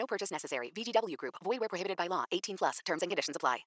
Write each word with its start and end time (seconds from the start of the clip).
No 0.00 0.06
purchase 0.06 0.30
necessary. 0.30 0.72
VGW 0.74 1.18
Group. 1.18 1.34
Void 1.44 1.60
where 1.60 1.68
prohibited 1.68 1.98
by 1.98 2.06
law. 2.06 2.24
18 2.32 2.56
plus. 2.56 2.78
Terms 2.86 3.02
and 3.02 3.10
conditions 3.10 3.36
apply. 3.36 3.58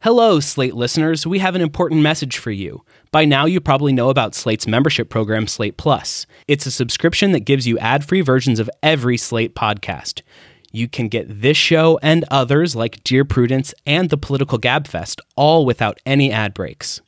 Hello, 0.00 0.40
Slate 0.40 0.74
listeners. 0.74 1.26
We 1.26 1.40
have 1.40 1.54
an 1.54 1.60
important 1.60 2.00
message 2.00 2.38
for 2.38 2.50
you. 2.50 2.82
By 3.12 3.26
now, 3.26 3.44
you 3.44 3.60
probably 3.60 3.92
know 3.92 4.08
about 4.08 4.34
Slate's 4.34 4.66
membership 4.66 5.10
program, 5.10 5.46
Slate 5.46 5.76
Plus. 5.76 6.26
It's 6.48 6.64
a 6.64 6.70
subscription 6.70 7.32
that 7.32 7.40
gives 7.40 7.66
you 7.66 7.78
ad 7.78 8.02
free 8.02 8.22
versions 8.22 8.58
of 8.60 8.70
every 8.82 9.18
Slate 9.18 9.54
podcast. 9.54 10.22
You 10.72 10.88
can 10.88 11.08
get 11.08 11.42
this 11.42 11.58
show 11.58 11.98
and 12.02 12.24
others 12.30 12.74
like 12.74 13.04
Dear 13.04 13.26
Prudence 13.26 13.74
and 13.86 14.08
the 14.08 14.16
Political 14.16 14.60
Gabfest 14.60 15.20
all 15.36 15.66
without 15.66 15.98
any 16.06 16.32
ad 16.32 16.54
breaks. 16.54 17.02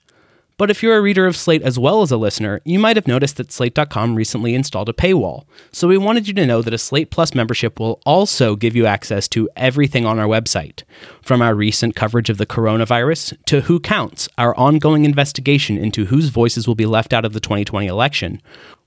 But 0.59 0.71
if 0.71 0.83
you're 0.83 0.97
a 0.97 1.03
reader 1.03 1.27
of 1.27 1.37
Slate 1.37 1.61
as 1.61 1.79
well 1.79 2.01
as 2.01 2.11
a 2.11 2.17
listener, 2.17 2.63
you 2.65 2.79
might 2.79 2.97
have 2.97 3.07
noticed 3.07 3.37
that 3.37 3.53
Slate.com 3.53 4.15
recently 4.15 4.55
installed 4.55 4.89
a 4.89 4.95
paywall. 4.95 5.45
So 5.71 5.87
we 5.87 5.99
wanted 5.99 6.27
you 6.29 6.33
to 6.33 6.47
know 6.47 6.63
that 6.63 6.73
a 6.73 6.79
Slate 6.79 7.11
Plus 7.11 7.35
membership 7.35 7.79
will 7.79 8.01
also 8.07 8.57
give 8.57 8.75
you 8.75 8.87
access 8.87 9.29
to 9.29 9.51
everything 9.55 10.07
on 10.07 10.19
our 10.19 10.27
website. 10.27 10.83
From 11.21 11.43
our 11.43 11.55
recent 11.55 11.95
coverage 11.95 12.31
of 12.31 12.39
the 12.39 12.47
coronavirus 12.47 13.37
to 13.47 13.63
Who 13.63 13.79
Counts, 13.79 14.31
our 14.39 14.57
ongoing 14.57 15.05
investigation 15.05 15.77
into 15.77 16.07
whose 16.07 16.31
voices 16.31 16.67
will 16.67 16.75
be 16.75 16.87
left 16.87 17.13
out 17.13 17.27
of 17.27 17.35
the 17.35 17.41
2020 17.41 17.87
election, 17.87 18.41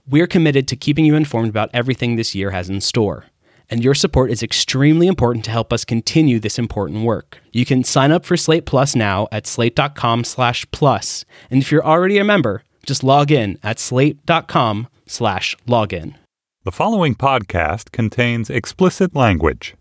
we're 0.07 0.25
committed 0.25 0.67
to 0.69 0.75
keeping 0.75 1.05
you 1.05 1.13
informed 1.13 1.49
about 1.49 1.69
everything 1.71 2.15
this 2.15 2.33
year 2.33 2.49
has 2.49 2.67
in 2.67 2.81
store 2.81 3.25
and 3.69 3.83
your 3.83 3.93
support 3.95 4.31
is 4.31 4.41
extremely 4.43 5.07
important 5.07 5.45
to 5.45 5.51
help 5.51 5.71
us 5.71 5.85
continue 5.85 6.39
this 6.39 6.57
important 6.59 7.03
work. 7.03 7.39
You 7.51 7.65
can 7.65 7.83
sign 7.83 8.11
up 8.11 8.25
for 8.25 8.37
Slate 8.37 8.65
Plus 8.65 8.95
now 8.95 9.27
at 9.31 9.45
slate.com 9.47 10.23
slash. 10.23 10.65
And 10.81 11.61
if 11.61 11.71
you're 11.71 11.85
already 11.85 12.17
a 12.17 12.23
member, 12.23 12.63
just 12.85 13.03
log 13.03 13.31
in 13.31 13.57
at 13.63 13.79
slate.com 13.79 14.87
slash 15.05 15.55
login. 15.67 16.15
The 16.63 16.71
following 16.71 17.15
podcast 17.15 17.91
contains 17.91 18.49
explicit 18.49 19.15
language. 19.15 19.75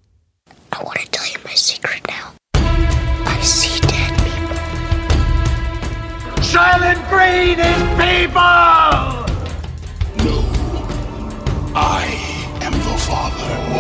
I 0.73 0.83
want 0.83 1.01
to 1.01 1.11
tell 1.11 1.27
you 1.27 1.39
my 1.45 1.55
secret 1.55 2.07
now. 2.07 2.33
I 2.55 3.41
see 3.43 3.81
dead 3.81 4.15
people. 4.25 4.57
Soylent 6.45 7.09
Green 7.09 7.59
is 7.59 7.83
people! 7.99 8.43
No, 10.25 10.37
I 11.75 12.05
am 12.13 12.18
the. 13.49 13.79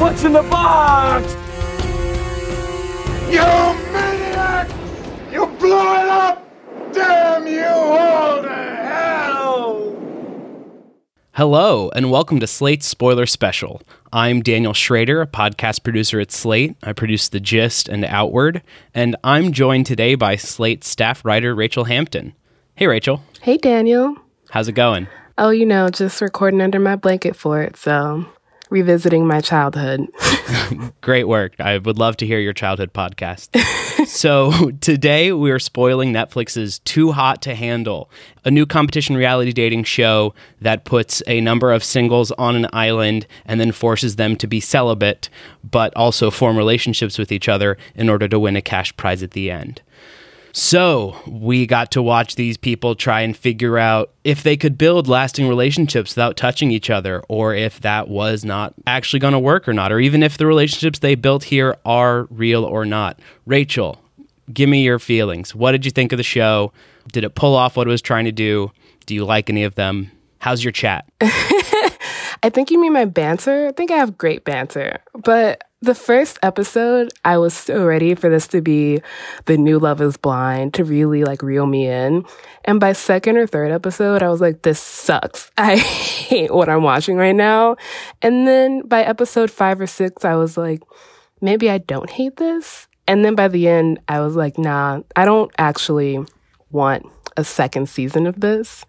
What's 0.00 0.24
in 0.24 0.32
the 0.32 0.42
box? 0.42 1.34
You 3.30 3.42
maniac! 3.92 4.68
You 5.32 5.46
blew 5.58 5.72
it 5.72 6.08
up! 6.08 6.46
Damn 6.92 7.46
you 7.46 7.64
all 7.64 8.42
to 8.42 8.48
hell! 8.48 9.96
Hello, 11.32 11.90
and 11.94 12.10
welcome 12.10 12.40
to 12.40 12.46
Slate's 12.46 12.86
Spoiler 12.86 13.26
Special. 13.26 13.80
I'm 14.12 14.42
Daniel 14.42 14.74
Schroeder, 14.74 15.22
a 15.22 15.26
podcast 15.28 15.84
producer 15.84 16.18
at 16.18 16.32
Slate. 16.32 16.76
I 16.82 16.92
produce 16.92 17.28
The 17.28 17.38
Gist 17.38 17.88
and 17.88 18.04
Outward, 18.04 18.62
and 18.92 19.14
I'm 19.22 19.52
joined 19.52 19.86
today 19.86 20.16
by 20.16 20.34
Slate 20.34 20.82
staff 20.82 21.24
writer 21.24 21.54
Rachel 21.54 21.84
Hampton. 21.84 22.34
Hey, 22.74 22.88
Rachel. 22.88 23.22
Hey, 23.40 23.56
Daniel. 23.56 24.16
How's 24.50 24.66
it 24.66 24.72
going? 24.72 25.06
Oh, 25.38 25.50
you 25.50 25.64
know, 25.64 25.88
just 25.90 26.20
recording 26.20 26.60
under 26.60 26.80
my 26.80 26.96
blanket 26.96 27.36
for 27.36 27.62
it, 27.62 27.76
so 27.76 28.26
revisiting 28.68 29.24
my 29.24 29.40
childhood. 29.40 30.08
Great 31.00 31.28
work. 31.28 31.52
I 31.60 31.78
would 31.78 31.98
love 31.98 32.16
to 32.18 32.26
hear 32.26 32.40
your 32.40 32.52
childhood 32.52 32.92
podcast. 32.92 33.56
so, 34.08 34.72
today 34.80 35.32
we 35.32 35.52
are 35.52 35.60
spoiling 35.60 36.12
Netflix's 36.12 36.80
Too 36.80 37.12
Hot 37.12 37.40
to 37.42 37.54
Handle, 37.54 38.10
a 38.44 38.50
new 38.50 38.66
competition 38.66 39.16
reality 39.16 39.52
dating 39.52 39.84
show 39.84 40.34
that 40.60 40.84
puts 40.84 41.22
a 41.28 41.40
number 41.40 41.72
of 41.72 41.84
singles 41.84 42.32
on 42.32 42.56
an 42.56 42.66
island 42.72 43.28
and 43.44 43.60
then 43.60 43.70
forces 43.70 44.16
them 44.16 44.34
to 44.34 44.48
be 44.48 44.58
celibate, 44.58 45.28
but 45.62 45.94
also 45.94 46.28
form 46.28 46.56
relationships 46.56 47.18
with 47.18 47.30
each 47.30 47.48
other 47.48 47.76
in 47.94 48.08
order 48.08 48.26
to 48.26 48.40
win 48.40 48.56
a 48.56 48.62
cash 48.62 48.96
prize 48.96 49.22
at 49.22 49.30
the 49.30 49.48
end. 49.48 49.80
So, 50.52 51.16
we 51.26 51.66
got 51.66 51.92
to 51.92 52.02
watch 52.02 52.34
these 52.34 52.56
people 52.56 52.94
try 52.94 53.20
and 53.20 53.36
figure 53.36 53.78
out 53.78 54.12
if 54.24 54.42
they 54.42 54.56
could 54.56 54.76
build 54.76 55.06
lasting 55.06 55.48
relationships 55.48 56.14
without 56.14 56.36
touching 56.36 56.70
each 56.70 56.90
other, 56.90 57.22
or 57.28 57.54
if 57.54 57.80
that 57.80 58.08
was 58.08 58.44
not 58.44 58.74
actually 58.86 59.20
going 59.20 59.32
to 59.32 59.38
work 59.38 59.68
or 59.68 59.72
not, 59.72 59.92
or 59.92 60.00
even 60.00 60.22
if 60.22 60.38
the 60.38 60.46
relationships 60.46 60.98
they 60.98 61.14
built 61.14 61.44
here 61.44 61.76
are 61.84 62.24
real 62.30 62.64
or 62.64 62.84
not. 62.84 63.20
Rachel, 63.46 64.00
give 64.52 64.68
me 64.68 64.82
your 64.82 64.98
feelings. 64.98 65.54
What 65.54 65.72
did 65.72 65.84
you 65.84 65.90
think 65.90 66.12
of 66.12 66.16
the 66.16 66.22
show? 66.22 66.72
Did 67.12 67.24
it 67.24 67.34
pull 67.34 67.54
off 67.54 67.76
what 67.76 67.86
it 67.86 67.90
was 67.90 68.02
trying 68.02 68.24
to 68.24 68.32
do? 68.32 68.72
Do 69.06 69.14
you 69.14 69.24
like 69.24 69.50
any 69.50 69.64
of 69.64 69.74
them? 69.76 70.10
How's 70.38 70.64
your 70.64 70.72
chat? 70.72 71.06
I 72.42 72.50
think 72.50 72.70
you 72.70 72.80
mean 72.80 72.92
my 72.92 73.04
banter. 73.04 73.68
I 73.68 73.72
think 73.72 73.90
I 73.90 73.96
have 73.96 74.16
great 74.16 74.44
banter. 74.44 75.00
But 75.12 75.64
the 75.82 75.94
first 75.94 76.38
episode, 76.42 77.10
I 77.24 77.38
was 77.38 77.54
so 77.54 77.86
ready 77.86 78.14
for 78.14 78.28
this 78.28 78.46
to 78.48 78.60
be 78.60 79.00
the 79.46 79.56
new 79.56 79.78
Love 79.78 80.02
is 80.02 80.18
Blind 80.18 80.74
to 80.74 80.84
really 80.84 81.24
like 81.24 81.42
reel 81.42 81.66
me 81.66 81.86
in. 81.86 82.24
And 82.66 82.78
by 82.78 82.92
second 82.92 83.38
or 83.38 83.46
third 83.46 83.72
episode, 83.72 84.22
I 84.22 84.28
was 84.28 84.42
like, 84.42 84.62
this 84.62 84.78
sucks. 84.78 85.50
I 85.58 85.76
hate 85.76 86.52
what 86.52 86.68
I'm 86.68 86.82
watching 86.82 87.16
right 87.16 87.34
now. 87.34 87.76
And 88.20 88.46
then 88.46 88.82
by 88.82 89.02
episode 89.02 89.50
five 89.50 89.80
or 89.80 89.86
six, 89.86 90.24
I 90.24 90.34
was 90.34 90.58
like, 90.58 90.82
maybe 91.40 91.70
I 91.70 91.78
don't 91.78 92.10
hate 92.10 92.36
this. 92.36 92.86
And 93.08 93.24
then 93.24 93.34
by 93.34 93.48
the 93.48 93.66
end, 93.66 94.00
I 94.06 94.20
was 94.20 94.36
like, 94.36 94.58
nah, 94.58 95.00
I 95.16 95.24
don't 95.24 95.50
actually 95.56 96.18
want 96.70 97.06
a 97.38 97.44
second 97.44 97.88
season 97.88 98.26
of 98.26 98.40
this. 98.40 98.84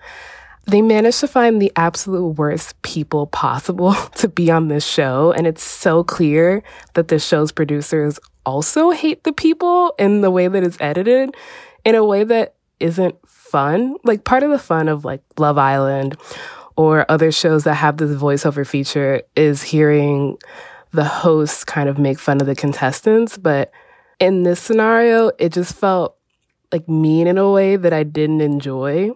They 0.66 0.82
managed 0.82 1.20
to 1.22 1.28
find 1.28 1.62
the 1.62 1.72
absolute 1.76 2.38
worst 2.38 2.80
people 2.82 3.28
possible 3.28 3.94
to 4.16 4.28
be 4.28 4.52
on 4.52 4.68
this 4.68 4.86
show. 4.86 5.32
And 5.32 5.48
it's 5.48 5.64
so 5.64 6.04
clear 6.04 6.64
that 6.94 7.08
the 7.08 7.20
show's 7.20 7.52
producers 7.52 8.20
also 8.46 8.92
hate 8.92 9.24
the 9.24 9.34
people 9.34 9.94
in 10.00 10.22
the 10.22 10.32
way 10.32 10.48
that 10.48 10.64
it's 10.64 10.78
edited 10.80 11.36
in 11.86 11.96
a 11.96 12.06
way 12.06 12.24
that 12.24 12.56
isn't 12.80 13.16
fun. 13.28 13.96
Like 14.04 14.24
part 14.24 14.44
of 14.44 14.52
the 14.52 14.60
fun 14.60 14.88
of 14.88 15.06
like 15.06 15.22
Love 15.38 15.58
Island 15.58 16.18
or 16.76 17.10
other 17.10 17.32
shows 17.32 17.64
that 17.66 17.76
have 17.76 17.98
this 17.98 18.12
voiceover 18.20 18.66
feature 18.66 19.22
is 19.36 19.62
hearing 19.62 20.38
the 20.92 21.06
hosts 21.06 21.64
kind 21.64 21.90
of 21.90 21.98
make 21.98 22.20
fun 22.20 22.42
of 22.42 22.48
the 22.48 22.56
contestants. 22.56 23.38
But 23.38 23.72
in 24.20 24.44
this 24.44 24.60
scenario, 24.60 25.32
it 25.40 25.52
just 25.54 25.74
felt 25.76 26.18
like 26.72 26.88
mean 26.88 27.28
in 27.28 27.38
a 27.38 27.50
way 27.50 27.76
that 27.76 27.94
I 27.94 28.04
didn't 28.04 28.42
enjoy. 28.42 29.12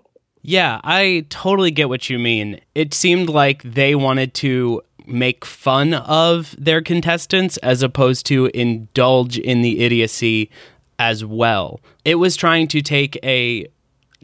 Yeah, 0.47 0.79
I 0.83 1.25
totally 1.29 1.72
get 1.72 1.89
what 1.89 2.07
you 2.07 2.19
mean. 2.19 2.61
It 2.75 2.94
seemed 2.94 3.29
like 3.29 3.63
they 3.63 3.95
wanted 3.95 4.35
to 4.35 4.83
make 5.07 5.44
fun 5.44 5.95
of 5.95 6.56
their 6.59 6.83
contestants 6.83 7.57
as 7.57 7.81
opposed 7.81 8.28
to 8.28 8.51
indulge 8.53 9.39
in 9.39 9.63
the 9.63 9.83
idiocy 9.83 10.51
as 11.00 11.25
well. 11.25 11.79
It 12.03 12.16
was 12.16 12.35
trying 12.35 12.67
to 12.69 12.83
take 12.83 13.17
a 13.23 13.66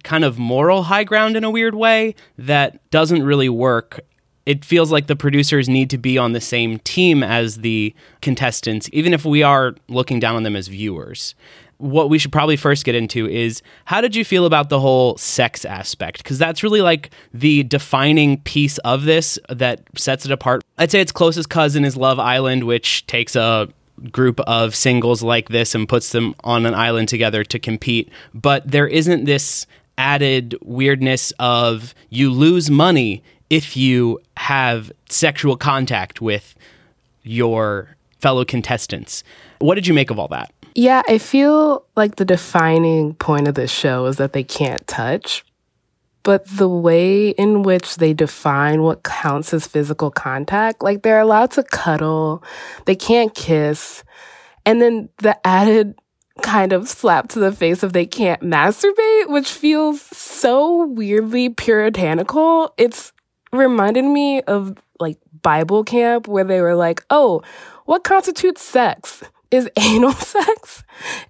kind 0.03 0.23
of 0.23 0.37
moral 0.37 0.83
high 0.83 1.05
ground 1.05 1.35
in 1.35 1.43
a 1.43 1.49
weird 1.49 1.73
way 1.73 2.13
that 2.37 2.87
doesn't 2.91 3.23
really 3.23 3.49
work. 3.49 4.01
It 4.45 4.63
feels 4.63 4.91
like 4.91 5.07
the 5.07 5.15
producers 5.15 5.67
need 5.67 5.89
to 5.89 5.97
be 5.97 6.19
on 6.19 6.33
the 6.33 6.41
same 6.41 6.77
team 6.79 7.23
as 7.23 7.57
the 7.57 7.95
contestants, 8.21 8.89
even 8.93 9.15
if 9.15 9.25
we 9.25 9.41
are 9.41 9.73
looking 9.87 10.19
down 10.19 10.35
on 10.35 10.43
them 10.43 10.55
as 10.55 10.67
viewers 10.67 11.33
what 11.81 12.09
we 12.09 12.19
should 12.19 12.31
probably 12.31 12.55
first 12.55 12.85
get 12.85 12.95
into 12.95 13.27
is 13.27 13.61
how 13.85 14.01
did 14.01 14.15
you 14.15 14.23
feel 14.23 14.45
about 14.45 14.69
the 14.69 14.79
whole 14.79 15.17
sex 15.17 15.65
aspect? 15.65 16.19
Because 16.19 16.37
that's 16.37 16.63
really 16.63 16.81
like 16.81 17.09
the 17.33 17.63
defining 17.63 18.37
piece 18.41 18.77
of 18.79 19.03
this 19.03 19.39
that 19.49 19.81
sets 19.97 20.25
it 20.25 20.31
apart. 20.31 20.63
I'd 20.77 20.91
say 20.91 21.01
its 21.01 21.11
closest 21.11 21.49
cousin 21.49 21.83
is 21.83 21.97
Love 21.97 22.19
Island, 22.19 22.65
which 22.65 23.05
takes 23.07 23.35
a 23.35 23.67
group 24.11 24.39
of 24.41 24.75
singles 24.75 25.21
like 25.21 25.49
this 25.49 25.75
and 25.75 25.87
puts 25.89 26.11
them 26.11 26.35
on 26.43 26.65
an 26.65 26.73
island 26.73 27.09
together 27.09 27.43
to 27.45 27.59
compete. 27.59 28.09
But 28.33 28.69
there 28.69 28.87
isn't 28.87 29.25
this 29.25 29.65
added 29.97 30.55
weirdness 30.61 31.33
of 31.39 31.93
you 32.09 32.31
lose 32.31 32.69
money 32.69 33.23
if 33.49 33.75
you 33.75 34.19
have 34.37 34.91
sexual 35.09 35.57
contact 35.57 36.21
with 36.21 36.55
your 37.23 37.95
fellow 38.19 38.45
contestants. 38.45 39.23
What 39.59 39.75
did 39.75 39.87
you 39.87 39.93
make 39.93 40.09
of 40.09 40.17
all 40.17 40.27
that? 40.29 40.51
Yeah, 40.73 41.01
I 41.07 41.17
feel 41.17 41.85
like 41.95 42.15
the 42.15 42.25
defining 42.25 43.13
point 43.15 43.47
of 43.47 43.55
this 43.55 43.71
show 43.71 44.05
is 44.05 44.17
that 44.17 44.33
they 44.33 44.43
can't 44.43 44.85
touch. 44.87 45.43
but 46.23 46.45
the 46.47 46.69
way 46.69 47.29
in 47.29 47.63
which 47.63 47.97
they 47.97 48.13
define 48.13 48.83
what 48.83 49.03
counts 49.03 49.53
as 49.53 49.65
physical 49.67 50.11
contact, 50.11 50.83
like 50.83 51.01
they're 51.01 51.19
allowed 51.19 51.51
to 51.51 51.63
cuddle, 51.63 52.43
they 52.85 52.95
can't 52.95 53.33
kiss, 53.33 54.03
and 54.65 54.81
then 54.81 55.09
the 55.17 55.35
added 55.47 55.95
kind 56.43 56.73
of 56.73 56.87
slap 56.87 57.27
to 57.29 57.39
the 57.39 57.51
face 57.51 57.83
of 57.83 57.93
they 57.93 58.05
can't 58.05 58.41
masturbate, 58.41 59.29
which 59.29 59.51
feels 59.51 60.01
so 60.01 60.85
weirdly 60.87 61.49
puritanical. 61.49 62.73
It's 62.77 63.13
reminded 63.51 64.05
me 64.05 64.41
of 64.43 64.77
like 64.99 65.17
Bible 65.41 65.83
camp 65.83 66.27
where 66.27 66.43
they 66.43 66.61
were 66.61 66.75
like, 66.75 67.03
oh, 67.09 67.41
what 67.85 68.03
constitutes 68.03 68.61
sex? 68.61 69.23
Is 69.51 69.69
anal 69.77 70.13
sex? 70.13 70.83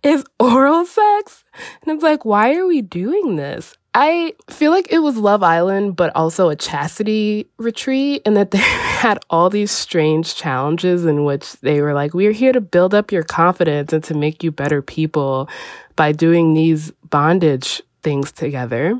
Is 0.03 0.23
oral 0.39 0.85
sex? 0.85 1.43
And 1.81 1.93
it's 1.93 2.03
like, 2.03 2.23
why 2.23 2.55
are 2.55 2.67
we 2.67 2.81
doing 2.81 3.35
this? 3.35 3.75
I 3.93 4.35
feel 4.49 4.71
like 4.71 4.91
it 4.91 4.99
was 4.99 5.17
Love 5.17 5.43
Island, 5.43 5.97
but 5.97 6.15
also 6.15 6.49
a 6.49 6.55
chastity 6.55 7.47
retreat, 7.57 8.21
and 8.25 8.37
that 8.37 8.51
they 8.51 8.59
had 8.59 9.19
all 9.29 9.49
these 9.49 9.71
strange 9.71 10.35
challenges 10.35 11.05
in 11.05 11.25
which 11.25 11.53
they 11.59 11.81
were 11.81 11.93
like, 11.93 12.13
We're 12.13 12.31
here 12.31 12.53
to 12.53 12.61
build 12.61 12.93
up 12.93 13.11
your 13.11 13.23
confidence 13.23 13.91
and 13.91 14.03
to 14.05 14.13
make 14.13 14.43
you 14.43 14.51
better 14.51 14.81
people 14.81 15.49
by 15.95 16.13
doing 16.13 16.53
these 16.53 16.91
bondage 17.09 17.81
things 18.01 18.31
together. 18.31 18.99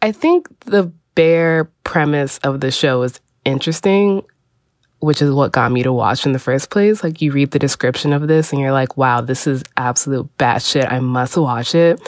I 0.00 0.12
think 0.12 0.48
the 0.60 0.92
bare 1.14 1.64
premise 1.82 2.38
of 2.38 2.60
the 2.60 2.70
show 2.70 3.02
is 3.02 3.20
interesting, 3.44 4.22
which 5.00 5.22
is 5.22 5.30
what 5.30 5.52
got 5.52 5.72
me 5.72 5.82
to 5.82 5.92
watch 5.92 6.26
in 6.26 6.32
the 6.32 6.38
first 6.38 6.70
place. 6.70 7.02
Like, 7.02 7.22
you 7.22 7.32
read 7.32 7.50
the 7.50 7.58
description 7.58 8.12
of 8.12 8.26
this 8.28 8.52
and 8.52 8.60
you're 8.60 8.72
like, 8.72 8.96
wow, 8.96 9.20
this 9.20 9.46
is 9.46 9.62
absolute 9.76 10.28
batshit. 10.38 10.90
I 10.90 11.00
must 11.00 11.36
watch 11.36 11.74
it. 11.74 12.00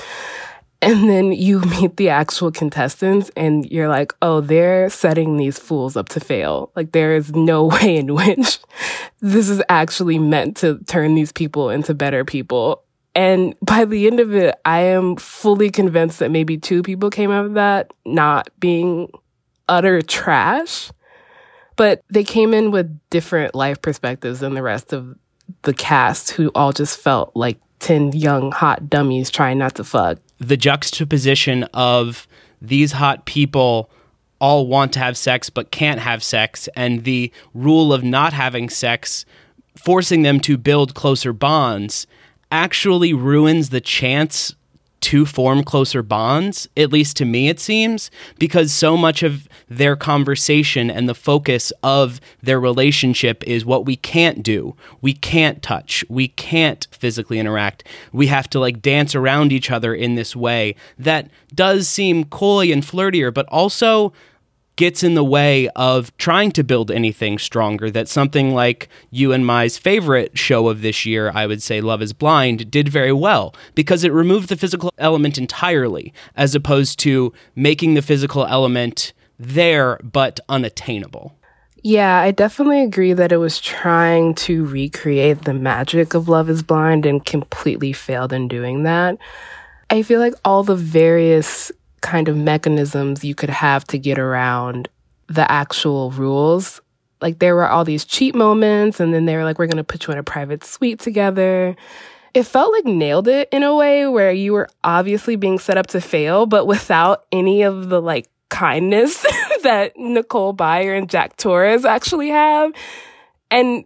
And 0.82 1.08
then 1.10 1.32
you 1.32 1.60
meet 1.80 1.96
the 1.96 2.08
actual 2.08 2.50
contestants 2.50 3.30
and 3.36 3.70
you're 3.70 3.88
like, 3.88 4.14
oh, 4.22 4.40
they're 4.40 4.88
setting 4.90 5.36
these 5.36 5.58
fools 5.58 5.96
up 5.96 6.08
to 6.10 6.20
fail. 6.20 6.72
Like 6.74 6.92
there 6.92 7.14
is 7.14 7.34
no 7.34 7.64
way 7.66 7.96
in 7.96 8.14
which 8.14 8.58
this 9.20 9.48
is 9.48 9.62
actually 9.68 10.18
meant 10.18 10.56
to 10.58 10.78
turn 10.86 11.14
these 11.14 11.32
people 11.32 11.70
into 11.70 11.94
better 11.94 12.24
people. 12.24 12.84
And 13.14 13.56
by 13.60 13.84
the 13.84 14.06
end 14.06 14.20
of 14.20 14.34
it, 14.34 14.54
I 14.64 14.80
am 14.80 15.16
fully 15.16 15.70
convinced 15.70 16.20
that 16.20 16.30
maybe 16.30 16.56
two 16.56 16.82
people 16.82 17.10
came 17.10 17.30
out 17.30 17.44
of 17.44 17.54
that 17.54 17.92
not 18.06 18.48
being 18.60 19.10
utter 19.68 20.00
trash, 20.00 20.90
but 21.76 22.02
they 22.10 22.24
came 22.24 22.54
in 22.54 22.70
with 22.70 22.98
different 23.10 23.54
life 23.54 23.80
perspectives 23.80 24.40
than 24.40 24.54
the 24.54 24.62
rest 24.62 24.92
of 24.92 25.16
the 25.62 25.74
cast 25.74 26.32
who 26.32 26.50
all 26.54 26.72
just 26.72 26.98
felt 26.98 27.32
like 27.34 27.58
10 27.80 28.12
young 28.12 28.52
hot 28.52 28.88
dummies 28.88 29.30
trying 29.30 29.58
not 29.58 29.74
to 29.76 29.84
fuck. 29.84 30.18
The 30.38 30.56
juxtaposition 30.56 31.64
of 31.74 32.28
these 32.60 32.92
hot 32.92 33.24
people 33.24 33.90
all 34.40 34.66
want 34.66 34.92
to 34.94 34.98
have 34.98 35.16
sex 35.16 35.50
but 35.50 35.70
can't 35.70 36.00
have 36.00 36.22
sex, 36.22 36.68
and 36.74 37.04
the 37.04 37.32
rule 37.52 37.92
of 37.92 38.02
not 38.02 38.32
having 38.32 38.70
sex 38.70 39.24
forcing 39.76 40.22
them 40.22 40.40
to 40.40 40.56
build 40.56 40.94
closer 40.94 41.32
bonds 41.32 42.06
actually 42.50 43.12
ruins 43.12 43.70
the 43.70 43.80
chance 43.80 44.54
to 45.00 45.24
form 45.24 45.64
closer 45.64 46.02
bonds, 46.02 46.68
at 46.76 46.92
least 46.92 47.16
to 47.16 47.24
me, 47.24 47.48
it 47.48 47.58
seems, 47.58 48.10
because 48.38 48.72
so 48.72 48.96
much 48.96 49.22
of 49.22 49.48
their 49.68 49.96
conversation 49.96 50.90
and 50.90 51.08
the 51.08 51.14
focus 51.14 51.72
of 51.82 52.20
their 52.42 52.60
relationship 52.60 53.42
is 53.44 53.64
what 53.64 53.86
we 53.86 53.96
can't 53.96 54.42
do. 54.42 54.76
We 55.00 55.14
can't 55.14 55.62
touch. 55.62 56.04
We 56.08 56.28
can't 56.28 56.86
physically 56.90 57.38
interact. 57.38 57.84
We 58.12 58.26
have 58.26 58.50
to 58.50 58.60
like 58.60 58.82
dance 58.82 59.14
around 59.14 59.52
each 59.52 59.70
other 59.70 59.94
in 59.94 60.16
this 60.16 60.36
way 60.36 60.74
that 60.98 61.30
does 61.54 61.88
seem 61.88 62.24
coy 62.24 62.70
and 62.70 62.82
flirtier, 62.82 63.32
but 63.32 63.46
also 63.48 64.12
gets 64.80 65.02
in 65.02 65.12
the 65.12 65.22
way 65.22 65.68
of 65.76 66.16
trying 66.16 66.50
to 66.50 66.64
build 66.64 66.90
anything 66.90 67.36
stronger. 67.36 67.90
That 67.90 68.08
something 68.08 68.54
like 68.54 68.88
you 69.10 69.30
and 69.30 69.44
my's 69.44 69.76
favorite 69.76 70.38
show 70.38 70.68
of 70.68 70.80
this 70.80 71.04
year, 71.04 71.30
I 71.34 71.46
would 71.46 71.62
say 71.62 71.82
Love 71.82 72.00
is 72.00 72.14
Blind, 72.14 72.70
did 72.70 72.88
very 72.88 73.12
well 73.12 73.54
because 73.74 74.04
it 74.04 74.12
removed 74.12 74.48
the 74.48 74.56
physical 74.56 74.90
element 74.96 75.36
entirely 75.36 76.14
as 76.34 76.54
opposed 76.54 76.98
to 77.00 77.30
making 77.54 77.92
the 77.92 78.00
physical 78.00 78.46
element 78.46 79.12
there 79.38 80.00
but 80.02 80.40
unattainable. 80.48 81.36
Yeah, 81.82 82.18
I 82.18 82.30
definitely 82.30 82.82
agree 82.82 83.12
that 83.12 83.32
it 83.32 83.36
was 83.36 83.60
trying 83.60 84.34
to 84.46 84.64
recreate 84.64 85.42
the 85.42 85.52
magic 85.52 86.14
of 86.14 86.26
Love 86.26 86.48
is 86.48 86.62
Blind 86.62 87.04
and 87.04 87.22
completely 87.22 87.92
failed 87.92 88.32
in 88.32 88.48
doing 88.48 88.84
that. 88.84 89.18
I 89.90 90.02
feel 90.02 90.20
like 90.20 90.34
all 90.42 90.62
the 90.62 90.74
various 90.74 91.70
kind 92.00 92.28
of 92.28 92.36
mechanisms 92.36 93.24
you 93.24 93.34
could 93.34 93.50
have 93.50 93.84
to 93.84 93.98
get 93.98 94.18
around 94.18 94.88
the 95.28 95.50
actual 95.50 96.10
rules. 96.10 96.80
Like 97.20 97.38
there 97.38 97.54
were 97.54 97.68
all 97.68 97.84
these 97.84 98.04
cheat 98.04 98.34
moments, 98.34 99.00
and 99.00 99.12
then 99.12 99.26
they 99.26 99.36
were 99.36 99.44
like, 99.44 99.58
we're 99.58 99.66
going 99.66 99.76
to 99.76 99.84
put 99.84 100.06
you 100.06 100.12
in 100.12 100.18
a 100.18 100.22
private 100.22 100.64
suite 100.64 101.00
together. 101.00 101.76
It 102.32 102.44
felt 102.44 102.72
like 102.72 102.84
nailed 102.84 103.28
it 103.28 103.48
in 103.52 103.62
a 103.62 103.74
way 103.74 104.06
where 104.06 104.32
you 104.32 104.52
were 104.52 104.68
obviously 104.84 105.36
being 105.36 105.58
set 105.58 105.76
up 105.76 105.88
to 105.88 106.00
fail, 106.00 106.46
but 106.46 106.66
without 106.66 107.24
any 107.32 107.62
of 107.62 107.88
the 107.88 108.00
like 108.00 108.28
kindness 108.48 109.22
that 109.62 109.92
Nicole 109.96 110.54
Byer 110.54 110.96
and 110.96 111.10
Jacques 111.10 111.36
Torres 111.36 111.84
actually 111.84 112.28
have. 112.28 112.72
And 113.50 113.84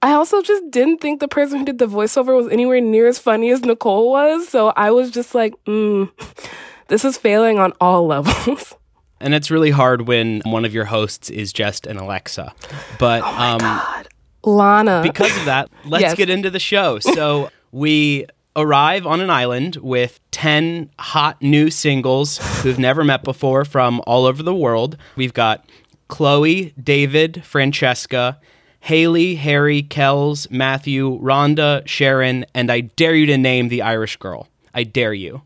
I 0.00 0.12
also 0.12 0.42
just 0.42 0.70
didn't 0.70 1.00
think 1.00 1.20
the 1.20 1.28
person 1.28 1.58
who 1.58 1.64
did 1.64 1.78
the 1.78 1.86
voiceover 1.86 2.36
was 2.36 2.48
anywhere 2.48 2.80
near 2.80 3.08
as 3.08 3.18
funny 3.18 3.50
as 3.50 3.62
Nicole 3.62 4.10
was. 4.10 4.48
So 4.48 4.68
I 4.68 4.90
was 4.92 5.10
just 5.10 5.34
like, 5.34 5.54
mm, 5.64 6.10
this 6.88 7.04
is 7.04 7.16
failing 7.16 7.58
on 7.58 7.72
all 7.80 8.06
levels. 8.06 8.74
And 9.20 9.34
it's 9.34 9.50
really 9.50 9.72
hard 9.72 10.06
when 10.06 10.42
one 10.44 10.64
of 10.64 10.72
your 10.72 10.84
hosts 10.84 11.28
is 11.28 11.52
just 11.52 11.88
an 11.88 11.96
Alexa. 11.96 12.54
But 13.00 13.22
oh 13.24 13.26
um, 13.26 13.58
God. 13.58 14.08
Lana. 14.44 15.00
Because 15.02 15.36
of 15.36 15.46
that, 15.46 15.70
let's 15.84 16.02
yes. 16.02 16.14
get 16.14 16.30
into 16.30 16.50
the 16.50 16.60
show. 16.60 17.00
So 17.18 17.50
we 17.72 18.26
arrive 18.54 19.06
on 19.06 19.20
an 19.20 19.28
island 19.28 19.74
with 19.76 20.20
10 20.30 20.90
hot 21.00 21.42
new 21.42 21.68
singles 21.68 22.38
who've 22.62 22.78
never 22.78 23.02
met 23.02 23.24
before 23.24 23.64
from 23.64 24.00
all 24.06 24.24
over 24.24 24.42
the 24.42 24.54
world. 24.54 24.96
We've 25.16 25.34
got 25.34 25.68
Chloe, 26.06 26.72
David, 26.80 27.44
Francesca, 27.44 28.38
Haley, 28.80 29.34
Harry, 29.34 29.82
Kelz, 29.82 30.48
Matthew, 30.50 31.18
Rhonda, 31.20 31.82
Sharron, 31.84 32.44
and 32.54 32.70
I 32.70 32.82
dare 32.82 33.14
you 33.14 33.26
to 33.26 33.36
name 33.36 33.68
the 33.68 33.82
Irish 33.82 34.16
girl. 34.16 34.48
I 34.72 34.84
dare 34.84 35.12
you. 35.12 35.42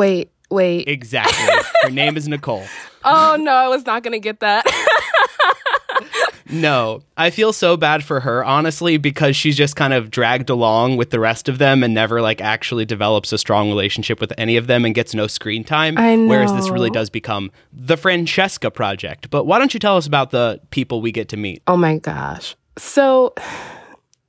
Wait, 0.00 0.30
wait. 0.48 0.88
Exactly. 0.88 1.54
Her 1.82 1.90
name 1.90 2.16
is 2.16 2.26
Nicole. 2.26 2.64
Oh 3.04 3.36
no, 3.38 3.52
I 3.52 3.68
was 3.68 3.84
not 3.84 4.02
going 4.02 4.12
to 4.12 4.18
get 4.18 4.40
that. 4.40 4.64
no, 6.50 7.02
I 7.18 7.28
feel 7.28 7.52
so 7.52 7.76
bad 7.76 8.02
for 8.02 8.20
her, 8.20 8.42
honestly, 8.42 8.96
because 8.96 9.36
she's 9.36 9.58
just 9.58 9.76
kind 9.76 9.92
of 9.92 10.10
dragged 10.10 10.48
along 10.48 10.96
with 10.96 11.10
the 11.10 11.20
rest 11.20 11.50
of 11.50 11.58
them 11.58 11.84
and 11.84 11.92
never 11.92 12.22
like 12.22 12.40
actually 12.40 12.86
develops 12.86 13.30
a 13.30 13.36
strong 13.36 13.68
relationship 13.68 14.22
with 14.22 14.32
any 14.38 14.56
of 14.56 14.68
them 14.68 14.86
and 14.86 14.94
gets 14.94 15.14
no 15.14 15.26
screen 15.26 15.64
time. 15.64 15.98
I 15.98 16.16
know. 16.16 16.28
Whereas 16.30 16.54
this 16.54 16.70
really 16.70 16.88
does 16.88 17.10
become 17.10 17.50
the 17.70 17.98
Francesca 17.98 18.70
project. 18.70 19.28
But 19.28 19.44
why 19.44 19.58
don't 19.58 19.74
you 19.74 19.80
tell 19.80 19.98
us 19.98 20.06
about 20.06 20.30
the 20.30 20.62
people 20.70 21.02
we 21.02 21.12
get 21.12 21.28
to 21.28 21.36
meet? 21.36 21.62
Oh 21.66 21.76
my 21.76 21.98
gosh. 21.98 22.56
So 22.78 23.34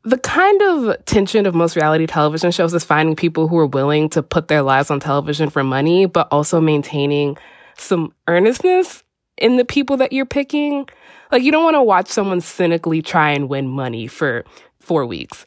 the 0.04 0.18
kind 0.18 0.62
of 0.62 1.06
tension 1.06 1.46
of 1.46 1.54
most 1.54 1.76
reality 1.76 2.08
television 2.08 2.52
shows 2.52 2.74
is 2.74 2.84
finding 2.84 3.16
people 3.16 3.48
who 3.48 3.58
are 3.58 3.68
willing 3.68 4.10
to 4.10 4.24
put 4.24 4.48
their 4.48 4.62
lives 4.62 4.90
on 4.90 5.00
television 5.00 5.50
for 5.50 5.64
money, 5.64 6.06
but 6.06 6.28
also 6.32 6.60
maintaining 6.60 7.38
some 7.78 8.14
earnestness 8.28 9.04
in 9.38 9.58
the 9.58 9.66
people 9.66 9.98
that 9.98 10.12
you're 10.12 10.26
picking. 10.26 10.88
Like, 11.32 11.44
you 11.44 11.52
don't 11.52 11.64
want 11.64 11.76
to 11.76 11.84
watch 11.84 12.08
someone 12.08 12.42
cynically 12.42 13.02
try 13.02 13.32
and 13.32 13.48
win 13.48 13.68
money 13.68 14.08
for 14.08 14.44
four 14.80 15.06
weeks. 15.06 15.46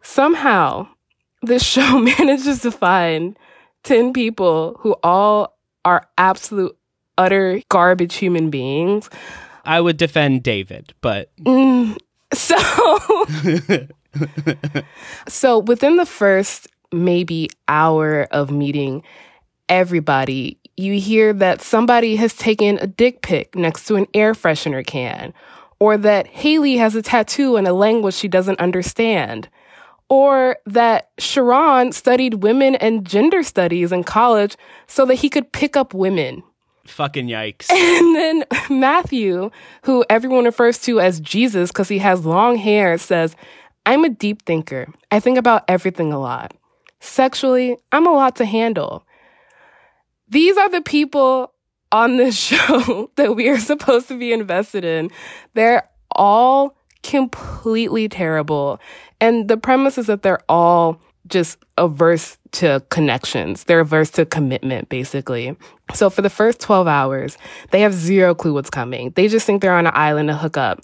Somehow, 0.00 0.88
this 1.42 1.62
show 1.66 1.98
manages 2.18 2.62
to 2.62 2.70
find 2.70 3.36
10 3.82 4.12
people 4.12 4.76
who 4.80 4.94
all 5.02 5.58
are 5.84 6.06
absolute, 6.16 6.76
utter 7.18 7.60
garbage 7.68 8.14
human 8.14 8.48
beings. 8.48 9.10
I 9.64 9.80
would 9.80 9.96
defend 9.96 10.44
David, 10.44 10.94
but. 11.00 11.30
Mm, 11.38 11.98
so, 12.32 12.56
so 15.28 15.58
within 15.58 15.96
the 15.96 16.06
first 16.06 16.68
maybe 16.92 17.48
hour 17.68 18.24
of 18.30 18.50
meeting 18.50 19.02
everybody, 19.68 20.58
you 20.76 20.98
hear 20.98 21.32
that 21.32 21.62
somebody 21.62 22.16
has 22.16 22.34
taken 22.34 22.78
a 22.78 22.86
dick 22.86 23.22
pic 23.22 23.54
next 23.54 23.86
to 23.86 23.96
an 23.96 24.06
air 24.14 24.34
freshener 24.34 24.84
can, 24.84 25.32
or 25.78 25.96
that 25.96 26.26
Haley 26.26 26.76
has 26.76 26.94
a 26.94 27.02
tattoo 27.02 27.56
in 27.56 27.66
a 27.66 27.72
language 27.72 28.14
she 28.14 28.28
doesn't 28.28 28.60
understand, 28.60 29.48
or 30.08 30.56
that 30.66 31.16
Sharron 31.18 31.94
studied 31.94 32.42
women 32.42 32.74
and 32.76 33.06
gender 33.06 33.42
studies 33.42 33.92
in 33.92 34.04
college 34.04 34.56
so 34.86 35.06
that 35.06 35.16
he 35.16 35.30
could 35.30 35.52
pick 35.52 35.76
up 35.76 35.94
women. 35.94 36.42
Fucking 36.86 37.28
yikes. 37.28 37.68
And 37.70 38.16
then 38.16 38.44
Matthew, 38.70 39.50
who 39.84 40.04
everyone 40.10 40.44
refers 40.44 40.78
to 40.80 41.00
as 41.00 41.20
Jesus 41.20 41.70
because 41.70 41.88
he 41.88 41.98
has 41.98 42.26
long 42.26 42.56
hair, 42.56 42.98
says, 42.98 43.36
I'm 43.86 44.04
a 44.04 44.08
deep 44.08 44.42
thinker. 44.42 44.88
I 45.10 45.20
think 45.20 45.38
about 45.38 45.64
everything 45.68 46.12
a 46.12 46.18
lot. 46.18 46.54
Sexually, 47.00 47.76
I'm 47.90 48.06
a 48.06 48.12
lot 48.12 48.36
to 48.36 48.44
handle. 48.44 49.04
these 50.28 50.56
are 50.56 50.68
the 50.70 50.80
people 50.80 51.52
on 51.90 52.16
this 52.16 52.36
show 52.50 53.10
that 53.16 53.36
we 53.36 53.48
are 53.48 53.58
supposed 53.58 54.08
to 54.08 54.18
be 54.18 54.32
invested 54.32 54.84
in. 54.84 55.10
They're 55.54 55.88
all 56.12 56.76
completely 57.02 58.08
terrible. 58.08 58.80
And 59.20 59.48
the 59.48 59.56
premise 59.56 59.98
is 59.98 60.06
that 60.06 60.22
they're 60.22 60.42
all 60.48 61.00
just 61.32 61.58
averse 61.78 62.38
to 62.52 62.84
connections. 62.90 63.64
They're 63.64 63.80
averse 63.80 64.10
to 64.10 64.26
commitment, 64.26 64.88
basically. 64.88 65.56
So 65.94 66.10
for 66.10 66.22
the 66.22 66.30
first 66.30 66.60
12 66.60 66.86
hours, 66.86 67.38
they 67.70 67.80
have 67.80 67.94
zero 67.94 68.34
clue 68.34 68.52
what's 68.52 68.70
coming. 68.70 69.10
They 69.16 69.26
just 69.26 69.46
think 69.46 69.62
they're 69.62 69.74
on 69.74 69.86
an 69.86 69.92
island 69.96 70.28
to 70.28 70.36
hook 70.36 70.56
up. 70.56 70.80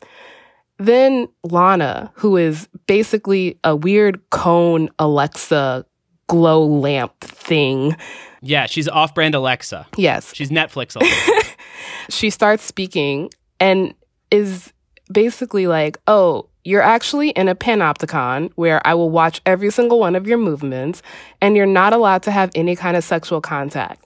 Then 0.79 1.29
Lana, 1.45 2.11
who 2.15 2.37
is 2.37 2.69
basically 2.87 3.59
a 3.63 3.77
weird 3.77 4.21
cone 4.31 4.89
Alexa 4.99 5.85
glow 6.29 6.65
lamp 6.65 7.21
thing. 7.21 7.97
Yeah, 8.41 8.67
she's 8.67 8.89
off-brand 8.89 9.35
Alexa. 9.35 9.87
Yes. 9.97 10.35
She's 10.35 10.51
Netflix 10.51 10.97
Alexa. 10.97 11.57
she 12.09 12.31
starts 12.31 12.63
speaking 12.65 13.31
and 13.61 13.95
is 14.31 14.73
basically 15.13 15.67
like, 15.67 15.99
oh, 16.07 16.49
you're 16.69 16.83
actually 16.83 17.31
in 17.31 17.49
a 17.49 17.55
panopticon 17.55 18.53
where 18.57 18.87
I 18.87 18.93
will 18.93 19.09
watch 19.09 19.41
every 19.47 19.71
single 19.71 19.99
one 19.99 20.15
of 20.15 20.27
your 20.27 20.37
movements, 20.37 21.01
and 21.41 21.57
you're 21.57 21.65
not 21.65 21.95
allowed 21.95 22.23
to 22.25 22.31
have 22.31 22.51
any 22.55 22.77
kind 22.77 22.95
of 22.95 23.03
sexual 23.03 23.41
contact. 23.41 24.05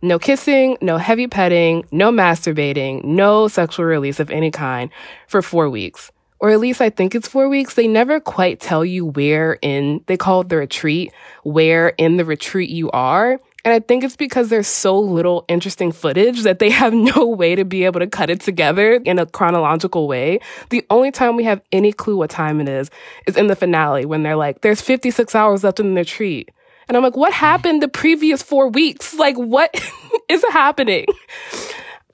No 0.00 0.18
kissing, 0.18 0.78
no 0.80 0.96
heavy 0.96 1.26
petting, 1.26 1.84
no 1.90 2.10
masturbating, 2.10 3.04
no 3.04 3.46
sexual 3.46 3.84
release 3.84 4.20
of 4.20 4.30
any 4.30 4.50
kind 4.50 4.88
for 5.26 5.42
four 5.42 5.68
weeks. 5.68 6.10
Or 6.38 6.48
at 6.48 6.60
least 6.60 6.80
I 6.80 6.88
think 6.88 7.14
it's 7.14 7.28
four 7.28 7.46
weeks. 7.46 7.74
They 7.74 7.86
never 7.86 8.20
quite 8.20 8.58
tell 8.58 8.86
you 8.86 9.04
where 9.04 9.58
in, 9.60 10.02
they 10.06 10.16
call 10.16 10.40
it 10.40 10.48
the 10.48 10.56
retreat, 10.56 11.12
where 11.42 11.90
in 11.98 12.16
the 12.16 12.24
retreat 12.24 12.70
you 12.70 12.90
are. 12.92 13.38
And 13.68 13.74
I 13.74 13.80
think 13.80 14.02
it's 14.02 14.16
because 14.16 14.48
there's 14.48 14.66
so 14.66 14.98
little 14.98 15.44
interesting 15.46 15.92
footage 15.92 16.44
that 16.44 16.58
they 16.58 16.70
have 16.82 16.94
no 16.94 17.26
way 17.26 17.54
to 17.54 17.66
be 17.66 17.84
able 17.84 18.00
to 18.00 18.06
cut 18.06 18.30
it 18.30 18.40
together 18.40 18.94
in 18.94 19.18
a 19.18 19.26
chronological 19.26 20.08
way. 20.08 20.40
The 20.70 20.86
only 20.88 21.10
time 21.10 21.36
we 21.36 21.44
have 21.44 21.60
any 21.70 21.92
clue 21.92 22.16
what 22.16 22.30
time 22.30 22.62
it 22.62 22.68
is 22.70 22.90
is 23.26 23.36
in 23.36 23.48
the 23.48 23.54
finale 23.54 24.06
when 24.06 24.22
they're 24.22 24.36
like, 24.36 24.62
there's 24.62 24.80
56 24.80 25.34
hours 25.34 25.64
left 25.64 25.80
in 25.80 25.92
the 25.92 26.00
retreat. 26.00 26.50
And 26.88 26.96
I'm 26.96 27.02
like, 27.02 27.14
what 27.14 27.34
mm. 27.34 27.36
happened 27.36 27.82
the 27.82 27.88
previous 27.88 28.42
four 28.42 28.68
weeks? 28.68 29.14
Like, 29.18 29.36
what 29.36 29.78
is 30.30 30.42
happening? 30.48 31.04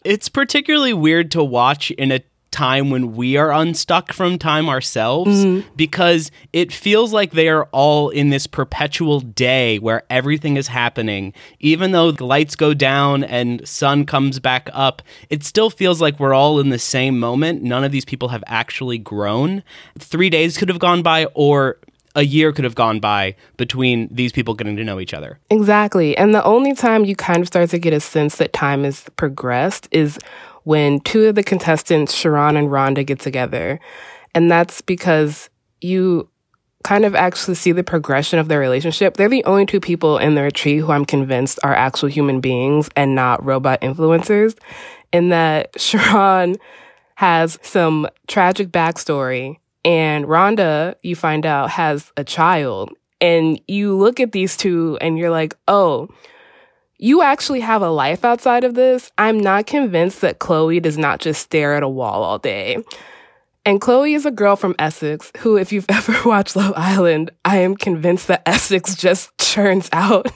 It's 0.04 0.28
particularly 0.28 0.92
weird 0.92 1.30
to 1.30 1.44
watch 1.44 1.92
in 1.92 2.10
a 2.10 2.20
time 2.54 2.88
when 2.90 3.14
we 3.16 3.36
are 3.36 3.50
unstuck 3.52 4.12
from 4.12 4.38
time 4.38 4.68
ourselves 4.68 5.44
Mm-hmm. 5.44 5.66
because 5.76 6.30
it 6.52 6.72
feels 6.72 7.12
like 7.12 7.32
they 7.32 7.48
are 7.48 7.64
all 7.72 8.10
in 8.10 8.30
this 8.30 8.46
perpetual 8.46 9.18
day 9.20 9.78
where 9.80 10.02
everything 10.08 10.56
is 10.56 10.68
happening 10.68 11.32
even 11.58 11.90
though 11.92 12.10
the 12.12 12.24
lights 12.24 12.54
go 12.56 12.72
down 12.74 13.24
and 13.24 13.66
sun 13.66 14.06
comes 14.06 14.38
back 14.38 14.68
up 14.72 15.02
it 15.30 15.42
still 15.44 15.68
feels 15.70 16.00
like 16.00 16.20
we're 16.20 16.32
all 16.34 16.60
in 16.60 16.68
the 16.70 16.78
same 16.78 17.18
moment 17.18 17.62
none 17.62 17.82
of 17.84 17.90
these 17.92 18.04
people 18.04 18.28
have 18.28 18.44
actually 18.46 18.98
grown 18.98 19.62
3 19.98 20.30
days 20.30 20.56
could 20.56 20.68
have 20.68 20.78
gone 20.78 21.02
by 21.02 21.26
or 21.34 21.76
a 22.14 22.22
year 22.22 22.52
could 22.52 22.64
have 22.64 22.76
gone 22.76 23.00
by 23.00 23.34
between 23.56 24.08
these 24.12 24.30
people 24.30 24.54
getting 24.54 24.76
to 24.76 24.84
know 24.84 25.00
each 25.00 25.12
other 25.14 25.38
Exactly. 25.50 26.16
And 26.16 26.32
the 26.34 26.44
only 26.44 26.72
time 26.74 27.04
you 27.04 27.16
kind 27.16 27.40
of 27.42 27.48
start 27.48 27.70
to 27.70 27.78
get 27.78 27.92
a 27.92 28.00
sense 28.00 28.36
that 28.36 28.52
time 28.52 28.84
has 28.84 29.04
progressed 29.16 29.88
is 29.90 30.18
when 30.64 31.00
two 31.00 31.26
of 31.26 31.34
the 31.34 31.42
contestants, 31.42 32.14
Sharron 32.14 32.58
and 32.58 32.68
Rhonda, 32.68 33.06
get 33.06 33.20
together. 33.20 33.80
And 34.34 34.50
that's 34.50 34.80
because 34.80 35.48
you 35.80 36.28
kind 36.82 37.04
of 37.04 37.14
actually 37.14 37.54
see 37.54 37.72
the 37.72 37.84
progression 37.84 38.38
of 38.38 38.48
their 38.48 38.60
relationship. 38.60 39.16
They're 39.16 39.28
the 39.28 39.44
only 39.44 39.64
two 39.64 39.80
people 39.80 40.18
in 40.18 40.34
the 40.34 40.42
retreat 40.42 40.80
who 40.80 40.92
I'm 40.92 41.04
convinced 41.06 41.58
are 41.62 41.74
actual 41.74 42.08
human 42.08 42.40
beings 42.40 42.90
and 42.94 43.14
not 43.14 43.44
robot 43.44 43.80
influencers. 43.80 44.56
In 45.12 45.30
that 45.30 45.72
Sharron 45.78 46.56
has 47.16 47.58
some 47.62 48.08
tragic 48.26 48.68
backstory 48.68 49.56
and 49.84 50.24
Rhonda, 50.24 50.94
you 51.02 51.14
find 51.14 51.44
out, 51.44 51.70
has 51.70 52.10
a 52.16 52.24
child. 52.24 52.90
And 53.20 53.60
you 53.68 53.96
look 53.96 54.18
at 54.18 54.32
these 54.32 54.56
two 54.56 54.98
and 55.00 55.18
you're 55.18 55.30
like, 55.30 55.54
oh, 55.68 56.08
you 57.04 57.20
actually 57.20 57.60
have 57.60 57.82
a 57.82 57.90
life 57.90 58.24
outside 58.24 58.64
of 58.64 58.72
this. 58.72 59.12
I'm 59.18 59.38
not 59.38 59.66
convinced 59.66 60.22
that 60.22 60.38
Chloe 60.38 60.80
does 60.80 60.96
not 60.96 61.20
just 61.20 61.42
stare 61.42 61.74
at 61.74 61.82
a 61.82 61.88
wall 61.88 62.22
all 62.22 62.38
day. 62.38 62.78
And 63.66 63.78
Chloe 63.78 64.14
is 64.14 64.24
a 64.24 64.30
girl 64.30 64.56
from 64.56 64.74
Essex 64.78 65.30
who, 65.40 65.58
if 65.58 65.70
you've 65.70 65.84
ever 65.90 66.16
watched 66.26 66.56
Love 66.56 66.72
Island, 66.74 67.30
I 67.44 67.58
am 67.58 67.76
convinced 67.76 68.28
that 68.28 68.42
Essex 68.46 68.96
just 68.96 69.36
churns 69.38 69.90
out 69.92 70.28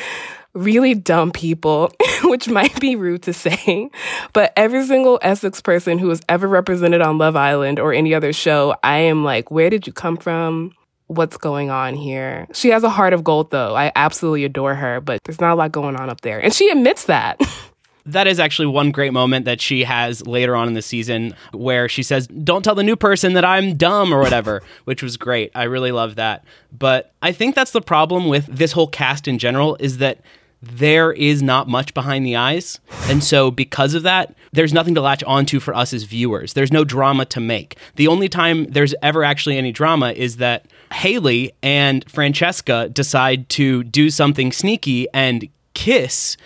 really 0.54 0.92
dumb 0.92 1.30
people, 1.30 1.92
which 2.24 2.48
might 2.48 2.80
be 2.80 2.96
rude 2.96 3.22
to 3.22 3.32
say. 3.32 3.88
But 4.32 4.52
every 4.56 4.84
single 4.86 5.20
Essex 5.22 5.60
person 5.60 6.00
who 6.00 6.08
was 6.08 6.20
ever 6.28 6.48
represented 6.48 7.00
on 7.00 7.18
Love 7.18 7.36
Island 7.36 7.78
or 7.78 7.92
any 7.92 8.12
other 8.12 8.32
show, 8.32 8.74
I 8.82 8.98
am 8.98 9.22
like, 9.22 9.52
where 9.52 9.70
did 9.70 9.86
you 9.86 9.92
come 9.92 10.16
from? 10.16 10.72
What's 11.08 11.36
going 11.36 11.70
on 11.70 11.94
here? 11.94 12.46
She 12.52 12.68
has 12.68 12.84
a 12.84 12.90
heart 12.90 13.12
of 13.12 13.24
gold, 13.24 13.50
though. 13.50 13.74
I 13.74 13.92
absolutely 13.96 14.44
adore 14.44 14.74
her, 14.74 15.00
but 15.00 15.20
there's 15.24 15.40
not 15.40 15.52
a 15.52 15.54
lot 15.54 15.72
going 15.72 15.96
on 15.96 16.08
up 16.08 16.20
there. 16.20 16.38
And 16.38 16.52
she 16.52 16.70
admits 16.70 17.04
that. 17.04 17.40
that 18.08 18.26
is 18.26 18.40
actually 18.40 18.66
one 18.66 18.90
great 18.90 19.12
moment 19.12 19.44
that 19.44 19.60
she 19.60 19.84
has 19.84 20.26
later 20.26 20.56
on 20.56 20.66
in 20.66 20.74
the 20.74 20.82
season 20.82 21.34
where 21.52 21.88
she 21.88 22.02
says, 22.02 22.26
Don't 22.26 22.62
tell 22.62 22.74
the 22.74 22.82
new 22.82 22.96
person 22.96 23.34
that 23.34 23.44
I'm 23.44 23.76
dumb 23.76 24.12
or 24.12 24.20
whatever, 24.20 24.62
which 24.84 25.02
was 25.02 25.16
great. 25.16 25.50
I 25.54 25.64
really 25.64 25.92
love 25.92 26.16
that. 26.16 26.44
But 26.76 27.12
I 27.22 27.32
think 27.32 27.54
that's 27.54 27.72
the 27.72 27.82
problem 27.82 28.28
with 28.28 28.46
this 28.46 28.72
whole 28.72 28.88
cast 28.88 29.28
in 29.28 29.38
general 29.38 29.76
is 29.80 29.98
that 29.98 30.20
there 30.60 31.12
is 31.12 31.42
not 31.42 31.68
much 31.68 31.94
behind 31.94 32.26
the 32.26 32.36
eyes. 32.36 32.80
And 33.04 33.22
so, 33.22 33.50
because 33.50 33.94
of 33.94 34.02
that, 34.02 34.34
there's 34.52 34.72
nothing 34.72 34.94
to 34.96 35.00
latch 35.00 35.22
onto 35.22 35.60
for 35.60 35.74
us 35.74 35.92
as 35.92 36.02
viewers. 36.02 36.54
There's 36.54 36.72
no 36.72 36.84
drama 36.84 37.26
to 37.26 37.40
make. 37.40 37.76
The 37.94 38.08
only 38.08 38.28
time 38.28 38.64
there's 38.64 38.94
ever 39.02 39.22
actually 39.22 39.56
any 39.56 39.70
drama 39.70 40.12
is 40.12 40.38
that 40.38 40.66
Haley 40.92 41.52
and 41.62 42.08
Francesca 42.10 42.88
decide 42.88 43.48
to 43.50 43.84
do 43.84 44.10
something 44.10 44.52
sneaky 44.52 45.06
and 45.12 45.48
kiss 45.74 46.36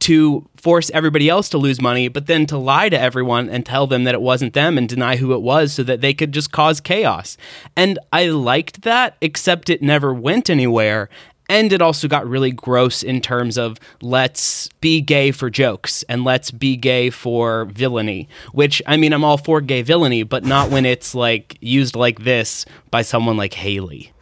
to 0.00 0.48
force 0.56 0.90
everybody 0.94 1.28
else 1.28 1.48
to 1.48 1.58
lose 1.58 1.80
money, 1.80 2.08
but 2.08 2.26
then 2.26 2.46
to 2.46 2.56
lie 2.56 2.88
to 2.88 2.98
everyone 2.98 3.48
and 3.50 3.66
tell 3.66 3.86
them 3.86 4.04
that 4.04 4.14
it 4.14 4.20
wasn't 4.20 4.54
them 4.54 4.78
and 4.78 4.88
deny 4.88 5.16
who 5.16 5.32
it 5.34 5.42
was 5.42 5.72
so 5.72 5.82
that 5.82 6.00
they 6.00 6.14
could 6.14 6.32
just 6.32 6.52
cause 6.52 6.80
chaos. 6.80 7.36
And 7.76 7.98
I 8.12 8.28
liked 8.28 8.82
that, 8.82 9.16
except 9.20 9.68
it 9.68 9.82
never 9.82 10.14
went 10.14 10.48
anywhere. 10.48 11.08
And 11.48 11.72
it 11.72 11.80
also 11.80 12.08
got 12.08 12.26
really 12.28 12.50
gross 12.50 13.02
in 13.02 13.20
terms 13.20 13.56
of 13.56 13.78
let's 14.02 14.68
be 14.80 15.00
gay 15.00 15.30
for 15.30 15.48
jokes 15.48 16.02
and 16.08 16.24
let's 16.24 16.50
be 16.50 16.76
gay 16.76 17.08
for 17.08 17.64
villainy, 17.66 18.28
which 18.52 18.82
I 18.86 18.98
mean, 18.98 19.12
I'm 19.12 19.24
all 19.24 19.38
for 19.38 19.60
gay 19.60 19.82
villainy, 19.82 20.24
but 20.24 20.44
not 20.44 20.70
when 20.70 20.84
it's 20.84 21.14
like 21.14 21.56
used 21.60 21.96
like 21.96 22.24
this 22.24 22.66
by 22.90 23.02
someone 23.02 23.36
like 23.38 23.54
Haley. 23.54 24.12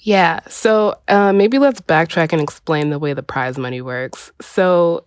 Yeah. 0.00 0.40
So 0.48 0.98
uh, 1.08 1.32
maybe 1.32 1.58
let's 1.58 1.80
backtrack 1.80 2.32
and 2.32 2.42
explain 2.42 2.90
the 2.90 2.98
way 2.98 3.14
the 3.14 3.22
prize 3.22 3.56
money 3.56 3.80
works. 3.80 4.30
So 4.40 5.04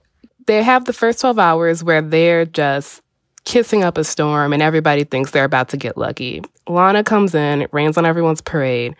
they 0.48 0.64
have 0.64 0.86
the 0.86 0.94
first 0.94 1.22
12 1.22 1.38
hours 1.38 1.84
where 1.84 2.02
they're 2.02 2.46
just 2.46 3.02
kissing 3.46 3.84
up 3.84 3.98
a 3.98 4.04
storm 4.04 4.54
and 4.54 4.62
everybody 4.62 5.04
thinks 5.04 5.32
they're 5.32 5.46
about 5.46 5.70
to 5.70 5.78
get 5.78 5.98
lucky. 5.98 6.42
Lana 6.68 7.04
comes 7.04 7.34
in, 7.36 7.68
rains 7.72 7.98
on 7.98 8.06
everyone's 8.06 8.42
parade, 8.42 8.96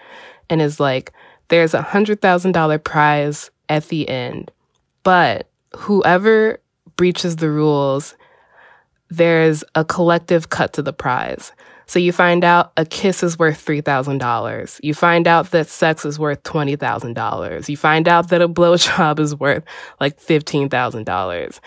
and 0.50 0.62
is 0.62 0.80
like, 0.80 1.12
there's 1.50 1.74
a 1.74 1.82
$100,000 1.82 2.84
prize 2.84 3.52
at 3.68 3.86
the 3.88 4.08
end. 4.08 4.52
But 5.04 5.50
whoever 5.76 6.60
breaches 6.96 7.38
the 7.38 7.50
rules, 7.50 8.16
there's 9.10 9.64
a 9.76 9.84
collective 9.84 10.50
cut 10.50 10.74
to 10.74 10.82
the 10.82 10.94
prize. 10.94 11.52
So 11.90 11.98
you 11.98 12.12
find 12.12 12.44
out 12.44 12.72
a 12.78 12.86
kiss 12.86 13.24
is 13.24 13.40
worth 13.40 13.66
$3,000. 13.66 14.80
You 14.84 14.94
find 14.94 15.28
out 15.28 15.50
that 15.52 15.68
sex 15.68 16.06
is 16.06 16.20
worth 16.20 16.44
$20,000. 16.44 17.68
You 17.68 17.78
find 17.78 18.08
out 18.08 18.30
that 18.30 18.44
a 18.44 18.48
blowjob 18.48 19.20
is 19.20 19.36
worth 19.36 19.64
like 20.00 20.20
$15,000. 20.22 21.60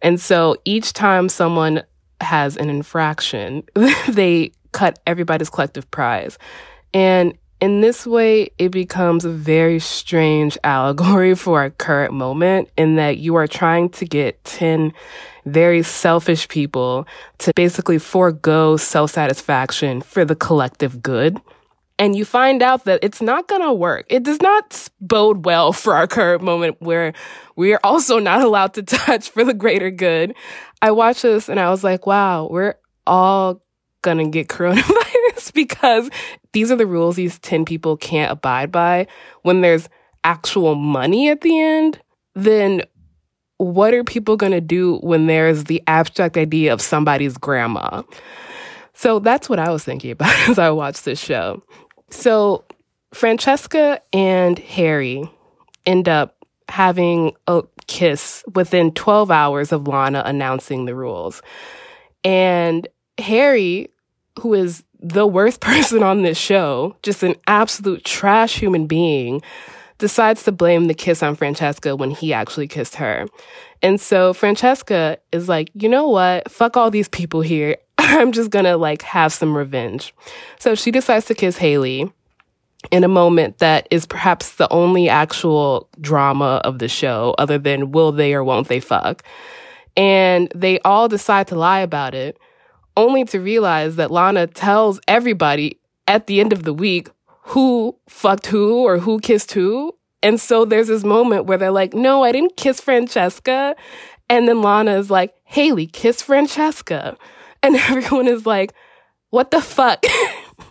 And 0.00 0.20
so 0.20 0.56
each 0.64 0.92
time 0.92 1.28
someone 1.28 1.82
has 2.20 2.56
an 2.56 2.70
infraction, 2.70 3.64
they 4.08 4.52
cut 4.70 5.00
everybody's 5.06 5.50
collective 5.50 5.90
prize. 5.90 6.38
And 6.92 7.34
in 7.64 7.80
this 7.80 8.06
way, 8.06 8.50
it 8.58 8.68
becomes 8.68 9.24
a 9.24 9.30
very 9.30 9.78
strange 9.78 10.58
allegory 10.64 11.34
for 11.34 11.60
our 11.60 11.70
current 11.70 12.12
moment 12.12 12.68
in 12.76 12.96
that 12.96 13.16
you 13.16 13.36
are 13.36 13.46
trying 13.46 13.88
to 13.88 14.04
get 14.04 14.44
10 14.44 14.92
very 15.46 15.82
selfish 15.82 16.46
people 16.48 17.06
to 17.38 17.54
basically 17.56 17.98
forego 17.98 18.76
self 18.76 19.12
satisfaction 19.12 20.02
for 20.02 20.26
the 20.26 20.36
collective 20.36 21.02
good. 21.02 21.40
And 21.98 22.14
you 22.14 22.26
find 22.26 22.62
out 22.62 22.84
that 22.84 23.00
it's 23.02 23.22
not 23.22 23.48
going 23.48 23.62
to 23.62 23.72
work. 23.72 24.04
It 24.10 24.24
does 24.24 24.42
not 24.42 24.86
bode 25.00 25.46
well 25.46 25.72
for 25.72 25.94
our 25.94 26.06
current 26.06 26.42
moment 26.42 26.76
where 26.80 27.14
we 27.56 27.72
are 27.72 27.80
also 27.82 28.18
not 28.18 28.42
allowed 28.42 28.74
to 28.74 28.82
touch 28.82 29.30
for 29.30 29.42
the 29.42 29.54
greater 29.54 29.90
good. 29.90 30.34
I 30.82 30.90
watched 30.90 31.22
this 31.22 31.48
and 31.48 31.58
I 31.58 31.70
was 31.70 31.82
like, 31.82 32.06
wow, 32.06 32.46
we're 32.50 32.74
all 33.06 33.62
going 34.02 34.18
to 34.18 34.28
get 34.28 34.48
coronavirus 34.48 35.13
because 35.54 36.10
these 36.52 36.70
are 36.70 36.76
the 36.76 36.86
rules 36.86 37.16
these 37.16 37.38
10 37.40 37.64
people 37.64 37.96
can't 37.96 38.32
abide 38.32 38.70
by. 38.70 39.06
When 39.42 39.60
there's 39.60 39.88
actual 40.24 40.74
money 40.74 41.28
at 41.28 41.42
the 41.42 41.60
end, 41.60 42.00
then 42.34 42.82
what 43.58 43.94
are 43.94 44.04
people 44.04 44.36
going 44.36 44.52
to 44.52 44.60
do 44.60 44.96
when 44.98 45.26
there's 45.26 45.64
the 45.64 45.82
abstract 45.86 46.36
idea 46.36 46.72
of 46.72 46.80
somebody's 46.80 47.36
grandma? 47.36 48.02
So 48.94 49.18
that's 49.18 49.48
what 49.48 49.58
I 49.58 49.70
was 49.70 49.84
thinking 49.84 50.10
about 50.12 50.48
as 50.48 50.58
I 50.58 50.70
watched 50.70 51.04
this 51.04 51.20
show. 51.20 51.62
So 52.10 52.64
Francesca 53.12 54.00
and 54.12 54.58
Harry 54.58 55.28
end 55.86 56.08
up 56.08 56.36
having 56.68 57.32
a 57.46 57.62
kiss 57.86 58.42
within 58.54 58.92
12 58.92 59.30
hours 59.30 59.72
of 59.72 59.86
Lana 59.86 60.22
announcing 60.24 60.86
the 60.86 60.94
rules. 60.94 61.42
And 62.24 62.88
Harry, 63.18 63.90
who 64.40 64.54
is 64.54 64.82
the 65.04 65.26
worst 65.26 65.60
person 65.60 66.02
on 66.02 66.22
this 66.22 66.38
show, 66.38 66.96
just 67.02 67.22
an 67.22 67.36
absolute 67.46 68.04
trash 68.04 68.58
human 68.58 68.86
being, 68.86 69.42
decides 69.98 70.42
to 70.44 70.52
blame 70.52 70.86
the 70.86 70.94
kiss 70.94 71.22
on 71.22 71.36
Francesca 71.36 71.94
when 71.94 72.10
he 72.10 72.32
actually 72.32 72.66
kissed 72.66 72.96
her. 72.96 73.26
And 73.82 74.00
so 74.00 74.32
Francesca 74.32 75.18
is 75.30 75.48
like, 75.48 75.70
you 75.74 75.88
know 75.88 76.08
what? 76.08 76.50
Fuck 76.50 76.76
all 76.76 76.90
these 76.90 77.08
people 77.08 77.42
here. 77.42 77.76
I'm 77.98 78.32
just 78.32 78.50
gonna 78.50 78.76
like 78.76 79.02
have 79.02 79.32
some 79.32 79.56
revenge. 79.56 80.14
So 80.58 80.74
she 80.74 80.90
decides 80.90 81.26
to 81.26 81.34
kiss 81.34 81.56
Haley 81.58 82.10
in 82.90 83.04
a 83.04 83.08
moment 83.08 83.58
that 83.58 83.86
is 83.90 84.06
perhaps 84.06 84.56
the 84.56 84.70
only 84.72 85.08
actual 85.08 85.88
drama 86.00 86.60
of 86.64 86.78
the 86.78 86.88
show, 86.88 87.34
other 87.38 87.58
than 87.58 87.92
will 87.92 88.12
they 88.12 88.34
or 88.34 88.42
won't 88.42 88.68
they 88.68 88.80
fuck. 88.80 89.22
And 89.96 90.50
they 90.54 90.80
all 90.80 91.08
decide 91.08 91.46
to 91.48 91.54
lie 91.54 91.80
about 91.80 92.14
it, 92.14 92.38
only 92.96 93.24
to 93.26 93.40
realize 93.40 93.96
that 93.96 94.10
Lana 94.10 94.46
tells 94.46 95.00
everybody 95.08 95.78
at 96.06 96.26
the 96.26 96.40
end 96.40 96.52
of 96.52 96.62
the 96.62 96.74
week 96.74 97.08
who 97.48 97.96
fucked 98.08 98.46
who 98.46 98.84
or 98.84 98.98
who 98.98 99.20
kissed 99.20 99.52
who. 99.52 99.94
And 100.22 100.40
so 100.40 100.64
there's 100.64 100.88
this 100.88 101.04
moment 101.04 101.46
where 101.46 101.58
they're 101.58 101.70
like, 101.70 101.92
no, 101.92 102.24
I 102.24 102.32
didn't 102.32 102.56
kiss 102.56 102.80
Francesca. 102.80 103.76
And 104.30 104.48
then 104.48 104.62
Lana 104.62 104.96
is 104.96 105.10
like, 105.10 105.34
Haley, 105.44 105.86
kiss 105.86 106.22
Francesca. 106.22 107.16
And 107.62 107.76
everyone 107.90 108.28
is 108.28 108.46
like, 108.46 108.72
what 109.30 109.50
the 109.50 109.60
fuck? 109.60 110.04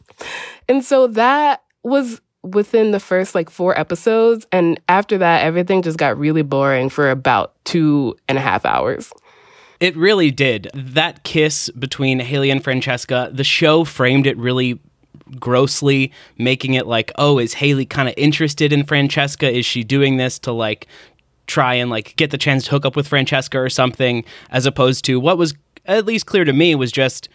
and 0.69 0.83
so 0.83 1.07
that 1.07 1.63
was 1.83 2.21
within 2.41 2.91
the 2.91 2.99
first 2.99 3.35
like 3.35 3.49
four 3.49 3.77
episodes. 3.79 4.45
And 4.51 4.79
after 4.89 5.17
that, 5.17 5.43
everything 5.43 5.81
just 5.81 5.97
got 5.97 6.17
really 6.17 6.41
boring 6.41 6.89
for 6.89 7.09
about 7.09 7.53
two 7.65 8.15
and 8.27 8.37
a 8.37 8.41
half 8.41 8.65
hours. 8.65 9.13
It 9.83 9.97
really 9.97 10.31
did. 10.31 10.69
That 10.73 11.23
kiss 11.23 11.69
between 11.71 12.21
Haley 12.21 12.49
and 12.49 12.63
Francesca, 12.63 13.29
the 13.33 13.43
show 13.43 13.83
framed 13.83 14.25
it 14.25 14.37
really 14.37 14.79
grossly, 15.37 16.13
making 16.37 16.75
it 16.75 16.87
like, 16.87 17.11
oh, 17.17 17.37
is 17.37 17.55
Haley 17.55 17.85
kind 17.85 18.07
of 18.07 18.13
interested 18.15 18.71
in 18.71 18.85
Francesca? 18.85 19.51
Is 19.51 19.65
she 19.65 19.83
doing 19.83 20.15
this 20.15 20.39
to 20.39 20.53
like 20.53 20.87
try 21.47 21.73
and 21.73 21.89
like 21.89 22.15
get 22.15 22.31
the 22.31 22.37
chance 22.37 22.63
to 22.63 22.71
hook 22.71 22.85
up 22.85 22.95
with 22.95 23.09
Francesca 23.09 23.59
or 23.59 23.67
something? 23.67 24.23
As 24.51 24.65
opposed 24.65 25.03
to 25.03 25.19
what 25.19 25.37
was 25.37 25.53
at 25.85 26.05
least 26.05 26.27
clear 26.27 26.45
to 26.45 26.53
me 26.53 26.75
was 26.75 26.89
just 26.89 27.27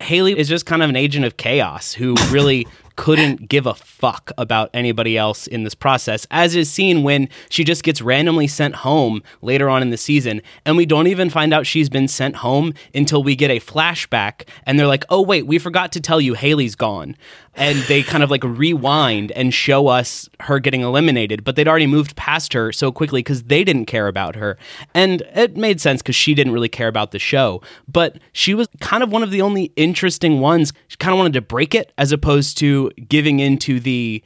Haley 0.00 0.36
is 0.36 0.48
just 0.48 0.66
kind 0.66 0.82
of 0.82 0.90
an 0.90 0.96
agent 0.96 1.24
of 1.24 1.36
chaos 1.36 1.92
who 1.92 2.16
really 2.30 2.66
couldn't 2.96 3.48
give 3.48 3.66
a 3.66 3.74
fuck 3.74 4.30
about 4.38 4.70
anybody 4.72 5.18
else 5.18 5.46
in 5.46 5.64
this 5.64 5.74
process, 5.74 6.26
as 6.30 6.54
is 6.54 6.70
seen 6.70 7.02
when 7.02 7.28
she 7.48 7.64
just 7.64 7.82
gets 7.82 8.00
randomly 8.00 8.46
sent 8.46 8.76
home 8.76 9.22
later 9.42 9.68
on 9.68 9.82
in 9.82 9.90
the 9.90 9.96
season. 9.96 10.40
And 10.64 10.76
we 10.76 10.86
don't 10.86 11.06
even 11.06 11.30
find 11.30 11.52
out 11.52 11.66
she's 11.66 11.88
been 11.88 12.08
sent 12.08 12.36
home 12.36 12.74
until 12.94 13.22
we 13.22 13.36
get 13.36 13.50
a 13.50 13.60
flashback. 13.60 14.48
And 14.66 14.78
they're 14.78 14.86
like, 14.86 15.04
oh, 15.08 15.22
wait, 15.22 15.46
we 15.46 15.58
forgot 15.58 15.92
to 15.92 16.00
tell 16.00 16.20
you 16.20 16.34
Haley's 16.34 16.74
gone 16.74 17.16
and 17.56 17.78
they 17.82 18.02
kind 18.02 18.22
of 18.22 18.30
like 18.30 18.44
rewind 18.44 19.32
and 19.32 19.54
show 19.54 19.88
us 19.88 20.28
her 20.40 20.58
getting 20.58 20.82
eliminated 20.82 21.44
but 21.44 21.56
they'd 21.56 21.68
already 21.68 21.86
moved 21.86 22.16
past 22.16 22.52
her 22.52 22.72
so 22.72 22.90
quickly 22.90 23.20
because 23.20 23.44
they 23.44 23.64
didn't 23.64 23.86
care 23.86 24.08
about 24.08 24.36
her. 24.36 24.56
And 24.94 25.22
it 25.34 25.56
made 25.56 25.80
sense 25.80 26.02
because 26.02 26.16
she 26.16 26.34
didn't 26.34 26.52
really 26.52 26.68
care 26.68 26.88
about 26.88 27.10
the 27.10 27.18
show 27.18 27.62
but 27.88 28.18
she 28.32 28.54
was 28.54 28.68
kind 28.80 29.02
of 29.02 29.10
one 29.10 29.22
of 29.22 29.30
the 29.30 29.42
only 29.42 29.72
interesting 29.76 30.40
ones. 30.40 30.72
She 30.88 30.96
kind 30.96 31.12
of 31.12 31.18
wanted 31.18 31.34
to 31.34 31.40
break 31.40 31.74
it 31.74 31.92
as 31.98 32.12
opposed 32.12 32.58
to 32.58 32.90
giving 33.08 33.40
into 33.40 33.80
the 33.80 34.22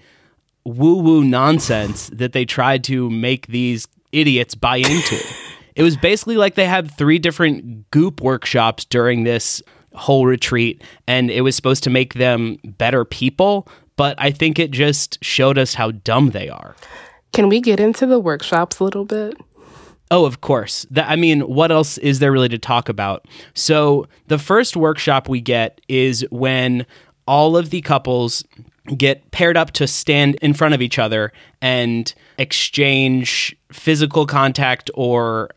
woo-woo 0.64 1.24
nonsense 1.24 2.08
that 2.12 2.32
they 2.32 2.44
tried 2.44 2.84
to 2.84 3.10
make 3.10 3.46
these 3.48 3.88
idiots 4.12 4.54
buy 4.54 4.76
into. 4.76 5.18
It 5.74 5.82
was 5.82 5.96
basically 5.96 6.36
like 6.36 6.54
they 6.54 6.66
had 6.66 6.90
three 6.90 7.18
different 7.18 7.90
goop 7.90 8.20
workshops 8.20 8.84
during 8.84 9.24
this 9.24 9.62
whole 9.98 10.26
retreat 10.26 10.82
and 11.06 11.30
it 11.30 11.42
was 11.42 11.54
supposed 11.54 11.82
to 11.84 11.90
make 11.90 12.14
them 12.14 12.58
better 12.64 13.04
people 13.04 13.68
but 13.96 14.14
i 14.18 14.30
think 14.30 14.58
it 14.58 14.70
just 14.70 15.22
showed 15.22 15.58
us 15.58 15.74
how 15.74 15.90
dumb 15.90 16.30
they 16.30 16.48
are 16.48 16.74
can 17.32 17.48
we 17.48 17.60
get 17.60 17.78
into 17.78 18.06
the 18.06 18.18
workshops 18.18 18.80
a 18.80 18.84
little 18.84 19.04
bit 19.04 19.36
Oh, 20.10 20.24
of 20.24 20.40
course. 20.40 20.86
That, 20.90 21.08
I 21.08 21.16
mean, 21.16 21.42
what 21.42 21.70
else 21.70 21.98
is 21.98 22.18
there 22.18 22.32
really 22.32 22.48
to 22.48 22.58
talk 22.58 22.88
about? 22.88 23.26
So, 23.54 24.06
the 24.28 24.38
first 24.38 24.76
workshop 24.76 25.28
we 25.28 25.40
get 25.40 25.80
is 25.88 26.26
when 26.30 26.86
all 27.26 27.58
of 27.58 27.68
the 27.70 27.82
couples 27.82 28.42
get 28.96 29.30
paired 29.32 29.56
up 29.56 29.72
to 29.72 29.86
stand 29.86 30.36
in 30.36 30.54
front 30.54 30.74
of 30.74 30.80
each 30.80 30.98
other 30.98 31.30
and 31.60 32.14
exchange 32.38 33.54
physical 33.70 34.24
contact 34.24 34.90
or 34.94 35.50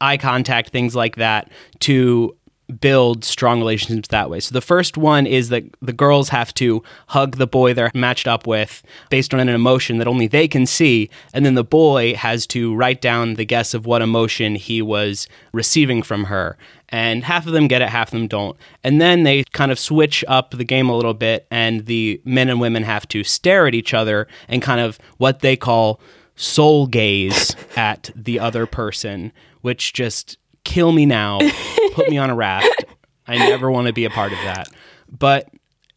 eye 0.00 0.18
contact, 0.18 0.68
things 0.68 0.94
like 0.94 1.16
that, 1.16 1.50
to 1.80 2.36
build 2.80 3.24
strong 3.24 3.60
relationships 3.60 4.08
that 4.08 4.28
way. 4.28 4.40
So 4.40 4.52
the 4.52 4.60
first 4.60 4.96
one 4.96 5.26
is 5.26 5.48
that 5.48 5.64
the 5.80 5.92
girls 5.92 6.28
have 6.28 6.52
to 6.54 6.82
hug 7.08 7.36
the 7.36 7.46
boy 7.46 7.72
they're 7.72 7.90
matched 7.94 8.28
up 8.28 8.46
with 8.46 8.82
based 9.08 9.32
on 9.32 9.40
an 9.40 9.48
emotion 9.48 9.98
that 9.98 10.06
only 10.06 10.26
they 10.26 10.46
can 10.46 10.66
see, 10.66 11.08
and 11.32 11.46
then 11.46 11.54
the 11.54 11.64
boy 11.64 12.14
has 12.14 12.46
to 12.48 12.74
write 12.74 13.00
down 13.00 13.34
the 13.34 13.44
guess 13.44 13.72
of 13.74 13.86
what 13.86 14.02
emotion 14.02 14.54
he 14.54 14.82
was 14.82 15.28
receiving 15.52 16.02
from 16.02 16.24
her. 16.24 16.56
And 16.90 17.24
half 17.24 17.46
of 17.46 17.52
them 17.52 17.68
get 17.68 17.82
it, 17.82 17.88
half 17.90 18.08
of 18.08 18.18
them 18.18 18.28
don't. 18.28 18.56
And 18.82 19.00
then 19.00 19.22
they 19.22 19.44
kind 19.52 19.70
of 19.70 19.78
switch 19.78 20.24
up 20.26 20.50
the 20.52 20.64
game 20.64 20.88
a 20.88 20.96
little 20.96 21.14
bit, 21.14 21.46
and 21.50 21.86
the 21.86 22.20
men 22.24 22.48
and 22.48 22.60
women 22.60 22.82
have 22.82 23.08
to 23.08 23.24
stare 23.24 23.66
at 23.66 23.74
each 23.74 23.94
other 23.94 24.26
and 24.48 24.62
kind 24.62 24.80
of 24.80 24.98
what 25.16 25.40
they 25.40 25.56
call 25.56 26.00
soul 26.36 26.86
gaze 26.86 27.56
at 27.76 28.10
the 28.14 28.38
other 28.38 28.64
person, 28.66 29.32
which 29.60 29.92
just 29.92 30.38
kill 30.78 30.92
me 30.92 31.06
now, 31.06 31.40
put 31.94 32.08
me 32.08 32.18
on 32.18 32.30
a 32.30 32.36
raft. 32.36 32.84
I 33.26 33.36
never 33.36 33.68
want 33.68 33.88
to 33.88 33.92
be 33.92 34.04
a 34.04 34.10
part 34.10 34.32
of 34.32 34.38
that. 34.44 34.68
But 35.10 35.50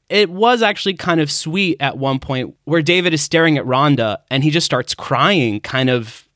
it 0.09 0.31
was 0.31 0.63
actually 0.63 0.95
kind 0.95 1.21
of 1.21 1.31
sweet 1.31 1.77
at 1.79 1.99
one 1.99 2.17
point 2.17 2.55
where 2.63 2.81
David 2.81 3.13
is 3.13 3.21
staring 3.21 3.59
at 3.59 3.65
Rhonda 3.65 4.17
and 4.31 4.43
he 4.43 4.49
just 4.49 4.65
starts 4.65 4.95
crying 4.95 5.59
kind 5.59 5.91
of 5.91 6.27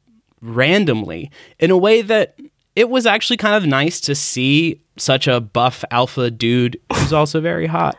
randomly 0.41 1.31
in 1.57 1.71
a 1.71 1.77
way 1.77 2.03
that 2.03 2.37
it 2.75 2.87
was 2.87 3.07
actually 3.07 3.37
kind 3.37 3.55
of 3.55 3.65
nice 3.65 3.99
to 4.01 4.13
see 4.13 4.79
such 4.95 5.27
a 5.27 5.41
buff 5.41 5.83
alpha 5.89 6.29
dude 6.29 6.79
who's 6.93 7.13
also 7.21 7.41
very 7.41 7.65
hot 7.65 7.97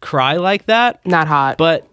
cry 0.00 0.38
like 0.38 0.66
that. 0.66 1.04
Not 1.06 1.28
hot. 1.28 1.58
But 1.58 1.86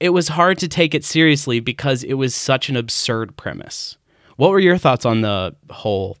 it 0.00 0.08
was 0.08 0.28
hard 0.28 0.58
to 0.60 0.68
take 0.68 0.94
it 0.94 1.04
seriously 1.04 1.60
because 1.60 2.04
it 2.04 2.14
was 2.14 2.34
such 2.34 2.70
an 2.70 2.76
absurd 2.76 3.36
premise. 3.36 3.98
What 4.36 4.50
were 4.50 4.58
your 4.58 4.78
thoughts 4.78 5.04
on 5.04 5.20
the 5.20 5.54
whole 5.70 6.16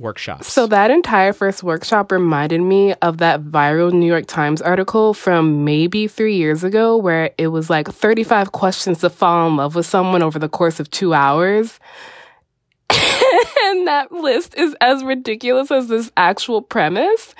workshops. 0.00 0.50
So 0.50 0.66
that 0.68 0.90
entire 0.90 1.32
first 1.32 1.62
workshop 1.62 2.10
reminded 2.10 2.60
me 2.60 2.94
of 2.94 3.18
that 3.18 3.42
viral 3.42 3.92
New 3.92 4.06
York 4.06 4.26
Times 4.26 4.62
article 4.62 5.14
from 5.14 5.64
maybe 5.64 6.08
three 6.08 6.36
years 6.36 6.64
ago 6.64 6.96
where 6.96 7.30
it 7.38 7.48
was 7.48 7.70
like 7.70 7.88
35 7.88 8.52
questions 8.52 8.98
to 9.00 9.10
fall 9.10 9.46
in 9.46 9.56
love 9.56 9.74
with 9.74 9.86
someone 9.86 10.22
over 10.22 10.38
the 10.38 10.48
course 10.48 10.80
of 10.80 10.90
two 10.90 11.14
hours. 11.14 11.78
and 12.90 13.86
that 13.86 14.10
list 14.10 14.54
is 14.56 14.74
as 14.80 15.04
ridiculous 15.04 15.70
as 15.70 15.88
this 15.88 16.10
actual 16.16 16.62
premise. 16.62 17.34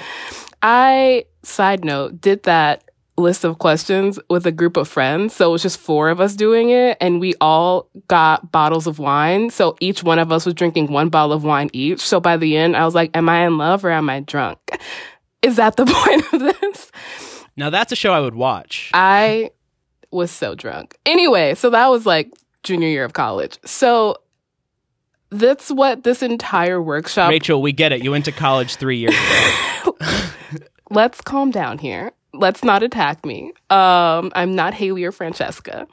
I, 0.62 1.25
side 1.42 1.85
note, 1.85 2.20
did 2.20 2.42
that 2.44 2.89
list 3.20 3.44
of 3.44 3.59
questions 3.59 4.18
with 4.28 4.46
a 4.46 4.52
group 4.52 4.76
of 4.76 4.88
friends. 4.88 5.35
So 5.35 5.50
it 5.50 5.52
was 5.52 5.62
just 5.62 5.78
four 5.78 6.09
of 6.09 6.20
us 6.20 6.35
doing 6.35 6.70
it 6.70 6.96
and 7.00 7.20
we 7.20 7.35
all 7.40 7.88
got 8.09 8.50
bottles 8.50 8.87
of 8.87 8.98
wine. 8.98 9.50
So 9.50 9.76
each 9.80 10.02
one 10.02 10.18
of 10.18 10.33
us 10.33 10.44
was 10.44 10.54
drinking 10.54 10.90
one 10.90 11.09
bottle 11.09 11.33
of 11.33 11.44
wine 11.44 11.70
each. 11.72 12.00
So 12.00 12.20
by 12.20 12.37
the 12.37 12.56
end, 12.56 12.76
I 12.76 12.85
was 12.85 12.94
like, 12.94 13.16
am 13.16 13.28
I 13.28 13.46
in 13.46 13.59
love 13.59 13.85
or 13.85 13.90
am 13.90 14.11
I 14.11 14.20
drunk? 14.20 14.59
Is 15.42 15.56
that 15.56 15.76
the 15.76 15.87
point 15.87 16.33
of 16.33 16.40
this? 16.40 16.90
Now 17.56 17.70
that's 17.70 17.92
a 17.92 17.96
show 17.96 18.12
I 18.12 18.20
would 18.20 18.35
watch. 18.35 18.90
I 18.94 19.50
was 20.11 20.30
so 20.30 20.54
drunk. 20.54 20.98
Anyway, 21.06 21.54
so 21.54 21.70
that 21.70 21.88
was 21.88 22.06
like 22.06 22.30
junior 22.62 22.88
year 22.88 23.04
of 23.04 23.12
college. 23.12 23.59
So 23.64 24.16
that's 25.30 25.70
what 25.70 26.02
this 26.02 26.22
entire 26.22 26.83
workshop. 26.83 27.30
Rachel, 27.30 27.62
we 27.62 27.72
get 27.72 27.92
it. 27.92 28.02
You 28.02 28.11
went 28.11 28.24
to 28.24 28.33
college 28.33 28.76
three 28.76 28.98
years 28.98 29.14
ago. 29.14 29.96
Let's 30.90 31.20
calm 31.20 31.52
down 31.52 31.78
here 31.78 32.12
let's 32.33 32.64
not 32.64 32.83
attack 32.83 33.25
me. 33.25 33.53
Um, 33.71 34.33
I'm 34.35 34.55
not 34.55 34.75
Haley 34.75 35.05
or 35.05 35.12
Francesca. 35.12 35.87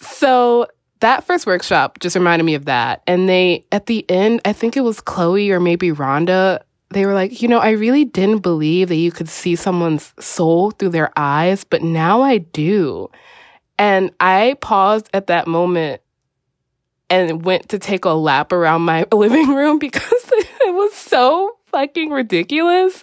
So 0.00 0.66
that 1.00 1.24
first 1.24 1.46
workshop 1.46 1.98
just 2.00 2.16
reminded 2.16 2.44
me 2.44 2.54
of 2.54 2.66
that. 2.66 3.02
And 3.06 3.28
they, 3.28 3.64
at 3.72 3.86
the 3.86 4.08
end, 4.10 4.40
I 4.44 4.52
think 4.52 4.76
it 4.76 4.82
was 4.82 5.00
Chloe 5.00 5.50
or 5.50 5.60
maybe 5.60 5.90
Rhonda, 5.90 6.60
they 6.90 7.06
were 7.06 7.14
like, 7.14 7.40
you 7.40 7.48
know, 7.48 7.58
I 7.58 7.70
really 7.70 8.04
didn't 8.04 8.40
believe 8.40 8.88
that 8.88 8.96
you 8.96 9.12
could 9.12 9.28
see 9.28 9.54
someone's 9.56 10.12
soul 10.18 10.72
through 10.72 10.90
their 10.90 11.12
eyes, 11.16 11.64
but 11.64 11.82
now 11.82 12.22
I 12.22 12.38
do. 12.38 13.08
And 13.78 14.10
I 14.20 14.56
paused 14.60 15.08
at 15.14 15.28
that 15.28 15.46
moment 15.46 16.02
and 17.08 17.44
went 17.44 17.68
to 17.70 17.78
take 17.78 18.04
a 18.04 18.10
lap 18.10 18.52
around 18.52 18.82
my 18.82 19.06
living 19.12 19.54
room 19.54 19.78
because 19.78 20.02
it 20.32 20.74
was 20.74 20.92
so 20.94 21.56
fucking 21.66 22.10
ridiculous. 22.10 23.02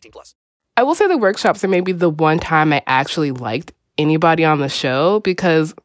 18 0.01 0.11
plus. 0.11 0.35
I 0.77 0.83
will 0.83 0.95
say 0.95 1.07
the 1.07 1.17
workshops 1.17 1.63
are 1.63 1.67
maybe 1.67 1.91
the 1.91 2.09
one 2.09 2.39
time 2.39 2.73
I 2.73 2.81
actually 2.87 3.31
liked 3.31 3.73
anybody 3.97 4.43
on 4.43 4.59
the 4.59 4.69
show 4.69 5.19
because 5.19 5.75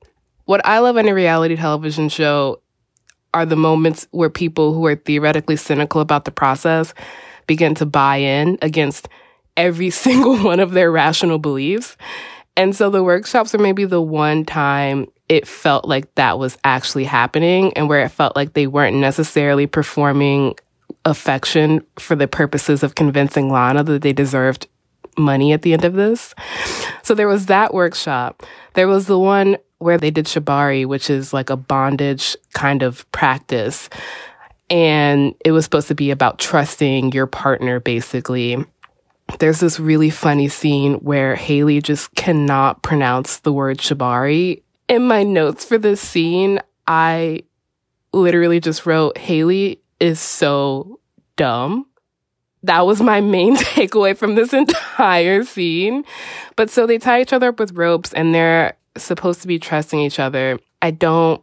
what 0.45 0.65
I 0.65 0.79
love 0.79 0.97
in 0.97 1.09
a 1.09 1.15
reality 1.15 1.57
television 1.57 2.09
show 2.09 2.63
are 3.35 3.45
the 3.45 3.57
moments 3.57 4.07
where 4.13 4.31
people 4.31 4.73
who 4.73 4.87
are 4.87 4.95
theoretically 4.95 5.57
cynical 5.57 6.01
about 6.01 6.25
the 6.25 6.31
process 6.31 6.95
begin 7.47 7.75
to 7.75 7.85
buy 7.85 8.17
in 8.17 8.59
against 8.63 9.09
every 9.57 9.91
single 10.05 10.39
one 10.39 10.61
of 10.61 10.73
their 10.73 10.91
rational 10.91 11.39
beliefs. 11.39 11.97
And 12.57 12.75
so 12.75 12.89
the 12.89 13.05
workshops 13.05 13.55
are 13.55 13.59
maybe 13.59 13.85
the 13.85 14.01
one 14.01 14.45
time 14.45 15.09
it 15.29 15.47
felt 15.47 15.85
like 15.85 16.15
that 16.15 16.39
was 16.39 16.57
actually 16.65 17.05
happening 17.05 17.73
and 17.75 17.89
where 17.89 18.03
it 18.03 18.09
felt 18.11 18.37
like 18.37 18.55
they 18.55 18.67
weren't 18.67 18.97
necessarily 18.97 19.67
performing 19.67 20.55
affection 21.07 21.81
for 21.99 22.15
the 22.15 22.29
purposes 22.29 22.83
of 22.83 22.95
convincing 22.95 23.51
Lana 23.51 23.83
that 23.85 24.03
they 24.03 24.13
deserved 24.13 24.69
money 25.17 25.55
at 25.55 25.63
the 25.63 25.73
end 25.73 25.87
of 25.87 25.95
this. 25.95 26.35
So 27.03 27.15
there 27.15 27.29
was 27.29 27.47
that 27.47 27.73
workshop. 27.73 28.43
There 28.75 28.89
was 28.89 29.07
the 29.07 29.19
one 29.19 29.57
where 29.79 29.97
they 29.97 30.11
did 30.11 30.27
Shibari, 30.27 30.85
which 30.85 31.09
is 31.09 31.33
like 31.33 31.49
a 31.49 31.57
bondage 31.57 32.37
kind 32.53 32.83
of 32.83 33.11
practice. 33.13 33.89
And 34.69 35.35
it 35.45 35.53
was 35.53 35.65
supposed 35.65 35.89
to 35.89 35.95
be 35.95 36.11
about 36.11 36.39
trusting 36.39 37.13
your 37.13 37.27
partner, 37.27 37.81
basically 37.81 38.67
there's 39.39 39.61
this 39.61 39.81
really 39.81 40.11
funny 40.11 40.49
scene 40.49 40.95
where 40.95 41.35
Haley 41.35 41.83
just 41.83 42.15
cannot 42.15 42.83
pronounce 42.83 43.39
the 43.39 43.53
word 43.53 43.79
shibari. 43.79 44.63
In 44.89 45.07
my 45.07 45.25
notes 45.25 45.65
for 45.65 45.79
this 45.79 46.01
scene, 46.01 46.61
I 46.87 47.43
literally 48.13 48.61
just 48.61 48.87
wrote, 48.87 49.19
Haley 49.19 49.83
is 50.01 50.21
so 50.21 51.01
dumb. 51.37 51.87
That 52.63 52.87
was 52.87 53.01
my 53.01 53.21
main 53.21 53.57
takeaway 53.57 54.17
from 54.17 54.35
this 54.35 54.53
entire 54.53 55.45
scene. 55.45 56.05
But 56.57 56.71
so 56.71 56.87
they 56.87 56.99
tie 56.99 57.21
each 57.21 57.33
other 57.33 57.49
up 57.49 57.61
with 57.61 57.73
ropes 57.73 58.13
and 58.13 58.35
they're 58.35 58.77
supposed 58.97 59.43
to 59.43 59.49
be 59.49 59.59
trusting 59.59 60.01
each 60.01 60.19
other. 60.19 60.59
I 60.83 60.91
don't 60.91 61.43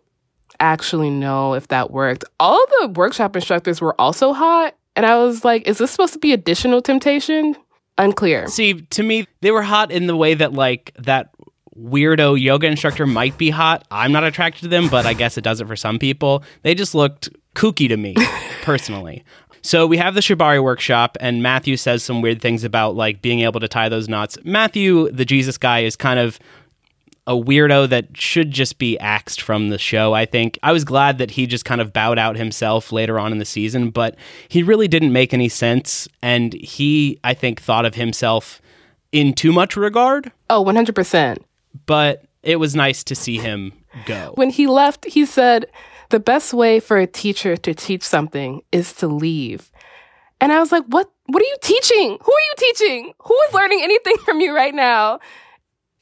actually 0.59 1.09
know 1.09 1.53
if 1.53 1.67
that 1.69 1.91
worked. 1.91 2.25
All 2.39 2.63
the 2.81 2.89
workshop 2.89 3.35
instructors 3.35 3.81
were 3.81 3.99
also 3.99 4.33
hot. 4.33 4.75
And 4.95 5.05
I 5.05 5.17
was 5.17 5.43
like, 5.43 5.67
is 5.67 5.79
this 5.79 5.91
supposed 5.91 6.13
to 6.13 6.19
be 6.19 6.33
additional 6.33 6.81
temptation? 6.81 7.55
Unclear. 7.97 8.47
See, 8.47 8.81
to 8.81 9.03
me, 9.03 9.27
they 9.41 9.51
were 9.51 9.61
hot 9.61 9.91
in 9.91 10.07
the 10.07 10.15
way 10.15 10.33
that 10.33 10.53
like 10.53 10.93
that 10.99 11.29
weirdo 11.77 12.39
yoga 12.39 12.67
instructor 12.67 13.05
might 13.05 13.37
be 13.37 13.49
hot. 13.49 13.85
I'm 13.91 14.11
not 14.11 14.23
attracted 14.23 14.61
to 14.61 14.67
them, 14.67 14.89
but 14.89 15.05
I 15.05 15.13
guess 15.13 15.37
it 15.37 15.43
does 15.43 15.61
it 15.61 15.67
for 15.67 15.75
some 15.75 15.99
people. 15.99 16.43
They 16.61 16.75
just 16.75 16.95
looked 16.95 17.29
kooky 17.55 17.87
to 17.87 17.97
me, 17.97 18.15
personally. 18.63 19.23
So 19.61 19.87
we 19.87 19.97
have 19.97 20.13
the 20.13 20.19
Shibari 20.19 20.61
workshop, 20.61 21.17
and 21.21 21.41
Matthew 21.41 21.77
says 21.77 22.03
some 22.03 22.21
weird 22.21 22.41
things 22.41 22.63
about 22.63 22.95
like 22.95 23.21
being 23.21 23.39
able 23.41 23.61
to 23.61 23.67
tie 23.67 23.87
those 23.87 24.09
knots. 24.09 24.37
Matthew, 24.43 25.09
the 25.11 25.23
Jesus 25.23 25.57
guy, 25.57 25.79
is 25.79 25.95
kind 25.95 26.19
of 26.19 26.37
a 27.25 27.33
weirdo 27.33 27.87
that 27.87 28.17
should 28.17 28.51
just 28.51 28.77
be 28.77 28.99
axed 28.99 29.41
from 29.41 29.69
the 29.69 29.77
show, 29.77 30.13
I 30.13 30.25
think. 30.25 30.59
I 30.61 30.73
was 30.73 30.83
glad 30.83 31.17
that 31.19 31.31
he 31.31 31.47
just 31.47 31.63
kind 31.63 31.79
of 31.79 31.93
bowed 31.93 32.19
out 32.19 32.35
himself 32.35 32.91
later 32.91 33.17
on 33.17 33.31
in 33.31 33.37
the 33.37 33.45
season, 33.45 33.91
but 33.91 34.15
he 34.49 34.61
really 34.61 34.89
didn't 34.89 35.13
make 35.13 35.33
any 35.33 35.47
sense. 35.47 36.07
And 36.21 36.53
he, 36.53 37.19
I 37.23 37.33
think, 37.33 37.61
thought 37.61 37.85
of 37.85 37.95
himself 37.95 38.61
in 39.13 39.33
too 39.33 39.53
much 39.53 39.77
regard. 39.77 40.31
Oh, 40.49 40.65
100%. 40.65 41.37
But 41.85 42.25
it 42.41 42.57
was 42.57 42.75
nice 42.75 43.03
to 43.05 43.15
see 43.15 43.37
him 43.37 43.71
go. 44.05 44.33
When 44.35 44.49
he 44.49 44.67
left, 44.67 45.05
he 45.05 45.25
said, 45.25 45.67
The 46.13 46.19
best 46.19 46.53
way 46.53 46.79
for 46.79 46.97
a 46.97 47.07
teacher 47.07 47.57
to 47.57 47.73
teach 47.73 48.03
something 48.03 48.61
is 48.71 48.93
to 48.97 49.07
leave. 49.07 49.71
And 50.39 50.51
I 50.51 50.59
was 50.59 50.71
like, 50.71 50.83
What? 50.85 51.09
What 51.25 51.41
are 51.41 51.45
you 51.45 51.57
teaching? 51.63 52.19
Who 52.21 52.31
are 52.31 52.45
you 52.49 52.53
teaching? 52.55 53.13
Who 53.17 53.35
is 53.47 53.53
learning 53.55 53.79
anything 53.81 54.17
from 54.23 54.39
you 54.39 54.55
right 54.55 54.75
now? 54.75 55.19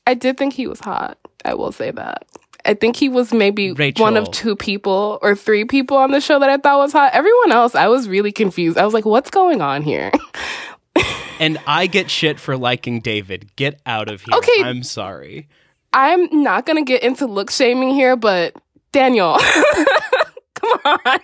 I 0.05 0.15
did 0.15 0.37
think 0.37 0.51
he 0.51 0.67
was 0.67 0.81
hot. 0.81 1.17
I 1.45 1.53
will 1.53 1.71
say 1.71 1.91
that. 1.91 2.25
I 2.65 2.73
think 2.73 2.97
he 2.97 3.07
was 3.07 3.31
maybe 3.31 3.71
Rachel. 3.71 4.03
one 4.03 4.17
of 4.17 4.29
two 4.31 4.57
people 4.57 5.17
or 5.21 5.33
three 5.33 5.63
people 5.63 5.95
on 5.95 6.11
the 6.11 6.19
show 6.19 6.39
that 6.39 6.49
I 6.49 6.57
thought 6.57 6.79
was 6.79 6.91
hot. 6.91 7.13
Everyone 7.13 7.53
else, 7.53 7.73
I 7.73 7.87
was 7.87 8.09
really 8.09 8.33
confused. 8.33 8.77
I 8.77 8.83
was 8.83 8.93
like, 8.93 9.05
what's 9.05 9.29
going 9.29 9.61
on 9.61 9.81
here? 9.81 10.11
and 11.39 11.57
I 11.65 11.87
get 11.87 12.11
shit 12.11 12.37
for 12.37 12.57
liking 12.57 12.99
David. 12.99 13.49
Get 13.55 13.79
out 13.85 14.11
of 14.11 14.23
here. 14.23 14.37
Okay. 14.39 14.63
I'm 14.65 14.83
sorry. 14.83 15.47
I'm 15.93 16.43
not 16.43 16.65
going 16.65 16.83
to 16.83 16.85
get 16.85 17.01
into 17.01 17.27
look 17.27 17.49
shaming 17.49 17.91
here, 17.91 18.17
but 18.17 18.57
Daniel, 18.91 19.37
come 20.55 20.79
on. 20.85 21.19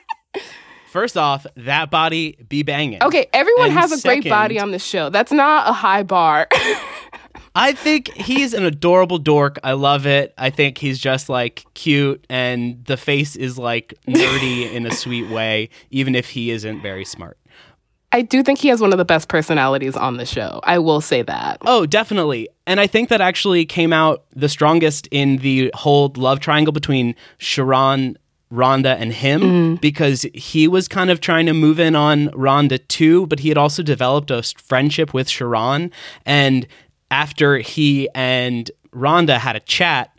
First 0.88 1.18
off, 1.18 1.46
that 1.58 1.92
body 1.92 2.38
be 2.48 2.64
banging. 2.64 3.04
Okay, 3.04 3.28
everyone 3.34 3.66
And 3.70 3.74
has 3.74 3.92
a 3.92 4.02
great 4.02 4.28
body 4.28 4.60
on 4.60 4.72
the 4.72 4.80
show. 4.80 5.10
That's 5.10 5.32
not 5.32 5.70
a 5.70 5.74
high 5.74 6.04
bar. 6.04 6.48
I 7.56 7.74
think 7.74 8.12
he's 8.14 8.54
an 8.54 8.64
adorable 8.64 9.18
dork. 9.18 9.60
I 9.64 9.74
love 9.74 10.06
it. 10.06 10.34
I 10.38 10.50
think 10.52 10.78
he's 10.78 11.00
just 11.00 11.28
like 11.28 11.66
cute 11.74 12.24
and 12.30 12.86
the 12.86 12.98
face 12.98 13.36
is 13.36 13.58
like 13.58 13.96
nerdy 14.08 14.72
in 14.72 14.86
a 14.86 14.92
sweet 14.92 15.28
way, 15.30 15.70
even 15.90 16.14
if 16.16 16.30
he 16.30 16.52
isn't 16.52 16.82
very 16.82 17.04
smart. 17.04 17.38
I 18.12 18.22
do 18.22 18.42
think 18.42 18.60
he 18.60 18.70
has 18.70 18.80
one 18.80 18.94
of 18.94 18.98
the 18.98 19.06
best 19.06 19.28
personalities 19.28 19.96
on 19.96 20.18
the 20.18 20.26
show. 20.26 20.62
I 20.64 20.80
will 20.80 21.02
say 21.02 21.24
that. 21.24 21.58
Oh, 21.66 21.86
definitely. 21.86 22.48
And 22.66 22.80
I 22.80 22.88
think 22.88 23.10
that 23.10 23.22
actually 23.22 23.66
came 23.66 23.92
out 23.92 24.24
the 24.36 24.50
strongest 24.50 25.08
in 25.12 25.38
the 25.38 25.72
whole 25.74 26.14
love 26.16 26.40
triangle 26.40 26.72
between 26.72 27.16
Sharron, 27.38 28.16
Rhonda, 28.52 28.96
and 28.98 29.12
him 29.12 29.42
mm-hmm. 29.42 29.76
because 29.76 30.26
he 30.34 30.70
was 30.70 30.88
kind 30.88 31.10
of 31.10 31.20
trying 31.20 31.48
to 31.48 31.54
move 31.54 31.80
in 31.80 31.96
on 31.96 32.30
Rhonda 32.30 32.86
too, 32.88 33.28
but 33.28 33.40
he 33.40 33.50
had 33.50 33.58
also 33.58 33.84
developed 33.84 34.32
a 34.32 34.42
friendship 34.42 35.14
with 35.14 35.28
Sharron. 35.28 35.92
And 36.26 36.66
after 37.12 37.58
he 37.58 38.08
and 38.16 38.72
Rhonda 38.94 39.38
had 39.38 39.58
a 39.58 39.62
chat, 39.62 40.17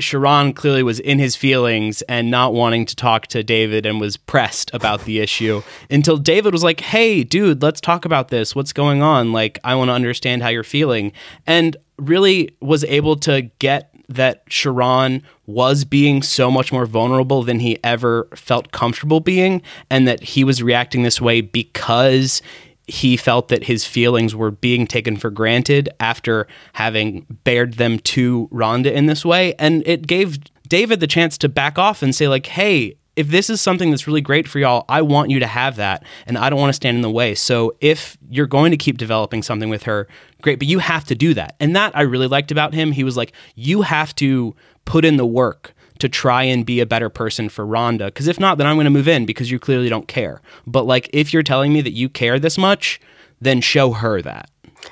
Sharron 0.00 0.54
clearly 0.54 0.82
was 0.82 1.00
in 1.00 1.18
his 1.18 1.36
feelings 1.36 2.02
and 2.02 2.30
not 2.30 2.52
wanting 2.52 2.86
to 2.86 2.96
talk 2.96 3.26
to 3.28 3.42
David 3.42 3.86
and 3.86 4.00
was 4.00 4.16
pressed 4.16 4.70
about 4.74 5.04
the 5.04 5.20
issue 5.20 5.62
until 5.90 6.16
David 6.16 6.52
was 6.52 6.64
like, 6.64 6.80
Hey, 6.80 7.22
dude, 7.22 7.62
let's 7.62 7.80
talk 7.80 8.04
about 8.04 8.28
this. 8.28 8.54
What's 8.54 8.72
going 8.72 9.02
on? 9.02 9.32
Like, 9.32 9.58
I 9.64 9.74
want 9.74 9.88
to 9.88 9.94
understand 9.94 10.42
how 10.42 10.48
you're 10.48 10.64
feeling. 10.64 11.12
And 11.46 11.76
really 11.98 12.56
was 12.60 12.82
able 12.84 13.14
to 13.14 13.42
get 13.58 13.94
that 14.08 14.44
Sharron 14.46 15.22
was 15.46 15.84
being 15.84 16.22
so 16.22 16.50
much 16.50 16.72
more 16.72 16.84
vulnerable 16.84 17.42
than 17.44 17.60
he 17.60 17.78
ever 17.84 18.28
felt 18.34 18.72
comfortable 18.72 19.20
being, 19.20 19.62
and 19.88 20.06
that 20.08 20.20
he 20.20 20.42
was 20.42 20.62
reacting 20.62 21.04
this 21.04 21.20
way 21.20 21.40
because 21.40 22.42
he 22.90 23.16
felt 23.16 23.48
that 23.48 23.64
his 23.64 23.84
feelings 23.84 24.34
were 24.34 24.50
being 24.50 24.86
taken 24.86 25.16
for 25.16 25.30
granted 25.30 25.88
after 26.00 26.46
having 26.72 27.26
bared 27.44 27.74
them 27.74 27.98
to 28.00 28.48
Rhonda 28.52 28.92
in 28.92 29.06
this 29.06 29.24
way. 29.24 29.54
And 29.58 29.86
it 29.86 30.06
gave 30.06 30.38
David 30.68 31.00
the 31.00 31.06
chance 31.06 31.38
to 31.38 31.48
back 31.48 31.78
off 31.78 32.02
and 32.02 32.14
say, 32.14 32.26
like, 32.28 32.46
hey, 32.46 32.96
if 33.16 33.28
this 33.28 33.50
is 33.50 33.60
something 33.60 33.90
that's 33.90 34.06
really 34.06 34.20
great 34.20 34.48
for 34.48 34.58
y'all, 34.58 34.84
I 34.88 35.02
want 35.02 35.30
you 35.30 35.40
to 35.40 35.46
have 35.46 35.76
that. 35.76 36.04
And 36.26 36.38
I 36.38 36.50
don't 36.50 36.58
want 36.58 36.70
to 36.70 36.74
stand 36.74 36.96
in 36.96 37.02
the 37.02 37.10
way. 37.10 37.34
So 37.34 37.76
if 37.80 38.16
you're 38.28 38.46
going 38.46 38.70
to 38.70 38.76
keep 38.76 38.98
developing 38.98 39.42
something 39.42 39.68
with 39.68 39.84
her, 39.84 40.08
great, 40.42 40.58
but 40.58 40.68
you 40.68 40.78
have 40.78 41.04
to 41.06 41.14
do 41.14 41.34
that. 41.34 41.54
And 41.60 41.76
that 41.76 41.96
I 41.96 42.02
really 42.02 42.28
liked 42.28 42.50
about 42.50 42.74
him. 42.74 42.92
He 42.92 43.04
was 43.04 43.16
like, 43.16 43.32
you 43.54 43.82
have 43.82 44.14
to 44.16 44.54
put 44.84 45.04
in 45.04 45.16
the 45.16 45.26
work 45.26 45.74
to 46.00 46.08
try 46.08 46.42
and 46.42 46.66
be 46.66 46.80
a 46.80 46.86
better 46.86 47.08
person 47.08 47.48
for 47.48 47.64
Rhonda. 47.66 48.06
Because 48.06 48.28
if 48.28 48.40
not, 48.40 48.58
then 48.58 48.66
I'm 48.66 48.76
going 48.76 48.84
to 48.84 48.90
move 48.90 49.08
in 49.08 49.26
because 49.26 49.50
you 49.50 49.58
clearly 49.58 49.88
don't 49.88 50.08
care. 50.08 50.40
But 50.66 50.84
like, 50.84 51.08
if 51.12 51.32
you're 51.32 51.42
telling 51.42 51.72
me 51.72 51.80
that 51.82 51.92
you 51.92 52.08
care 52.08 52.38
this 52.38 52.58
much, 52.58 53.00
then 53.40 53.60
show 53.60 53.92
her 53.92 54.20
that. 54.22 54.50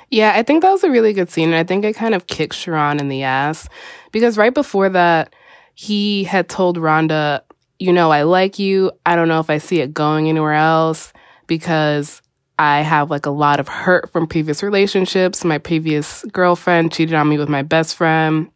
Yeah, 0.09 0.33
I 0.35 0.43
think 0.43 0.61
that 0.61 0.71
was 0.71 0.83
a 0.83 0.89
really 0.89 1.13
good 1.13 1.29
scene. 1.29 1.49
And 1.49 1.57
I 1.57 1.63
think 1.63 1.83
it 1.83 1.95
kind 1.95 2.13
of 2.13 2.27
kicked 2.27 2.55
Sharron 2.55 2.99
in 2.99 3.09
the 3.09 3.23
ass 3.23 3.67
because 4.11 4.37
right 4.37 4.53
before 4.53 4.89
that, 4.89 5.33
he 5.73 6.23
had 6.25 6.49
told 6.49 6.77
Rhonda, 6.77 7.41
you 7.79 7.93
know, 7.93 8.11
I 8.11 8.23
like 8.23 8.59
you. 8.59 8.91
I 9.05 9.15
don't 9.15 9.29
know 9.29 9.39
if 9.39 9.49
I 9.49 9.57
see 9.57 9.79
it 9.79 9.93
going 9.93 10.27
anywhere 10.27 10.53
else 10.53 11.13
because 11.47 12.21
I 12.59 12.81
have 12.81 13.09
like 13.09 13.25
a 13.25 13.31
lot 13.31 13.61
of 13.61 13.69
hurt 13.69 14.11
from 14.11 14.27
previous 14.27 14.61
relationships. 14.61 15.45
My 15.45 15.57
previous 15.57 16.25
girlfriend 16.25 16.91
cheated 16.91 17.15
on 17.15 17.29
me 17.29 17.37
with 17.37 17.47
my 17.47 17.61
best 17.61 17.95
friend. 17.95 18.51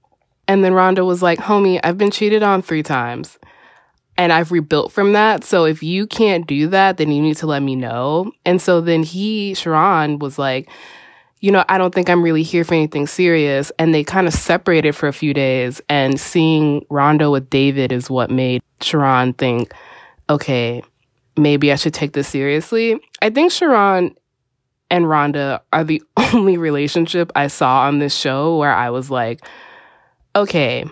And 0.47 0.63
then 0.63 0.73
Rhonda 0.73 1.05
was 1.05 1.21
like, 1.21 1.39
homie, 1.39 1.79
I've 1.83 1.97
been 1.97 2.11
cheated 2.11 2.43
on 2.43 2.61
three 2.61 2.83
times. 2.83 3.37
and 4.17 4.31
I've 4.31 4.51
rebuilt 4.51 4.91
from 4.91 5.13
that. 5.13 5.43
So 5.43 5.65
if 5.65 5.81
you 5.81 6.05
can't 6.05 6.45
do 6.45 6.67
that, 6.67 6.97
then 6.97 7.11
you 7.11 7.21
need 7.21 7.37
to 7.37 7.47
let 7.47 7.63
me 7.63 7.75
know. 7.75 8.31
And 8.45 8.61
so 8.61 8.79
then 8.81 9.01
he, 9.03 9.53
Sharron, 9.53 10.19
was 10.19 10.37
like, 10.37 10.69
you 11.39 11.51
know, 11.51 11.65
I 11.67 11.77
don't 11.77 11.93
think 11.93 12.09
I'm 12.09 12.21
really 12.23 12.43
here 12.43 12.63
for 12.63 12.75
anything 12.75 13.07
serious. 13.07 13.71
And 13.79 13.93
they 13.93 14.03
kind 14.03 14.27
of 14.27 14.33
separated 14.33 14.95
for 14.95 15.07
a 15.07 15.13
few 15.13 15.33
days. 15.33 15.81
And 15.89 16.19
seeing 16.19 16.81
Rhonda 16.91 17.31
with 17.31 17.49
David 17.49 17.91
is 17.91 18.09
what 18.09 18.29
made 18.29 18.61
Sharron 18.81 19.35
think, 19.37 19.73
okay, 20.29 20.83
maybe 21.35 21.71
I 21.71 21.75
should 21.75 21.93
take 21.93 22.13
this 22.13 22.27
seriously. 22.27 22.99
I 23.21 23.31
think 23.31 23.51
Sharron 23.51 24.15
and 24.91 25.05
Rhonda 25.05 25.59
are 25.73 25.83
the 25.83 26.03
only 26.33 26.57
relationship 26.57 27.31
I 27.35 27.47
saw 27.47 27.81
on 27.87 27.97
this 27.97 28.15
show 28.15 28.57
where 28.57 28.73
I 28.73 28.91
was 28.91 29.09
like, 29.09 29.43
okay, 30.35 30.85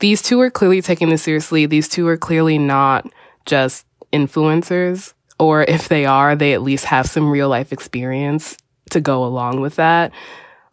these 0.00 0.22
two 0.22 0.40
are 0.40 0.50
clearly 0.50 0.82
taking 0.82 1.10
this 1.10 1.22
seriously. 1.22 1.66
These 1.66 1.88
two 1.88 2.06
are 2.08 2.16
clearly 2.16 2.58
not 2.58 3.06
just 3.46 3.86
influencers, 4.12 5.14
or 5.38 5.62
if 5.62 5.88
they 5.88 6.06
are, 6.06 6.34
they 6.34 6.52
at 6.52 6.62
least 6.62 6.86
have 6.86 7.06
some 7.06 7.30
real 7.30 7.48
life 7.48 7.72
experience 7.72 8.56
to 8.90 9.00
go 9.00 9.24
along 9.24 9.60
with 9.60 9.76
that. 9.76 10.12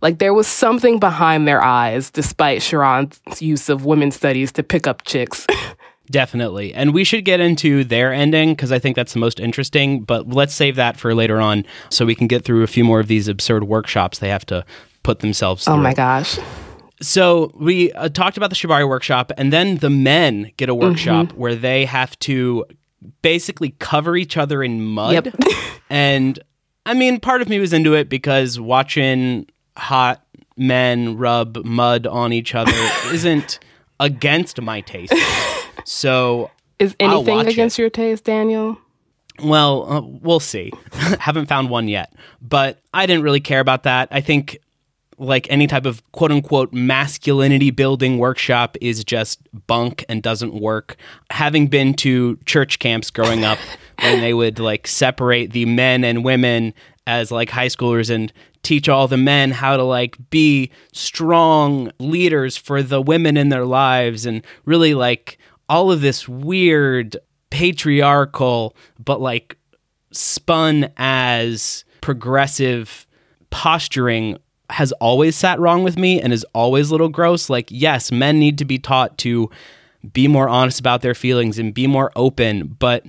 Like 0.02 0.20
there 0.20 0.34
was 0.34 0.48
something 0.48 1.00
behind 1.00 1.48
their 1.48 1.64
eyes, 1.64 2.12
despite 2.12 2.62
Sharron's 2.62 3.42
use 3.42 3.70
of 3.70 3.86
women's 3.86 4.16
studies 4.16 4.52
to 4.54 4.64
pick 4.64 4.88
up 4.88 5.04
chicks. 5.04 5.46
Definitely. 6.10 6.74
And 6.74 6.94
we 6.94 7.04
should 7.04 7.26
get 7.26 7.42
into 7.42 7.84
their 7.84 8.14
ending 8.14 8.52
because 8.54 8.72
I 8.72 8.80
think 8.80 8.96
that's 8.96 9.14
the 9.14 9.20
most 9.20 9.40
interesting, 9.40 10.02
but 10.02 10.30
let's 10.30 10.54
save 10.54 10.78
that 10.78 10.98
for 10.98 11.14
later 11.14 11.42
on 11.42 11.66
so 11.90 12.06
we 12.06 12.16
can 12.16 12.28
get 12.28 12.46
through 12.46 12.64
a 12.64 12.68
few 12.68 12.86
more 12.86 13.02
of 13.02 13.08
these 13.08 13.28
absurd 13.28 13.66
workshops 13.66 14.20
they 14.20 14.30
have 14.30 14.46
to 14.46 14.66
put 15.04 15.20
themselves 15.20 15.66
through. 15.66 15.74
oh 15.74 15.78
my 15.78 15.94
gosh. 15.94 16.38
So 17.02 17.52
we 17.56 17.92
uh, 17.94 18.10
talked 18.10 18.38
about 18.38 18.50
the 18.50 18.56
Shibari 18.56 18.88
workshop, 18.88 19.32
and 19.38 19.54
then 19.54 19.78
the 19.78 19.90
men 19.90 20.52
get 20.58 20.70
a 20.70 20.76
workshop 20.76 21.32
where 21.34 21.56
they 21.56 21.86
have 21.86 22.18
to 22.20 22.66
basically 23.22 23.76
cover 23.80 24.18
each 24.18 24.38
other 24.38 24.64
in 24.64 24.84
mud. 24.84 25.14
Yep. 25.14 25.36
and 25.90 26.40
I 26.86 26.94
mean, 26.94 27.20
part 27.20 27.42
of 27.42 27.50
me 27.50 27.60
was 27.60 27.74
into 27.74 27.94
it 27.94 28.10
because 28.10 28.60
watching 28.60 29.48
hot 29.76 30.26
men 30.56 31.18
rub 31.18 31.64
mud 31.64 32.08
on 32.08 32.34
each 32.34 32.56
other 32.56 32.72
isn't 33.14 33.60
against 34.00 34.60
my 34.62 34.82
taste. 34.82 35.14
So 35.86 36.52
Is 36.80 36.96
anything 37.00 37.48
against 37.48 37.80
it. 37.80 37.82
your 37.82 37.90
taste, 37.90 38.24
Daniel? 38.24 38.78
Well, 39.44 39.92
uh, 39.92 40.02
we'll 40.02 40.40
see. 40.40 40.72
Haven't 41.20 41.48
found 41.48 41.70
one 41.70 41.88
yet, 41.88 42.14
but 42.42 42.80
I 42.94 43.06
didn't 43.06 43.24
really 43.24 43.40
care 43.40 43.60
about 43.60 43.84
that. 43.84 44.08
I 44.12 44.22
think 44.22 44.58
like 45.18 45.48
any 45.50 45.68
type 45.68 45.86
of 45.86 46.04
quote 46.12 46.32
unquote 46.32 46.74
masculinity 46.74 47.72
building 47.72 48.18
workshop 48.18 48.78
is 48.82 49.04
just 49.04 49.40
bunk 49.68 50.06
and 50.08 50.22
doesn't 50.22 50.54
work. 50.54 50.96
Having 51.32 51.68
been 51.68 51.94
to 51.96 52.38
church 52.46 52.80
camps 52.80 53.10
growing 53.10 53.44
up 53.44 53.58
when 54.02 54.22
they 54.22 54.34
would 54.34 54.60
like 54.60 54.88
separate 54.88 55.52
the 55.52 55.66
men 55.66 56.04
and 56.04 56.24
women 56.24 56.74
as 57.08 57.32
like 57.32 57.50
high 57.50 57.68
schoolers 57.68 58.14
and 58.14 58.32
teach 58.64 58.90
all 58.90 59.08
the 59.08 59.18
men 59.18 59.52
how 59.52 59.78
to 59.78 59.84
like 59.84 60.18
be 60.30 60.70
strong 60.92 61.92
leaders 62.00 62.58
for 62.58 62.84
the 62.84 63.02
women 63.02 63.38
in 63.38 63.50
their 63.50 63.66
lives 63.66 64.26
and 64.26 64.46
really 64.66 64.94
like 64.94 65.38
all 65.70 65.90
of 65.92 66.02
this 66.02 66.28
weird 66.28 67.16
patriarchal 67.50 68.76
but 69.04 69.22
like 69.22 69.58
spun 70.12 70.92
as 70.98 71.86
progressive 72.02 73.08
posturing 73.50 74.38
has 74.70 74.92
always 74.94 75.36
sat 75.36 75.60
wrong 75.60 75.84
with 75.84 75.98
me 75.98 76.22
and 76.22 76.34
is 76.34 76.46
always 76.54 76.90
a 76.90 76.94
little 76.94 77.10
gross 77.10 77.50
like 77.50 77.68
yes 77.70 78.12
men 78.12 78.38
need 78.40 78.58
to 78.58 78.66
be 78.66 78.78
taught 78.78 79.18
to 79.18 79.50
be 80.14 80.28
more 80.28 80.50
honest 80.50 80.80
about 80.80 81.02
their 81.02 81.16
feelings 81.16 81.58
and 81.58 81.74
be 81.74 81.88
more 81.88 82.12
open 82.16 82.68
but 82.80 83.06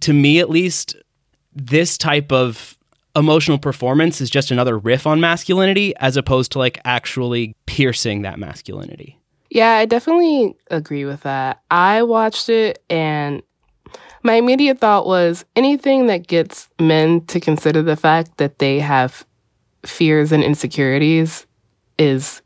to 0.00 0.12
me 0.12 0.38
at 0.38 0.48
least 0.48 0.94
this 1.54 1.98
type 1.98 2.30
of 2.30 2.76
emotional 3.16 3.58
performance 3.58 4.20
is 4.20 4.30
just 4.30 4.52
another 4.52 4.78
riff 4.78 5.06
on 5.06 5.20
masculinity 5.20 5.94
as 5.96 6.16
opposed 6.16 6.52
to 6.52 6.58
like 6.58 6.80
actually 6.84 7.56
piercing 7.66 8.22
that 8.22 8.38
masculinity 8.38 9.18
Yeah, 9.50 9.72
I 9.72 9.84
definitely 9.86 10.54
agree 10.70 11.04
with 11.04 11.22
that. 11.22 11.60
I 11.72 12.04
watched 12.04 12.48
it 12.48 12.84
and 12.88 13.42
my 14.22 14.34
immediate 14.34 14.78
thought 14.78 15.06
was 15.06 15.44
anything 15.56 16.06
that 16.06 16.28
gets 16.28 16.68
men 16.78 17.22
to 17.26 17.40
consider 17.40 17.82
the 17.82 17.96
fact 17.96 18.36
that 18.36 18.58
they 18.60 18.78
have 18.78 19.26
fears 19.84 20.32
and 20.32 20.42
insecurities 20.42 21.46
is 21.98 22.42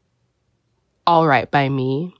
all 1.07 1.27
right 1.27 1.51
by 1.51 1.69
me. 1.69 2.15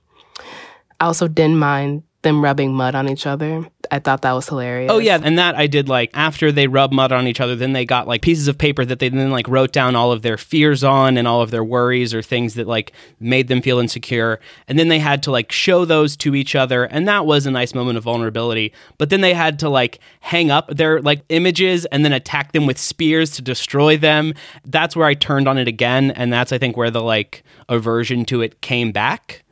I 0.99 1.05
also 1.05 1.27
didn't 1.27 1.57
mind 1.59 2.03
them 2.25 2.43
rubbing 2.43 2.73
mud 2.73 2.95
on 2.95 3.07
each 3.07 3.25
other. 3.25 3.65
I 3.91 3.99
thought 3.99 4.23
that 4.23 4.33
was 4.33 4.49
hilarious. 4.49 4.91
Oh 4.91 4.97
yeah, 4.97 5.19
and 5.21 5.37
that 5.37 5.55
I 5.55 5.67
did 5.67 5.87
like 5.87 6.09
after 6.13 6.51
they 6.51 6.67
rubbed 6.67 6.93
mud 6.93 7.11
on 7.11 7.27
each 7.27 7.39
other, 7.39 7.55
then 7.55 7.73
they 7.73 7.85
got 7.85 8.07
like 8.07 8.21
pieces 8.21 8.47
of 8.47 8.57
paper 8.57 8.83
that 8.83 8.99
they 8.99 9.09
then 9.09 9.29
like 9.29 9.47
wrote 9.47 9.71
down 9.71 9.95
all 9.95 10.11
of 10.11 10.23
their 10.23 10.37
fears 10.37 10.83
on 10.83 11.17
and 11.17 11.27
all 11.27 11.41
of 11.41 11.51
their 11.51 11.63
worries 11.63 12.13
or 12.13 12.21
things 12.21 12.55
that 12.55 12.67
like 12.67 12.91
made 13.19 13.47
them 13.47 13.61
feel 13.61 13.79
insecure. 13.79 14.39
And 14.67 14.77
then 14.77 14.87
they 14.89 14.99
had 14.99 15.23
to 15.23 15.31
like 15.31 15.51
show 15.51 15.85
those 15.85 16.17
to 16.17 16.35
each 16.35 16.55
other, 16.55 16.83
and 16.85 17.07
that 17.07 17.25
was 17.25 17.45
a 17.45 17.51
nice 17.51 17.73
moment 17.73 17.97
of 17.97 18.03
vulnerability. 18.03 18.73
But 18.97 19.11
then 19.11 19.21
they 19.21 19.33
had 19.33 19.59
to 19.59 19.69
like 19.69 19.99
hang 20.19 20.51
up 20.51 20.67
their 20.67 21.01
like 21.01 21.21
images 21.29 21.85
and 21.85 22.03
then 22.03 22.11
attack 22.11 22.51
them 22.51 22.65
with 22.65 22.77
spears 22.77 23.31
to 23.31 23.41
destroy 23.41 23.97
them. 23.97 24.33
That's 24.65 24.95
where 24.95 25.07
I 25.07 25.13
turned 25.13 25.47
on 25.47 25.57
it 25.57 25.67
again, 25.67 26.11
and 26.11 26.33
that's 26.33 26.51
I 26.51 26.57
think 26.57 26.75
where 26.75 26.91
the 26.91 27.03
like 27.03 27.43
aversion 27.69 28.25
to 28.25 28.41
it 28.41 28.61
came 28.61 28.91
back. 28.91 29.44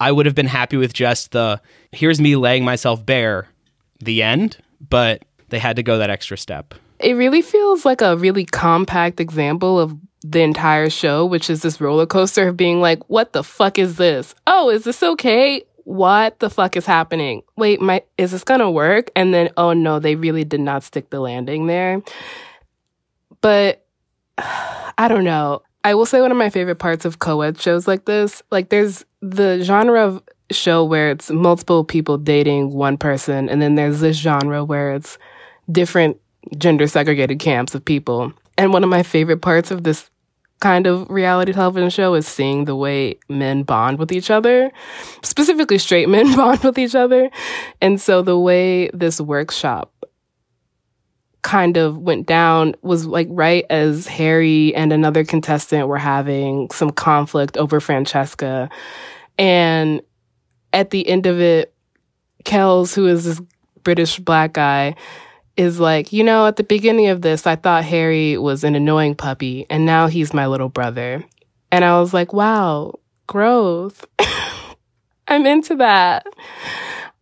I 0.00 0.12
would 0.12 0.26
have 0.26 0.34
been 0.34 0.46
happy 0.46 0.76
with 0.76 0.92
just 0.92 1.32
the 1.32 1.60
here's 1.92 2.20
me 2.20 2.36
laying 2.36 2.64
myself 2.64 3.04
bare, 3.04 3.48
the 4.00 4.22
end, 4.22 4.58
but 4.88 5.24
they 5.48 5.58
had 5.58 5.76
to 5.76 5.82
go 5.82 5.98
that 5.98 6.10
extra 6.10 6.36
step. 6.36 6.74
It 6.98 7.12
really 7.14 7.42
feels 7.42 7.84
like 7.84 8.00
a 8.00 8.16
really 8.16 8.44
compact 8.44 9.20
example 9.20 9.78
of 9.78 9.96
the 10.22 10.40
entire 10.40 10.90
show, 10.90 11.24
which 11.24 11.50
is 11.50 11.62
this 11.62 11.80
roller 11.80 12.06
coaster 12.06 12.48
of 12.48 12.56
being 12.56 12.80
like, 12.80 13.08
what 13.08 13.32
the 13.32 13.44
fuck 13.44 13.78
is 13.78 13.96
this? 13.96 14.34
Oh, 14.46 14.70
is 14.70 14.84
this 14.84 15.02
okay? 15.02 15.62
What 15.84 16.40
the 16.40 16.50
fuck 16.50 16.76
is 16.76 16.84
happening? 16.84 17.42
Wait, 17.56 17.80
my 17.80 18.02
is 18.18 18.32
this 18.32 18.44
gonna 18.44 18.70
work? 18.70 19.10
And 19.14 19.32
then, 19.32 19.50
oh 19.56 19.72
no, 19.72 19.98
they 19.98 20.16
really 20.16 20.44
did 20.44 20.60
not 20.60 20.82
stick 20.82 21.10
the 21.10 21.20
landing 21.20 21.66
there. 21.66 22.02
But 23.40 23.84
I 24.38 25.08
don't 25.08 25.24
know. 25.24 25.62
I 25.84 25.94
will 25.94 26.06
say 26.06 26.20
one 26.20 26.32
of 26.32 26.36
my 26.36 26.50
favorite 26.50 26.80
parts 26.80 27.04
of 27.04 27.20
co-ed 27.20 27.60
shows 27.60 27.86
like 27.86 28.06
this, 28.06 28.42
like 28.50 28.70
there's 28.70 29.04
the 29.30 29.60
genre 29.62 30.06
of 30.06 30.22
show 30.50 30.84
where 30.84 31.10
it's 31.10 31.30
multiple 31.30 31.84
people 31.84 32.18
dating 32.18 32.72
one 32.72 32.96
person, 32.96 33.48
and 33.48 33.60
then 33.60 33.74
there's 33.74 34.00
this 34.00 34.16
genre 34.16 34.64
where 34.64 34.94
it's 34.94 35.18
different 35.70 36.18
gender 36.58 36.86
segregated 36.86 37.38
camps 37.38 37.74
of 37.74 37.84
people. 37.84 38.32
And 38.56 38.72
one 38.72 38.84
of 38.84 38.90
my 38.90 39.02
favorite 39.02 39.42
parts 39.42 39.70
of 39.70 39.84
this 39.84 40.08
kind 40.60 40.86
of 40.86 41.10
reality 41.10 41.52
television 41.52 41.90
show 41.90 42.14
is 42.14 42.26
seeing 42.26 42.64
the 42.64 42.76
way 42.76 43.18
men 43.28 43.62
bond 43.62 43.98
with 43.98 44.12
each 44.12 44.30
other, 44.30 44.70
specifically 45.22 45.78
straight 45.78 46.08
men 46.16 46.34
bond 46.36 46.62
with 46.62 46.78
each 46.78 46.94
other. 46.94 47.30
And 47.80 48.00
so 48.00 48.22
the 48.22 48.38
way 48.38 48.88
this 48.94 49.20
workshop 49.20 49.92
kind 51.42 51.76
of 51.76 51.98
went 51.98 52.26
down 52.26 52.74
was 52.82 53.06
like 53.06 53.28
right 53.30 53.64
as 53.70 54.08
Harry 54.08 54.74
and 54.74 54.92
another 54.92 55.24
contestant 55.24 55.86
were 55.86 55.98
having 55.98 56.68
some 56.72 56.90
conflict 56.90 57.56
over 57.56 57.78
Francesca. 57.78 58.68
And 59.38 60.02
at 60.72 60.90
the 60.90 61.06
end 61.08 61.26
of 61.26 61.40
it, 61.40 61.74
Kelz, 62.44 62.94
who 62.94 63.06
is 63.06 63.24
this 63.24 63.40
British 63.82 64.18
black 64.18 64.52
guy, 64.52 64.94
is 65.56 65.80
like, 65.80 66.12
you 66.12 66.22
know, 66.22 66.46
at 66.46 66.56
the 66.56 66.64
beginning 66.64 67.08
of 67.08 67.22
this, 67.22 67.46
I 67.46 67.56
thought 67.56 67.84
Harry 67.84 68.36
was 68.36 68.62
an 68.64 68.74
annoying 68.74 69.14
puppy, 69.14 69.66
and 69.70 69.86
now 69.86 70.06
he's 70.06 70.34
my 70.34 70.46
little 70.46 70.68
brother. 70.68 71.24
And 71.72 71.84
I 71.84 71.98
was 71.98 72.12
like, 72.14 72.32
wow, 72.32 72.98
growth. 73.26 74.06
I'm 75.28 75.46
into 75.46 75.76
that. 75.76 76.26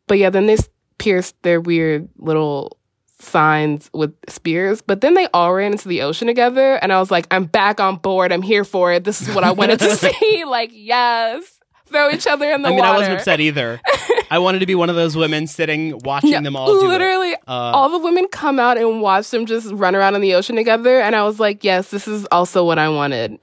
But 0.07 0.19
yeah, 0.19 0.31
then 0.31 0.47
they 0.47 0.57
pierced 0.99 1.41
their 1.43 1.61
weird 1.61 2.09
little 2.19 2.79
signs 3.21 3.89
with 3.95 4.15
spears, 4.29 4.83
but 4.83 5.01
then 5.01 5.15
they 5.15 5.29
all 5.33 5.55
ran 5.55 5.73
into 5.73 5.89
the 5.89 6.03
ocean 6.03 6.27
together, 6.27 6.75
and 6.77 6.93
I 6.93 7.01
was 7.01 7.11
like, 7.11 7.27
I'm 7.31 7.45
back 7.47 7.81
on 7.81 7.97
board. 7.97 8.33
I'm 8.33 8.43
here 8.43 8.65
for 8.65 8.93
it. 8.93 9.05
This 9.05 9.23
is 9.23 9.35
what 9.35 9.45
I 9.45 9.53
wanted 9.53 9.79
to 9.79 9.97
see. 9.97 10.45
Like, 10.45 10.71
yes. 10.73 11.54
Throw 11.95 12.11
each 12.11 12.27
other 12.27 12.51
in 12.51 12.63
the 12.63 12.69
I 12.69 12.71
mean, 12.73 12.81
water. 12.81 12.93
I 12.93 12.97
wasn't 12.97 13.19
upset 13.19 13.41
either. 13.41 13.81
I 14.31 14.39
wanted 14.39 14.59
to 14.61 14.67
be 14.67 14.75
one 14.75 14.91
of 14.91 14.97
those 14.97 15.17
women 15.17 15.47
sitting 15.47 15.99
watching 16.05 16.31
Yeah, 16.31 16.41
them 16.41 16.57
all 16.57 16.67
do 16.67 16.87
it. 16.87 16.89
literally 16.89 17.35
Uh, 17.47 17.71
all 17.73 17.89
the 17.89 17.99
women 18.01 18.27
come 18.33 18.59
out 18.59 18.77
and 18.79 19.01
watch 19.01 19.31
them 19.31 19.47
just 19.47 19.71
run 19.73 19.95
around 19.95 20.15
in 20.17 20.21
the 20.23 20.35
ocean 20.35 20.57
together 20.57 21.01
and 21.01 21.15
i 21.15 21.23
was 21.23 21.39
like 21.39 21.63
yes 21.63 21.91
this 21.91 22.09
is 22.09 22.25
also 22.33 22.65
what 22.65 22.79
i 22.79 22.89
wanted 22.89 23.39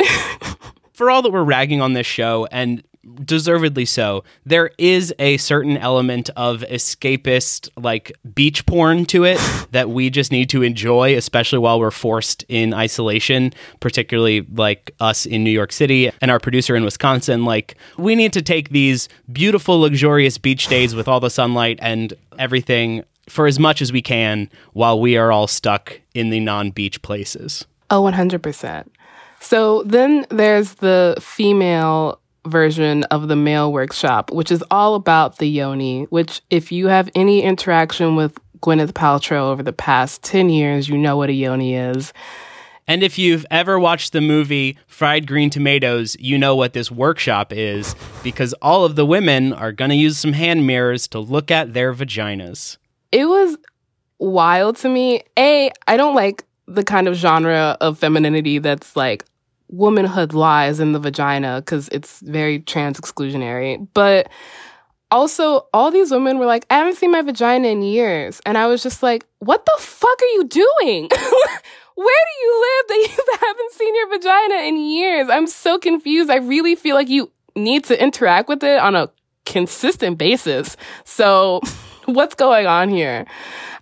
for 0.93 1.09
all 1.09 1.21
that 1.21 1.31
we're 1.31 1.43
ragging 1.43 1.81
on 1.81 1.93
this 1.93 2.05
show, 2.07 2.47
and 2.51 2.83
deservedly 3.23 3.85
so. 3.85 4.23
There 4.45 4.71
is 4.77 5.13
a 5.19 5.37
certain 5.37 5.77
element 5.77 6.29
of 6.35 6.61
escapist, 6.69 7.69
like 7.77 8.11
beach 8.33 8.65
porn 8.65 9.05
to 9.07 9.23
it 9.23 9.39
that 9.71 9.89
we 9.89 10.09
just 10.09 10.31
need 10.31 10.49
to 10.49 10.61
enjoy, 10.61 11.15
especially 11.15 11.59
while 11.59 11.79
we're 11.79 11.91
forced 11.91 12.43
in 12.47 12.73
isolation, 12.73 13.53
particularly 13.79 14.41
like 14.41 14.91
us 14.99 15.25
in 15.25 15.43
New 15.43 15.51
York 15.51 15.71
City 15.71 16.11
and 16.21 16.31
our 16.31 16.39
producer 16.39 16.75
in 16.75 16.83
Wisconsin. 16.83 17.45
Like, 17.45 17.75
we 17.97 18.15
need 18.15 18.33
to 18.33 18.41
take 18.41 18.69
these 18.69 19.09
beautiful, 19.31 19.79
luxurious 19.79 20.37
beach 20.37 20.67
days 20.67 20.95
with 20.95 21.07
all 21.07 21.19
the 21.19 21.29
sunlight 21.29 21.79
and 21.81 22.13
everything 22.37 23.03
for 23.29 23.47
as 23.47 23.59
much 23.59 23.81
as 23.81 23.91
we 23.91 24.01
can 24.01 24.49
while 24.73 24.99
we 24.99 25.17
are 25.17 25.31
all 25.31 25.47
stuck 25.47 26.01
in 26.13 26.29
the 26.29 26.39
non 26.39 26.71
beach 26.71 27.01
places. 27.01 27.65
Oh, 27.89 28.03
100%. 28.03 28.87
So 29.39 29.83
then 29.83 30.25
there's 30.29 30.75
the 30.75 31.17
female 31.19 32.20
version 32.45 33.03
of 33.05 33.27
the 33.27 33.35
male 33.35 33.71
workshop, 33.71 34.31
which 34.31 34.51
is 34.51 34.63
all 34.71 34.95
about 34.95 35.37
the 35.37 35.47
yoni, 35.47 36.03
which, 36.05 36.41
if 36.49 36.71
you 36.71 36.87
have 36.87 37.09
any 37.15 37.43
interaction 37.43 38.15
with 38.15 38.37
Gwyneth 38.61 38.93
Paltrow 38.93 39.51
over 39.51 39.63
the 39.63 39.73
past 39.73 40.23
10 40.23 40.49
years, 40.49 40.87
you 40.87 40.97
know 40.97 41.17
what 41.17 41.29
a 41.29 41.33
yoni 41.33 41.75
is. 41.75 42.13
And 42.87 43.03
if 43.03 43.17
you've 43.17 43.45
ever 43.51 43.79
watched 43.79 44.11
the 44.11 44.21
movie 44.21 44.77
Fried 44.87 45.27
Green 45.27 45.49
Tomatoes, 45.49 46.17
you 46.19 46.37
know 46.37 46.55
what 46.55 46.73
this 46.73 46.91
workshop 46.91 47.53
is 47.53 47.95
because 48.23 48.53
all 48.61 48.85
of 48.85 48.95
the 48.95 49.05
women 49.05 49.53
are 49.53 49.71
going 49.71 49.89
to 49.89 49.95
use 49.95 50.17
some 50.17 50.33
hand 50.33 50.67
mirrors 50.67 51.07
to 51.09 51.19
look 51.19 51.51
at 51.51 51.73
their 51.73 51.93
vaginas. 51.93 52.77
It 53.11 53.25
was 53.25 53.57
wild 54.19 54.77
to 54.77 54.89
me. 54.89 55.23
A, 55.37 55.71
I 55.87 55.97
don't 55.97 56.15
like 56.15 56.43
the 56.67 56.83
kind 56.83 57.07
of 57.07 57.15
genre 57.15 57.77
of 57.81 57.99
femininity 57.99 58.59
that's 58.59 58.95
like 58.95 59.25
womanhood 59.71 60.33
lies 60.33 60.79
in 60.79 60.91
the 60.91 60.99
vagina 60.99 61.61
because 61.61 61.87
it's 61.89 62.19
very 62.19 62.59
trans 62.59 62.99
exclusionary. 62.99 63.87
But 63.93 64.29
also, 65.09 65.67
all 65.73 65.91
these 65.91 66.11
women 66.11 66.37
were 66.37 66.45
like, 66.45 66.65
I 66.69 66.75
haven't 66.75 66.97
seen 66.97 67.11
my 67.11 67.21
vagina 67.21 67.67
in 67.67 67.81
years. 67.81 68.39
And 68.45 68.57
I 68.57 68.67
was 68.67 68.81
just 68.83 69.03
like, 69.03 69.25
what 69.39 69.65
the 69.65 69.75
fuck 69.79 70.21
are 70.21 70.33
you 70.35 70.45
doing? 70.45 71.09
Where 71.95 72.25
do 72.25 72.45
you 72.45 72.61
live 72.61 72.87
that 72.87 73.09
you 73.09 73.37
haven't 73.47 73.71
seen 73.73 73.95
your 73.95 74.09
vagina 74.09 74.55
in 74.67 74.77
years? 74.77 75.29
I'm 75.29 75.47
so 75.47 75.77
confused. 75.77 76.29
I 76.29 76.37
really 76.37 76.75
feel 76.75 76.95
like 76.95 77.09
you 77.09 77.31
need 77.55 77.83
to 77.85 78.01
interact 78.01 78.47
with 78.47 78.63
it 78.63 78.79
on 78.79 78.95
a 78.95 79.09
consistent 79.45 80.17
basis. 80.17 80.77
So, 81.03 81.59
what's 82.05 82.35
going 82.35 82.67
on 82.67 82.89
here? 82.89 83.25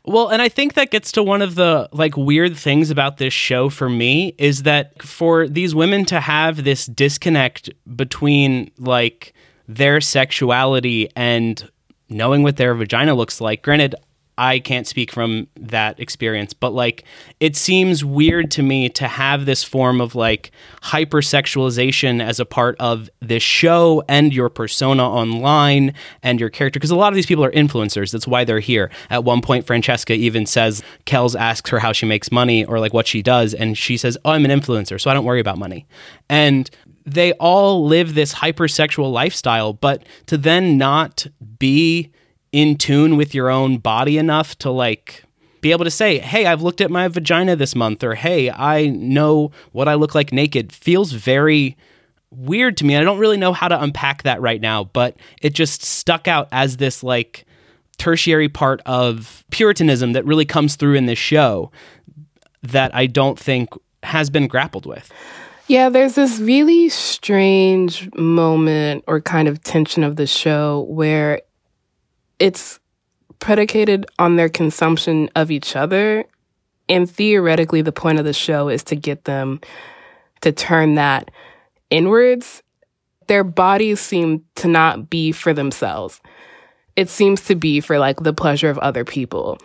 Well, 0.10 0.30
and 0.30 0.42
I 0.42 0.50
think 0.50 0.74
that 0.74 0.90
gets 0.90 1.12
to 1.12 1.22
one 1.22 1.44
of 1.44 1.54
the 1.54 1.88
like 1.92 2.18
weird 2.18 2.58
things 2.58 2.90
about 2.90 3.18
this 3.18 3.32
show 3.32 3.70
for 3.70 3.88
me 3.88 4.34
is 4.40 4.64
that 4.64 5.04
for 5.04 5.48
these 5.48 5.76
women 5.76 6.04
to 6.06 6.20
have 6.20 6.64
this 6.64 6.88
disconnect 6.88 7.70
between 7.96 8.72
like 8.80 9.36
their 9.68 10.02
sexuality 10.02 11.12
and 11.16 11.70
knowing 12.10 12.42
what 12.42 12.58
their 12.58 12.74
vagina 12.74 13.14
looks 13.14 13.40
like. 13.40 13.62
Granted, 13.62 13.94
I 14.40 14.60
can't 14.60 14.88
speak 14.88 15.12
from 15.12 15.48
that 15.58 16.00
experience, 16.00 16.54
but 16.54 16.74
like 16.74 17.04
it 17.42 17.58
seems 17.58 18.06
weird 18.06 18.50
to 18.52 18.64
me 18.64 18.88
to 18.92 19.06
have 19.06 19.46
this 19.46 19.66
form 19.66 20.00
of 20.00 20.16
like 20.16 20.52
hypersexualization 20.82 22.24
as 22.24 22.40
a 22.40 22.46
part 22.46 22.78
of 22.80 23.10
this 23.20 23.44
show 23.44 24.02
and 24.08 24.34
your 24.34 24.48
persona 24.48 25.04
online 25.04 25.94
and 26.24 26.40
your 26.40 26.50
character 26.50 26.80
because 26.80 26.90
a 26.90 26.96
lot 26.96 27.12
of 27.12 27.16
these 27.16 27.26
people 27.26 27.44
are 27.44 27.52
influencers. 27.52 28.14
That's 28.14 28.26
why 28.26 28.46
they're 28.46 28.62
here. 28.62 28.90
At 29.10 29.26
one 29.26 29.42
point 29.42 29.68
Francesca 29.68 30.14
even 30.14 30.46
says 30.46 30.82
Kelz 31.06 31.38
asks 31.38 31.70
her 31.70 31.80
how 31.80 31.92
she 31.92 32.06
makes 32.06 32.32
money 32.32 32.64
or 32.64 32.80
like 32.80 32.94
what 32.94 33.08
she 33.08 33.22
does 33.22 33.54
and 33.54 33.78
she 33.78 33.98
says, 33.98 34.18
"Oh, 34.24 34.32
I'm 34.32 34.46
an 34.46 34.58
influencer, 34.58 35.02
so 35.02 35.12
I 35.12 35.14
don't 35.14 35.26
worry 35.26 35.42
about 35.42 35.58
money." 35.58 35.86
And 36.30 36.70
they 37.06 37.34
all 37.34 37.86
live 37.86 38.14
this 38.14 38.36
hypersexual 38.36 39.12
lifestyle, 39.12 39.74
but 39.74 40.04
to 40.28 40.38
then 40.38 40.78
not 40.78 41.28
be 41.58 42.12
in 42.52 42.78
tune 42.78 43.18
with 43.18 43.34
your 43.34 43.50
own 43.50 43.78
body 43.78 44.18
enough 44.18 44.58
to 44.60 44.70
like 44.70 45.24
be 45.62 45.72
able 45.72 45.86
to 45.86 45.92
say, 45.92 46.20
"Hey, 46.20 46.46
I've 46.46 46.62
looked 46.62 46.82
at 46.82 46.90
my 46.92 47.08
vagina 47.08 47.56
this 47.56 47.76
month," 47.76 48.04
or 48.04 48.16
"Hey, 48.16 48.50
I 48.50 48.88
know 48.88 49.52
what 49.72 49.88
I 49.88 49.96
look 49.96 50.16
like 50.16 50.32
naked," 50.32 50.72
feels 50.72 51.12
very 51.12 51.78
weird 52.32 52.78
to 52.78 52.86
me. 52.86 52.96
I 52.96 53.04
don't 53.04 53.18
really 53.18 53.38
know 53.38 53.54
how 53.54 53.68
to 53.68 53.82
unpack 53.82 54.24
that 54.24 54.42
right 54.42 54.62
now, 54.62 54.86
but 54.86 55.16
it 55.42 55.54
just 55.54 55.84
stuck 55.84 56.28
out 56.28 56.48
as 56.52 56.78
this 56.78 57.04
like 57.04 57.46
tertiary 57.98 58.50
part 58.50 58.82
of 58.86 59.44
puritanism 59.52 60.14
that 60.14 60.26
really 60.26 60.46
comes 60.46 60.76
through 60.76 60.96
in 60.96 61.06
this 61.06 61.20
show 61.20 61.72
that 62.64 62.94
I 62.96 63.06
don't 63.08 63.38
think 63.38 63.70
has 64.04 64.30
been 64.30 64.48
grappled 64.48 64.86
with. 64.86 65.12
Yeah, 65.68 65.90
there's 65.90 66.16
this 66.16 66.40
really 66.40 66.90
strange 66.90 68.10
moment 68.16 69.04
or 69.06 69.22
kind 69.22 69.48
of 69.48 69.62
tension 69.64 70.04
of 70.04 70.16
the 70.16 70.26
show 70.26 70.88
where 70.90 71.42
it's 72.40 72.80
predicated 73.40 74.06
on 74.18 74.36
their 74.36 74.50
consumption 74.50 75.30
of 75.36 75.52
each 75.52 75.76
other. 75.76 76.26
And 76.88 77.10
theoretically, 77.10 77.82
the 77.82 77.92
point 77.92 78.20
of 78.20 78.26
the 78.26 78.34
show 78.34 78.70
is 78.70 78.84
to 78.86 78.96
get 78.96 79.26
them 79.26 79.62
to 80.42 80.52
turn 80.52 80.96
that 80.96 81.30
inwards. 81.90 82.64
Their 83.28 83.44
bodies 83.44 84.00
seem 84.00 84.44
to 84.56 84.68
not 84.68 85.10
be 85.10 85.32
for 85.32 85.54
themselves. 85.54 86.20
It 86.96 87.10
seems 87.10 87.42
to 87.46 87.56
be 87.56 87.80
for 87.80 88.00
like 88.00 88.22
the 88.22 88.34
pleasure 88.34 88.70
of 88.70 88.80
other 88.80 89.06
people. 89.06 89.60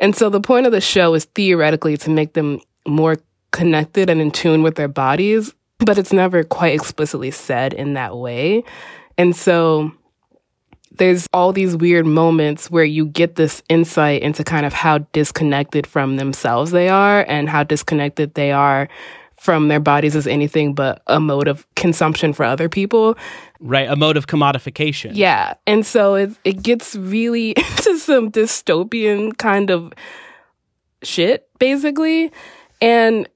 And 0.00 0.14
so 0.14 0.30
the 0.30 0.40
point 0.40 0.66
of 0.66 0.72
the 0.72 0.80
show 0.80 1.14
is 1.14 1.24
theoretically 1.24 1.96
to 1.98 2.10
make 2.10 2.34
them 2.34 2.60
more 2.86 3.16
connected 3.50 4.08
and 4.08 4.20
in 4.20 4.30
tune 4.30 4.62
with 4.62 4.76
their 4.76 4.88
bodies, 4.88 5.52
but 5.78 5.98
it's 5.98 6.12
never 6.12 6.44
quite 6.44 6.74
explicitly 6.74 7.30
said 7.30 7.72
in 7.72 7.94
that 7.94 8.16
way. 8.16 8.62
And 9.16 9.34
so 9.34 9.92
there's 10.98 11.26
all 11.32 11.52
these 11.52 11.76
weird 11.76 12.06
moments 12.06 12.70
where 12.70 12.84
you 12.84 13.06
get 13.06 13.36
this 13.36 13.62
insight 13.68 14.22
into 14.22 14.44
kind 14.44 14.66
of 14.66 14.72
how 14.72 14.98
disconnected 15.12 15.86
from 15.86 16.16
themselves 16.16 16.70
they 16.70 16.88
are 16.88 17.24
and 17.28 17.48
how 17.48 17.64
disconnected 17.64 18.34
they 18.34 18.52
are 18.52 18.88
from 19.38 19.68
their 19.68 19.80
bodies 19.80 20.16
as 20.16 20.26
anything 20.26 20.74
but 20.74 21.00
a 21.06 21.20
mode 21.20 21.48
of 21.48 21.66
consumption 21.74 22.32
for 22.32 22.44
other 22.44 22.68
people. 22.68 23.16
Right, 23.60 23.88
a 23.88 23.96
mode 23.96 24.16
of 24.16 24.26
commodification. 24.26 25.12
Yeah. 25.14 25.54
And 25.66 25.86
so 25.86 26.16
it 26.16 26.30
it 26.44 26.62
gets 26.62 26.94
really 26.96 27.50
into 27.56 27.98
some 27.98 28.30
dystopian 28.30 29.36
kind 29.38 29.70
of 29.70 29.92
shit 31.02 31.48
basically. 31.58 32.32
And 32.80 33.28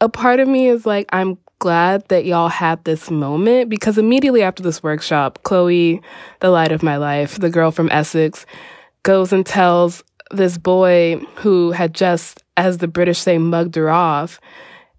a 0.00 0.08
part 0.08 0.40
of 0.40 0.48
me 0.48 0.68
is 0.68 0.84
like 0.84 1.08
I'm 1.12 1.38
glad 1.62 2.04
that 2.08 2.24
y'all 2.24 2.48
had 2.48 2.82
this 2.82 3.08
moment 3.08 3.70
because 3.70 3.96
immediately 3.96 4.42
after 4.42 4.64
this 4.64 4.82
workshop, 4.82 5.38
Chloe, 5.44 6.02
the 6.40 6.50
light 6.50 6.72
of 6.72 6.82
my 6.82 6.96
life, 6.96 7.38
the 7.38 7.50
girl 7.50 7.70
from 7.70 7.88
Essex, 7.92 8.44
goes 9.04 9.32
and 9.32 9.46
tells 9.46 10.02
this 10.32 10.58
boy 10.58 11.20
who 11.36 11.70
had 11.70 11.94
just, 11.94 12.42
as 12.56 12.78
the 12.78 12.88
British 12.88 13.20
say, 13.20 13.38
mugged 13.38 13.76
her 13.76 13.90
off. 13.90 14.40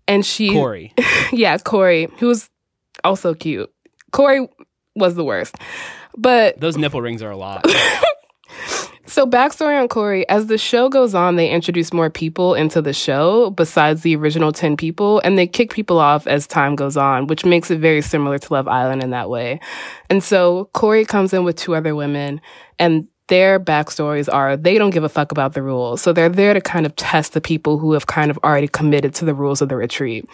And 0.07 0.25
she. 0.25 0.53
Kori. 0.53 0.93
yeah, 1.33 1.57
Kori, 1.57 2.07
who 2.19 2.27
was 2.27 2.49
also 3.03 3.33
cute. 3.33 3.69
Kori 4.13 4.47
was 4.95 5.15
the 5.15 5.25
worst. 5.25 5.55
But 6.15 6.61
those 6.61 6.77
nipple 6.77 7.01
rings 7.01 7.21
are 7.21 7.31
a 7.31 7.37
lot. 7.37 7.65
So, 9.05 9.27
backstory 9.27 9.79
on 9.79 9.89
Kori 9.89 10.27
as 10.29 10.47
the 10.47 10.57
show 10.57 10.87
goes 10.87 11.13
on, 11.13 11.35
they 11.35 11.49
introduce 11.49 11.91
more 11.91 12.09
people 12.09 12.53
into 12.55 12.81
the 12.81 12.93
show 12.93 13.49
besides 13.49 14.01
the 14.01 14.15
original 14.15 14.53
10 14.53 14.77
people, 14.77 15.19
and 15.25 15.37
they 15.37 15.45
kick 15.45 15.73
people 15.73 15.99
off 15.99 16.25
as 16.25 16.47
time 16.47 16.77
goes 16.77 16.95
on, 16.95 17.27
which 17.27 17.43
makes 17.43 17.69
it 17.69 17.79
very 17.79 18.01
similar 18.01 18.37
to 18.37 18.53
Love 18.53 18.69
Island 18.69 19.03
in 19.03 19.09
that 19.09 19.29
way. 19.29 19.59
And 20.09 20.23
so, 20.23 20.69
Kori 20.71 21.03
comes 21.03 21.33
in 21.33 21.43
with 21.43 21.57
two 21.57 21.75
other 21.75 21.95
women, 21.95 22.39
and 22.79 23.05
their 23.27 23.59
backstories 23.59 24.33
are 24.33 24.55
they 24.55 24.77
don't 24.77 24.91
give 24.91 25.03
a 25.03 25.09
fuck 25.09 25.33
about 25.33 25.53
the 25.53 25.63
rules. 25.63 26.01
So, 26.01 26.13
they're 26.13 26.29
there 26.29 26.53
to 26.53 26.61
kind 26.61 26.85
of 26.85 26.95
test 26.95 27.33
the 27.33 27.41
people 27.41 27.79
who 27.79 27.91
have 27.91 28.07
kind 28.07 28.31
of 28.31 28.39
already 28.41 28.69
committed 28.69 29.13
to 29.15 29.25
the 29.25 29.33
rules 29.33 29.61
of 29.61 29.67
the 29.67 29.75
retreat. 29.75 30.29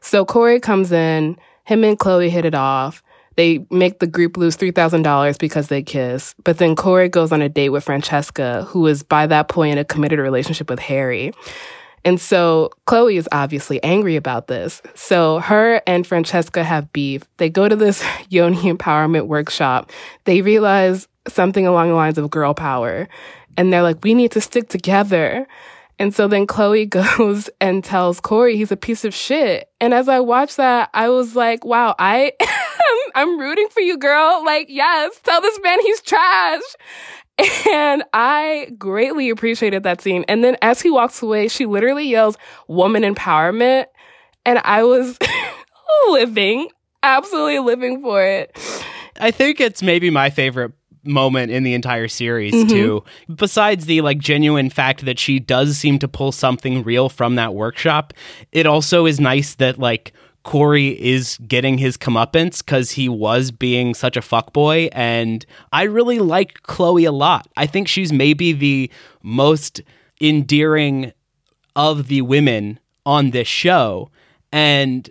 So, 0.00 0.24
Kori 0.24 0.60
comes 0.60 0.92
in, 0.92 1.36
him 1.64 1.82
and 1.82 1.98
Chloe 1.98 2.30
hit 2.30 2.44
it 2.44 2.54
off. 2.54 3.02
They 3.36 3.66
make 3.70 3.98
the 3.98 4.06
group 4.06 4.36
lose 4.36 4.56
$3,000 4.56 5.38
because 5.38 5.68
they 5.68 5.82
kiss. 5.82 6.34
But 6.44 6.58
then 6.58 6.76
Kori 6.76 7.08
goes 7.08 7.32
on 7.32 7.42
a 7.42 7.48
date 7.48 7.70
with 7.70 7.84
Francesca, 7.84 8.64
who 8.68 8.86
is 8.86 9.02
by 9.02 9.26
that 9.26 9.48
point 9.48 9.72
in 9.72 9.78
a 9.78 9.84
committed 9.84 10.18
relationship 10.18 10.68
with 10.68 10.78
Harry. 10.78 11.32
And 12.04 12.20
so 12.20 12.70
Chloe 12.86 13.16
is 13.16 13.28
obviously 13.30 13.82
angry 13.82 14.16
about 14.16 14.48
this. 14.48 14.82
So 14.94 15.38
her 15.38 15.80
and 15.86 16.06
Francesca 16.06 16.64
have 16.64 16.92
beef. 16.92 17.22
They 17.36 17.48
go 17.48 17.68
to 17.68 17.76
this 17.76 18.04
Yoni 18.28 18.72
empowerment 18.72 19.26
workshop. 19.26 19.90
They 20.24 20.42
realize 20.42 21.08
something 21.28 21.66
along 21.66 21.88
the 21.88 21.94
lines 21.94 22.18
of 22.18 22.30
girl 22.30 22.54
power. 22.54 23.08
And 23.56 23.72
they're 23.72 23.82
like, 23.82 24.02
we 24.02 24.14
need 24.14 24.32
to 24.32 24.40
stick 24.40 24.68
together. 24.68 25.46
And 25.98 26.14
so 26.14 26.28
then 26.28 26.46
Chloe 26.46 26.86
goes 27.18 27.50
and 27.60 27.84
tells 27.84 28.20
Kori 28.20 28.56
he's 28.56 28.72
a 28.72 28.76
piece 28.76 29.04
of 29.04 29.14
shit. 29.14 29.68
And 29.80 29.94
as 29.94 30.08
I 30.08 30.20
watched 30.20 30.56
that, 30.56 30.90
I 30.94 31.08
was 31.08 31.36
like, 31.36 31.64
wow, 31.64 31.94
I 31.98 32.32
I'm 33.14 33.38
rooting 33.38 33.68
for 33.68 33.80
you, 33.80 33.98
girl. 33.98 34.42
Like, 34.44 34.66
yes, 34.68 35.18
tell 35.22 35.40
this 35.40 35.58
man 35.62 35.80
he's 35.80 36.00
trash. 36.02 36.62
And 37.68 38.04
I 38.12 38.70
greatly 38.78 39.30
appreciated 39.30 39.82
that 39.82 40.00
scene. 40.00 40.24
And 40.28 40.44
then 40.44 40.56
as 40.62 40.80
he 40.82 40.90
walks 40.90 41.22
away, 41.22 41.48
she 41.48 41.66
literally 41.66 42.06
yells, 42.06 42.36
woman 42.68 43.02
empowerment. 43.02 43.86
And 44.44 44.60
I 44.64 44.84
was 44.84 45.18
living. 46.10 46.68
absolutely 47.02 47.58
living 47.58 48.02
for 48.02 48.22
it. 48.22 48.56
I 49.18 49.30
think 49.30 49.60
it's 49.60 49.82
maybe 49.82 50.10
my 50.10 50.30
favorite 50.30 50.72
moment 51.04 51.50
in 51.50 51.62
the 51.62 51.74
entire 51.74 52.08
series 52.08 52.54
mm-hmm. 52.54 52.68
too. 52.68 53.04
Besides 53.34 53.86
the 53.86 54.00
like 54.00 54.18
genuine 54.18 54.70
fact 54.70 55.04
that 55.04 55.18
she 55.18 55.38
does 55.38 55.76
seem 55.76 55.98
to 56.00 56.08
pull 56.08 56.32
something 56.32 56.82
real 56.82 57.08
from 57.08 57.34
that 57.36 57.54
workshop, 57.54 58.12
it 58.52 58.66
also 58.66 59.06
is 59.06 59.20
nice 59.20 59.54
that 59.56 59.78
like 59.78 60.12
Kori 60.42 61.00
is 61.00 61.38
getting 61.46 61.78
his 61.78 61.96
comeuppance 61.96 62.64
because 62.64 62.92
he 62.92 63.08
was 63.08 63.50
being 63.50 63.94
such 63.94 64.16
a 64.16 64.20
fuckboy. 64.20 64.88
And 64.92 65.44
I 65.72 65.84
really 65.84 66.18
like 66.18 66.62
Chloe 66.62 67.04
a 67.04 67.12
lot. 67.12 67.46
I 67.56 67.66
think 67.66 67.88
she's 67.88 68.12
maybe 68.12 68.52
the 68.52 68.90
most 69.22 69.80
endearing 70.20 71.12
of 71.76 72.08
the 72.08 72.22
women 72.22 72.78
on 73.06 73.30
this 73.30 73.48
show. 73.48 74.10
And 74.50 75.10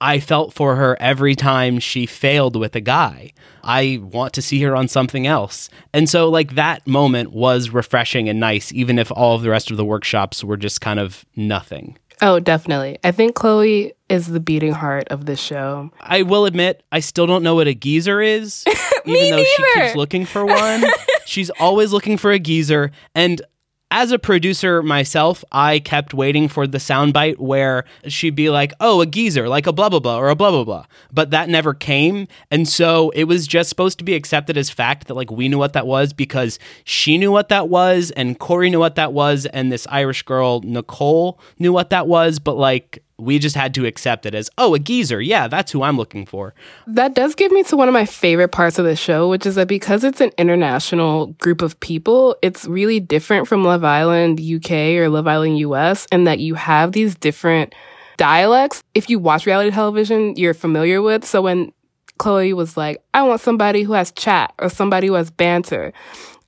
I 0.00 0.20
felt 0.20 0.52
for 0.52 0.76
her 0.76 0.96
every 1.00 1.34
time 1.34 1.78
she 1.78 2.06
failed 2.06 2.56
with 2.56 2.76
a 2.76 2.80
guy. 2.80 3.32
I 3.62 4.00
want 4.02 4.32
to 4.34 4.42
see 4.42 4.60
her 4.62 4.76
on 4.76 4.88
something 4.88 5.26
else. 5.26 5.68
And 5.92 6.08
so, 6.08 6.28
like, 6.28 6.54
that 6.54 6.86
moment 6.86 7.32
was 7.32 7.70
refreshing 7.70 8.28
and 8.28 8.38
nice, 8.38 8.72
even 8.72 8.98
if 8.98 9.10
all 9.10 9.34
of 9.34 9.42
the 9.42 9.50
rest 9.50 9.70
of 9.70 9.76
the 9.76 9.84
workshops 9.84 10.44
were 10.44 10.56
just 10.56 10.80
kind 10.80 11.00
of 11.00 11.24
nothing. 11.34 11.98
Oh, 12.22 12.40
definitely. 12.40 12.98
I 13.04 13.12
think 13.12 13.34
Chloe 13.34 13.92
is 14.08 14.28
the 14.28 14.40
beating 14.40 14.72
heart 14.72 15.08
of 15.08 15.26
this 15.26 15.40
show. 15.40 15.90
I 16.00 16.22
will 16.22 16.46
admit, 16.46 16.82
I 16.90 17.00
still 17.00 17.26
don't 17.26 17.42
know 17.42 17.54
what 17.54 17.66
a 17.66 17.74
geezer 17.74 18.22
is, 18.22 18.64
even 19.04 19.36
though 19.36 19.44
she 19.44 19.64
keeps 19.74 19.96
looking 19.96 20.24
for 20.24 20.46
one. 20.46 20.84
She's 21.26 21.50
always 21.50 21.92
looking 21.92 22.16
for 22.16 22.32
a 22.32 22.38
geezer. 22.38 22.90
And 23.14 23.42
as 23.90 24.10
a 24.10 24.18
producer 24.18 24.82
myself, 24.82 25.44
I 25.52 25.78
kept 25.78 26.12
waiting 26.12 26.48
for 26.48 26.66
the 26.66 26.78
soundbite 26.78 27.38
where 27.38 27.84
she'd 28.08 28.34
be 28.34 28.50
like, 28.50 28.72
oh, 28.80 29.00
a 29.00 29.06
geezer, 29.06 29.48
like 29.48 29.66
a 29.66 29.72
blah, 29.72 29.88
blah, 29.88 30.00
blah, 30.00 30.18
or 30.18 30.28
a 30.28 30.34
blah, 30.34 30.50
blah, 30.50 30.64
blah. 30.64 30.86
But 31.12 31.30
that 31.30 31.48
never 31.48 31.72
came. 31.72 32.26
And 32.50 32.68
so 32.68 33.10
it 33.10 33.24
was 33.24 33.46
just 33.46 33.68
supposed 33.68 33.98
to 33.98 34.04
be 34.04 34.14
accepted 34.14 34.56
as 34.56 34.70
fact 34.70 35.06
that, 35.06 35.14
like, 35.14 35.30
we 35.30 35.48
knew 35.48 35.58
what 35.58 35.72
that 35.74 35.86
was 35.86 36.12
because 36.12 36.58
she 36.84 37.16
knew 37.16 37.30
what 37.30 37.48
that 37.48 37.68
was, 37.68 38.10
and 38.12 38.38
Kori 38.38 38.70
knew 38.70 38.80
what 38.80 38.96
that 38.96 39.12
was, 39.12 39.46
and 39.46 39.70
this 39.70 39.86
Irish 39.88 40.22
girl, 40.22 40.62
Nicole, 40.62 41.38
knew 41.58 41.72
what 41.72 41.90
that 41.90 42.08
was. 42.08 42.40
But, 42.40 42.56
like, 42.56 43.04
we 43.18 43.38
just 43.38 43.56
had 43.56 43.74
to 43.74 43.86
accept 43.86 44.26
it 44.26 44.34
as, 44.34 44.50
oh, 44.58 44.74
a 44.74 44.78
geezer. 44.78 45.20
Yeah, 45.20 45.48
that's 45.48 45.72
who 45.72 45.82
I'm 45.82 45.96
looking 45.96 46.26
for. 46.26 46.54
That 46.86 47.14
does 47.14 47.34
give 47.34 47.50
me 47.50 47.62
to 47.64 47.76
one 47.76 47.88
of 47.88 47.94
my 47.94 48.04
favorite 48.04 48.48
parts 48.48 48.78
of 48.78 48.84
the 48.84 48.96
show, 48.96 49.28
which 49.28 49.46
is 49.46 49.54
that 49.54 49.68
because 49.68 50.04
it's 50.04 50.20
an 50.20 50.32
international 50.36 51.28
group 51.38 51.62
of 51.62 51.78
people, 51.80 52.36
it's 52.42 52.66
really 52.66 53.00
different 53.00 53.48
from 53.48 53.64
Love 53.64 53.84
Island 53.84 54.40
UK 54.40 54.70
or 54.70 55.08
Love 55.08 55.26
Island 55.26 55.58
US, 55.60 56.06
and 56.12 56.26
that 56.26 56.40
you 56.40 56.54
have 56.54 56.92
these 56.92 57.14
different 57.14 57.74
dialects. 58.18 58.82
If 58.94 59.08
you 59.08 59.18
watch 59.18 59.46
reality 59.46 59.70
television, 59.70 60.36
you're 60.36 60.54
familiar 60.54 61.00
with. 61.00 61.24
So 61.24 61.40
when 61.42 61.72
Chloe 62.18 62.52
was 62.52 62.76
like, 62.76 63.02
I 63.14 63.22
want 63.22 63.40
somebody 63.40 63.82
who 63.82 63.92
has 63.94 64.12
chat 64.12 64.52
or 64.58 64.68
somebody 64.68 65.06
who 65.06 65.14
has 65.14 65.30
banter. 65.30 65.92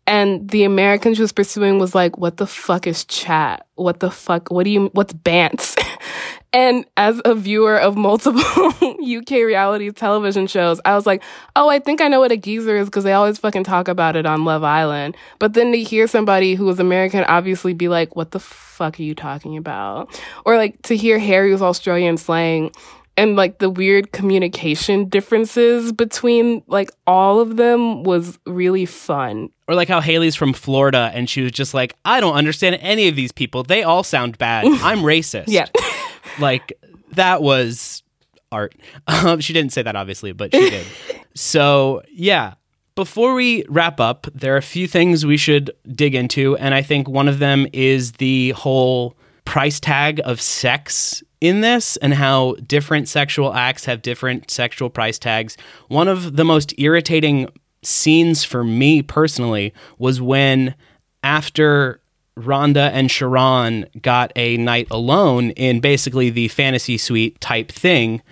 And 0.06 0.48
the 0.48 0.64
American 0.64 1.14
she 1.14 1.20
was 1.20 1.32
pursuing 1.32 1.78
was 1.78 1.94
like, 1.94 2.16
what 2.16 2.38
the 2.38 2.46
fuck 2.46 2.86
is 2.86 3.04
chat? 3.04 3.66
What 3.74 4.00
the 4.00 4.10
fuck? 4.10 4.50
What 4.50 4.64
do 4.64 4.70
you, 4.70 4.86
what's 4.94 5.12
bants? 5.12 5.78
and 6.52 6.86
as 6.96 7.20
a 7.24 7.34
viewer 7.34 7.76
of 7.76 7.96
multiple 7.96 8.40
UK 8.82 9.30
reality 9.30 9.90
television 9.90 10.46
shows, 10.46 10.80
I 10.84 10.94
was 10.94 11.04
like, 11.04 11.22
oh, 11.56 11.68
I 11.68 11.78
think 11.78 12.00
I 12.00 12.08
know 12.08 12.20
what 12.20 12.32
a 12.32 12.36
geezer 12.36 12.76
is 12.76 12.86
because 12.86 13.04
they 13.04 13.12
always 13.12 13.38
fucking 13.38 13.64
talk 13.64 13.88
about 13.88 14.16
it 14.16 14.24
on 14.24 14.44
Love 14.44 14.64
Island. 14.64 15.16
But 15.38 15.52
then 15.52 15.72
to 15.72 15.82
hear 15.82 16.06
somebody 16.06 16.54
who 16.54 16.64
was 16.64 16.80
American 16.80 17.24
obviously 17.24 17.74
be 17.74 17.88
like, 17.88 18.16
what 18.16 18.30
the 18.30 18.40
fuck 18.40 18.98
are 18.98 19.02
you 19.02 19.14
talking 19.14 19.56
about? 19.56 20.18
Or 20.46 20.56
like 20.56 20.80
to 20.82 20.96
hear 20.96 21.18
Harry's 21.18 21.60
Australian 21.60 22.16
slang 22.16 22.72
and 23.18 23.34
like 23.34 23.58
the 23.58 23.68
weird 23.68 24.12
communication 24.12 25.08
differences 25.08 25.90
between 25.90 26.62
like 26.68 26.92
all 27.04 27.40
of 27.40 27.56
them 27.56 28.04
was 28.04 28.38
really 28.46 28.86
fun. 28.86 29.50
Or 29.66 29.74
like 29.74 29.88
how 29.88 30.00
Haley's 30.00 30.36
from 30.36 30.52
Florida 30.52 31.10
and 31.12 31.28
she 31.28 31.42
was 31.42 31.50
just 31.50 31.74
like, 31.74 31.96
I 32.04 32.20
don't 32.20 32.36
understand 32.36 32.78
any 32.80 33.08
of 33.08 33.16
these 33.16 33.32
people. 33.32 33.64
They 33.64 33.82
all 33.82 34.04
sound 34.04 34.38
bad. 34.38 34.66
I'm 34.82 35.00
racist. 35.00 35.46
Yeah. 35.48 35.66
like 36.38 36.72
that 37.12 37.42
was 37.42 38.04
art. 38.52 38.76
Um, 39.08 39.40
she 39.40 39.52
didn't 39.52 39.72
say 39.72 39.82
that 39.82 39.96
obviously, 39.96 40.30
but 40.32 40.54
she 40.54 40.70
did. 40.70 40.86
so 41.34 42.02
yeah. 42.12 42.54
Before 42.94 43.34
we 43.34 43.64
wrap 43.68 44.00
up, 44.00 44.26
there 44.34 44.54
are 44.54 44.58
a 44.58 44.62
few 44.62 44.88
things 44.88 45.24
we 45.24 45.36
should 45.36 45.70
dig 45.86 46.16
into, 46.16 46.56
and 46.56 46.74
I 46.74 46.82
think 46.82 47.08
one 47.08 47.28
of 47.28 47.38
them 47.38 47.68
is 47.72 48.12
the 48.12 48.50
whole 48.50 49.16
price 49.44 49.78
tag 49.78 50.20
of 50.24 50.40
sex 50.40 51.22
in 51.40 51.60
this 51.60 51.96
and 51.98 52.14
how 52.14 52.54
different 52.66 53.08
sexual 53.08 53.54
acts 53.54 53.84
have 53.84 54.02
different 54.02 54.50
sexual 54.50 54.90
price 54.90 55.18
tags. 55.18 55.56
One 55.88 56.08
of 56.08 56.36
the 56.36 56.44
most 56.44 56.74
irritating 56.78 57.48
scenes 57.82 58.44
for 58.44 58.64
me 58.64 59.02
personally 59.02 59.72
was 59.98 60.20
when 60.20 60.74
after 61.22 62.00
Rhonda 62.38 62.90
and 62.92 63.08
Sharron 63.08 64.02
got 64.02 64.32
a 64.36 64.56
night 64.56 64.88
alone 64.90 65.50
in 65.50 65.80
basically 65.80 66.30
the 66.30 66.48
fantasy 66.48 66.96
suite 66.96 67.40
type 67.40 67.70
thing. 67.70 68.22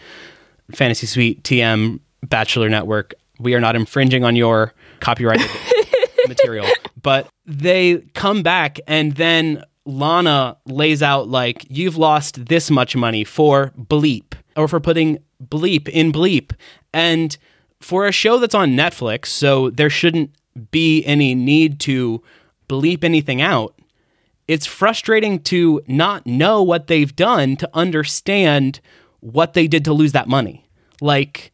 Fantasy 0.72 1.07
suite 1.07 1.42
TM 1.42 2.00
Bachelor 2.22 2.68
Network. 2.68 3.14
We 3.38 3.54
are 3.54 3.61
not 3.61 3.76
infringing 3.76 4.24
on 4.24 4.36
your 4.36 4.72
copyrighted 5.00 5.50
material, 6.28 6.66
but 7.02 7.28
they 7.44 7.98
come 8.14 8.42
back 8.42 8.80
and 8.86 9.14
then 9.16 9.62
Lana 9.87 10.57
lays 10.66 11.03
out 11.03 11.28
like 11.28 11.66
you've 11.70 11.97
lost 11.97 12.47
this 12.47 12.70
much 12.70 12.97
money 12.97 13.24
for 13.24 13.72
bleep 13.78 14.34
or 14.57 14.68
for 14.68 14.80
putting 14.80 15.18
bleep 15.43 15.89
in 15.89 16.12
bleep. 16.12 16.53
And 16.93 17.37
for 17.80 18.07
a 18.07 18.12
show 18.12 18.39
that's 18.39 18.55
on 18.55 18.72
Netflix, 18.72 19.26
so 19.26 19.70
there 19.70 19.91
shouldn't 19.91 20.30
be 20.70 21.05
any 21.05 21.34
need 21.34 21.78
to 21.80 22.22
bleep 22.68 23.05
anything 23.05 23.41
out. 23.41 23.74
It's 24.49 24.66
frustrating 24.66 25.41
to 25.45 25.82
not 25.87 26.26
know 26.26 26.62
what 26.62 26.87
they've 26.87 27.14
done 27.14 27.57
to 27.57 27.70
understand 27.74 28.80
what 29.20 29.55
they 29.55 29.66
did 29.66 29.84
to 29.84 29.93
lose 29.93 30.12
that 30.12 30.28
money. 30.28 30.68
Like 31.01 31.53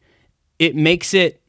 it 0.59 0.75
makes 0.75 1.13
it 1.13 1.41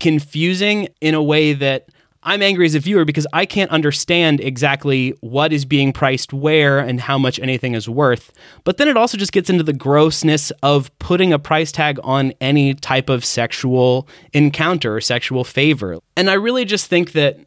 confusing 0.00 0.88
in 1.00 1.14
a 1.14 1.22
way 1.22 1.52
that 1.52 1.88
I'm 2.26 2.40
angry 2.40 2.64
as 2.64 2.74
a 2.74 2.78
viewer 2.78 3.04
because 3.04 3.26
I 3.34 3.44
can't 3.44 3.70
understand 3.70 4.40
exactly 4.40 5.10
what 5.20 5.52
is 5.52 5.66
being 5.66 5.92
priced 5.92 6.32
where 6.32 6.78
and 6.78 6.98
how 6.98 7.18
much 7.18 7.38
anything 7.38 7.74
is 7.74 7.86
worth. 7.86 8.32
But 8.64 8.78
then 8.78 8.88
it 8.88 8.96
also 8.96 9.18
just 9.18 9.32
gets 9.32 9.50
into 9.50 9.62
the 9.62 9.74
grossness 9.74 10.50
of 10.62 10.96
putting 10.98 11.34
a 11.34 11.38
price 11.38 11.70
tag 11.70 12.00
on 12.02 12.32
any 12.40 12.72
type 12.72 13.10
of 13.10 13.26
sexual 13.26 14.08
encounter 14.32 14.96
or 14.96 15.02
sexual 15.02 15.44
favor. 15.44 15.98
And 16.16 16.30
I 16.30 16.34
really 16.34 16.64
just 16.64 16.86
think 16.86 17.12
that 17.12 17.40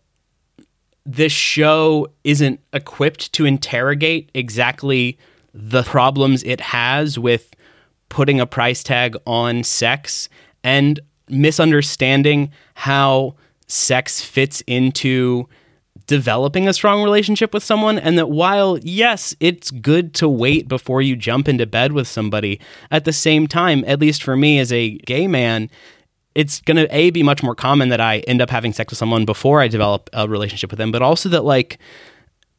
this 1.05 1.31
show 1.31 2.07
isn't 2.23 2.59
equipped 2.71 3.33
to 3.33 3.45
interrogate 3.45 4.29
exactly 4.35 5.17
the 5.53 5.81
problems 5.81 6.43
it 6.43 6.61
has 6.61 7.17
with 7.17 7.55
putting 8.09 8.39
a 8.39 8.45
price 8.45 8.83
tag 8.83 9.17
on 9.25 9.63
sex 9.63 10.29
and 10.63 10.99
misunderstanding 11.29 12.51
how 12.75 13.35
sex 13.67 14.21
fits 14.21 14.61
into 14.67 15.47
developing 16.05 16.67
a 16.67 16.73
strong 16.73 17.03
relationship 17.03 17.53
with 17.53 17.63
someone 17.63 17.99
and 17.99 18.17
that 18.17 18.29
while 18.29 18.77
yes 18.79 19.35
it's 19.39 19.71
good 19.71 20.13
to 20.13 20.29
wait 20.29 20.67
before 20.67 21.01
you 21.01 21.15
jump 21.15 21.49
into 21.49 21.65
bed 21.65 21.91
with 21.91 22.07
somebody 22.07 22.59
at 22.91 23.03
the 23.03 23.11
same 23.11 23.45
time 23.45 23.83
at 23.85 23.99
least 23.99 24.23
for 24.23 24.37
me 24.37 24.57
as 24.59 24.71
a 24.71 24.91
gay 24.99 25.27
man 25.27 25.69
it's 26.33 26.61
going 26.61 26.77
to 26.77 26.87
a 26.95 27.09
be 27.09 27.23
much 27.23 27.41
more 27.41 27.55
common 27.55 27.89
that 27.89 27.99
I 27.99 28.19
end 28.19 28.41
up 28.41 28.49
having 28.49 28.71
sex 28.71 28.91
with 28.91 28.99
someone 28.99 29.25
before 29.25 29.59
I 29.59 29.67
develop 29.67 30.09
a 30.13 30.29
relationship 30.29 30.71
with 30.71 30.77
them 30.77 30.91
but 30.91 31.01
also 31.01 31.27
that 31.29 31.43
like 31.43 31.77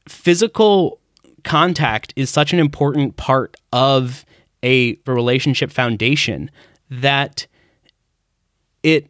physical 0.08 1.00
contact 1.44 2.12
is 2.16 2.28
such 2.28 2.52
an 2.52 2.58
important 2.58 3.16
part 3.16 3.56
of 3.72 4.26
a 4.62 4.98
relationship 5.06 5.70
foundation 5.70 6.50
that 6.90 7.46
it 8.82 9.08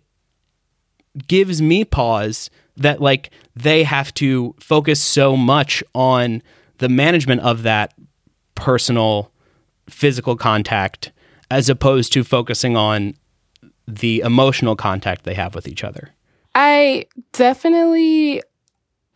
gives 1.27 1.61
me 1.61 1.85
pause 1.85 2.51
that 2.77 3.01
like 3.01 3.31
they 3.57 3.83
have 3.83 4.15
to 4.15 4.55
focus 4.61 5.03
so 5.03 5.37
much 5.37 5.83
on 5.95 6.43
the 6.79 6.89
management 6.89 7.41
of 7.41 7.63
that 7.63 7.95
personal 8.55 9.33
physical 9.89 10.37
contact 10.37 11.11
as 11.51 11.69
opposed 11.69 12.13
to 12.13 12.23
focusing 12.23 12.77
on 12.77 13.15
the 13.87 14.21
emotional 14.21 14.77
contact 14.77 15.25
they 15.25 15.35
have 15.35 15.55
with 15.55 15.67
each 15.67 15.83
other. 15.83 16.11
I 16.55 17.07
definitely 17.33 18.43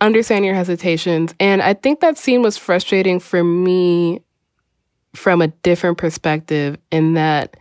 understand 0.01 0.45
your 0.45 0.55
hesitations. 0.55 1.33
And 1.39 1.61
I 1.61 1.73
think 1.73 1.99
that 2.01 2.17
scene 2.17 2.41
was 2.41 2.57
frustrating 2.57 3.19
for 3.19 3.43
me 3.43 4.21
from 5.15 5.41
a 5.41 5.47
different 5.47 5.97
perspective 5.97 6.77
in 6.91 7.13
that 7.13 7.55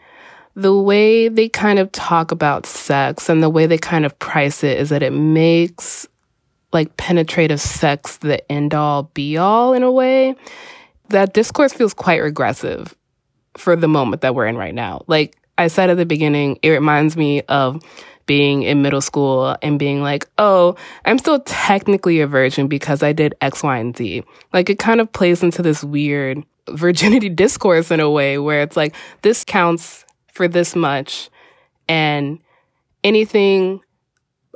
the 0.55 0.77
way 0.77 1.29
they 1.29 1.49
kind 1.49 1.79
of 1.79 1.91
talk 1.93 2.31
about 2.31 2.67
sex 2.67 3.29
and 3.29 3.43
the 3.43 3.51
way 3.51 3.67
they 3.67 3.79
kind 3.79 4.05
of 4.05 4.19
price 4.19 4.63
it 4.63 4.79
is 4.79 4.91
that 4.91 5.03
it 5.03 5.13
makes 5.13 6.07
like 6.73 6.97
penetrative 6.97 7.61
sex 7.61 8.19
the 8.19 8.51
end 8.51 8.75
all 8.75 9.05
be 9.15 9.37
all 9.37 9.73
in 9.73 9.83
a 9.83 9.91
way. 9.91 10.35
That 11.09 11.35
discourse 11.35 11.73
feels 11.73 11.95
quite 11.95 12.23
regressive 12.23 12.95
for 13.57 13.77
the 13.77 13.89
moment 13.89 14.23
that 14.23 14.35
we're 14.35 14.47
in 14.47 14.57
right 14.57 14.75
now. 14.75 15.05
Like 15.07 15.37
I 15.59 15.69
said 15.69 15.91
at 15.91 15.97
the 15.97 16.07
beginning, 16.07 16.59
it 16.63 16.71
reminds 16.71 17.17
me 17.17 17.43
of 17.43 17.83
being 18.27 18.63
in 18.63 18.83
middle 18.83 19.01
school 19.01 19.57
and 19.63 19.79
being 19.79 20.01
like, 20.01 20.27
oh, 20.39 20.77
I'm 21.05 21.19
still 21.19 21.41
technically 21.41 22.21
a 22.21 22.27
virgin 22.27 22.69
because 22.69 23.03
I 23.03 23.13
did 23.13 23.35
X, 23.41 23.63
Y, 23.63 23.77
and 23.79 23.97
Z. 23.97 24.23
Like 24.53 24.71
it 24.71 24.79
kind 24.79 25.01
of 25.01 25.13
plays 25.13 25.43
into 25.43 25.61
this 25.63 25.83
weird 25.83 26.45
virginity 26.71 27.29
discourse 27.45 27.91
in 27.91 28.01
a 28.01 28.11
way 28.11 28.39
where 28.39 28.63
it's 28.63 28.77
like, 28.77 28.95
this 29.23 29.45
counts 29.45 30.05
for 30.33 30.49
this 30.49 30.75
much 30.75 31.31
and 31.89 32.39
anything 33.05 33.81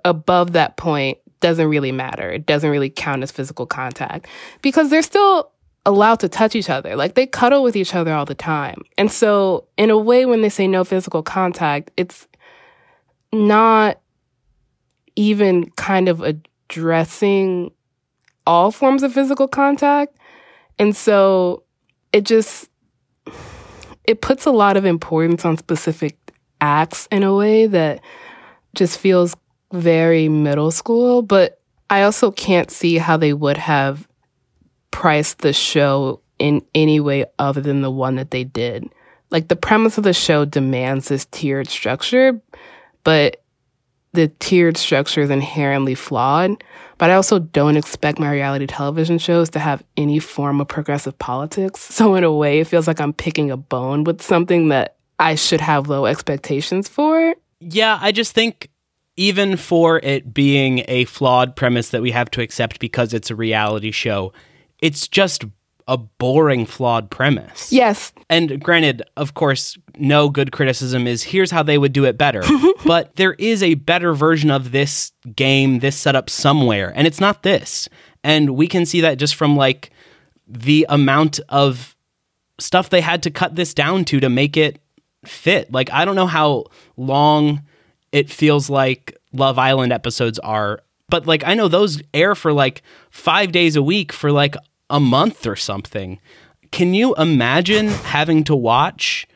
above 0.05 0.53
that 0.53 0.77
point 0.77 1.18
doesn't 1.41 1.68
really 1.68 1.93
matter. 1.93 2.31
It 2.31 2.47
doesn't 2.47 2.70
really 2.70 2.91
count 2.91 3.22
as 3.22 3.31
physical 3.31 3.66
contact 3.66 4.27
because 4.62 4.91
they're 4.91 5.03
still 5.03 5.53
allowed 5.85 6.20
to 6.20 6.29
touch 6.29 6.57
each 6.57 6.70
other. 6.70 6.97
Like 6.97 7.14
they 7.14 7.27
cuddle 7.27 7.62
with 7.62 7.77
each 7.77 7.95
other 7.95 8.12
all 8.12 8.24
the 8.24 8.35
time. 8.35 8.83
And 8.99 9.12
so, 9.12 9.68
in 9.77 9.91
a 9.91 9.99
way, 9.99 10.27
when 10.27 10.43
they 10.43 10.49
say 10.49 10.66
no 10.66 10.83
physical 10.85 11.22
contact, 11.22 11.91
it's 11.97 12.27
not 13.33 14.01
even 15.14 15.70
kind 15.70 16.09
of 16.09 16.22
addressing 16.22 17.70
all 18.47 18.70
forms 18.70 19.03
of 19.03 19.12
physical 19.12 19.49
contact. 19.49 20.16
And 20.79 20.95
so 20.95 21.64
it 22.12 22.24
just 22.24 22.68
it 24.07 24.20
puts 24.20 24.46
a 24.46 24.50
lot 24.50 24.76
of 24.76 24.84
importance 24.84 25.44
on 25.44 25.57
specific 25.57 26.16
acts 26.61 27.09
in 27.11 27.22
a 27.22 27.34
way 27.34 27.66
that 27.66 28.00
just 28.74 28.98
feels 28.98 29.36
very 29.72 30.28
middle 30.28 30.70
school, 30.70 31.22
but 31.22 31.61
I 31.90 32.02
also 32.02 32.30
can't 32.30 32.70
see 32.70 32.98
how 32.98 33.16
they 33.16 33.32
would 33.32 33.57
have 33.57 34.07
priced 34.90 35.38
the 35.38 35.52
show 35.52 36.20
in 36.38 36.62
any 36.74 37.00
way 37.00 37.26
other 37.38 37.61
than 37.61 37.82
the 37.82 37.90
one 37.90 38.16
that 38.16 38.30
they 38.30 38.44
did. 38.44 38.88
Like 39.30 39.48
the 39.48 39.57
premise 39.57 39.98
of 39.98 40.04
the 40.04 40.12
show 40.12 40.44
demands 40.44 41.09
this 41.09 41.26
tiered 41.26 41.68
structure, 41.68 42.40
but 43.04 43.42
the 44.16 44.28
tiered 44.40 44.76
structure 44.76 45.20
is 45.20 45.30
inherently 45.30 45.94
flawed. 45.94 46.62
But 46.98 47.10
I 47.10 47.14
also 47.14 47.38
don't 47.38 47.76
expect 47.76 48.18
my 48.18 48.30
reality 48.30 48.66
television 48.66 49.18
shows 49.18 49.50
to 49.50 49.58
have 49.58 49.84
any 49.96 50.18
form 50.18 50.60
of 50.60 50.68
progressive 50.68 51.18
politics. 51.18 51.86
So, 51.96 52.14
in 52.14 52.24
a 52.24 52.32
way, 52.32 52.60
it 52.60 52.66
feels 52.66 52.86
like 52.86 53.00
I'm 53.00 53.12
picking 53.12 53.50
a 53.50 53.56
bone 53.56 54.04
with 54.04 54.20
something 54.20 54.68
that 54.68 54.96
I 55.18 55.34
should 55.34 55.60
have 55.60 55.88
low 55.88 56.04
expectations 56.04 56.88
for. 56.88 57.34
Yeah, 57.60 57.98
I 58.00 58.12
just 58.12 58.34
think 58.34 58.70
even 59.16 59.56
for 59.56 59.98
it 60.02 60.34
being 60.34 60.84
a 60.88 61.06
flawed 61.06 61.56
premise 61.56 61.88
that 61.90 62.02
we 62.02 62.10
have 62.10 62.30
to 62.32 62.42
accept 62.42 62.80
because 62.80 63.14
it's 63.14 63.30
a 63.30 63.34
reality 63.34 63.90
show, 63.90 64.32
it's 64.80 65.08
just 65.08 65.44
a 65.89 65.97
boring, 65.97 66.66
flawed 66.66 67.11
premise. 67.11 67.72
Yes. 67.72 68.12
And 68.28 68.62
granted, 68.62 69.03
of 69.16 69.34
course, 69.34 69.78
no 69.97 70.28
good 70.28 70.51
criticism 70.51 71.07
is 71.07 71.22
here's 71.22 71.51
how 71.51 71.62
they 71.62 71.78
would 71.78 71.93
do 71.93 72.05
it 72.05 72.18
better. 72.18 72.43
but 72.84 73.14
there 73.16 73.34
is 73.34 73.62
a 73.62 73.74
better 73.74 74.12
version 74.12 74.51
of 74.51 74.72
this 74.72 75.12
game, 75.34 75.78
this 75.78 75.97
setup 75.97 76.28
somewhere, 76.28 76.93
and 76.97 77.07
it's 77.07 77.20
not 77.20 77.43
this. 77.43 77.89
And 78.24 78.57
we 78.57 78.66
can 78.66 78.84
see 78.84 79.01
that 79.03 79.18
just 79.18 79.37
from 79.37 79.57
like 79.57 79.91
the 80.49 80.87
amount 80.89 81.39
of 81.49 81.95
stuff 82.59 82.91
they 82.91 83.01
had 83.01 83.22
to 83.22 83.30
cut 83.30 83.55
this 83.55 83.74
down 83.74 84.05
to 84.07 84.20
to 84.20 84.28
make 84.28 84.57
it 84.57 84.80
fit. 85.24 85.72
Like, 85.72 85.93
I 85.93 86.05
don't 86.05 86.16
know 86.16 86.26
how 86.26 86.64
long 86.97 87.62
it 88.11 88.30
feels 88.30 88.68
like 88.70 89.16
Love 89.32 89.59
Island 89.59 89.93
episodes 89.93 90.39
are, 90.41 90.80
but 91.09 91.26
like, 91.26 91.45
I 91.47 91.55
know 91.55 91.68
those 91.68 92.03
air 92.12 92.34
for 92.34 92.53
like 92.53 92.82
five 93.11 93.53
days 93.53 93.76
a 93.76 93.82
week 93.82 94.12
for 94.12 94.32
like 94.32 94.57
a 94.91 95.01
month 95.01 95.47
or 95.47 95.57
something. 95.57 96.20
Can 96.70 96.95
you 96.95 97.14
imagine 97.16 97.89
having 97.89 98.45
to 98.45 98.55
watch 98.57 99.26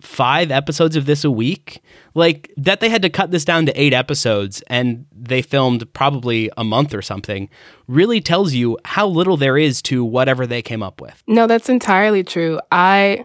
five 0.00 0.50
episodes 0.50 0.94
of 0.96 1.06
this 1.06 1.24
a 1.24 1.30
week? 1.30 1.82
Like 2.14 2.52
that 2.56 2.80
they 2.80 2.88
had 2.88 3.02
to 3.02 3.10
cut 3.10 3.30
this 3.30 3.44
down 3.44 3.66
to 3.66 3.80
eight 3.80 3.92
episodes 3.92 4.62
and 4.68 5.06
they 5.12 5.42
filmed 5.42 5.92
probably 5.92 6.50
a 6.56 6.64
month 6.64 6.94
or 6.94 7.02
something 7.02 7.48
really 7.86 8.20
tells 8.20 8.52
you 8.52 8.78
how 8.84 9.06
little 9.06 9.36
there 9.36 9.58
is 9.58 9.82
to 9.82 10.04
whatever 10.04 10.46
they 10.46 10.62
came 10.62 10.82
up 10.82 11.00
with. 11.00 11.22
No, 11.26 11.46
that's 11.46 11.68
entirely 11.68 12.22
true. 12.24 12.60
I 12.72 13.24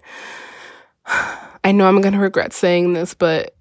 I 1.63 1.71
know 1.71 1.87
I'm 1.87 2.01
going 2.01 2.13
to 2.13 2.19
regret 2.19 2.53
saying 2.53 2.93
this, 2.93 3.13
but 3.13 3.60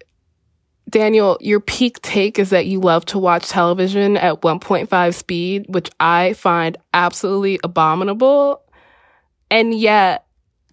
Daniel, 0.91 1.39
your 1.41 1.61
peak 1.61 2.03
take 2.03 2.39
is 2.39 2.51
that 2.51 2.67
you 2.67 2.81
love 2.81 3.05
to 3.07 3.19
watch 3.19 3.49
television 3.49 4.17
at 4.17 4.41
1.5 4.41 5.15
speed, 5.15 5.67
which 5.69 5.91
I 6.01 6.33
find 6.33 6.77
absolutely 6.93 7.61
abominable. 7.63 8.63
And 9.51 9.73
yet, 9.73 10.27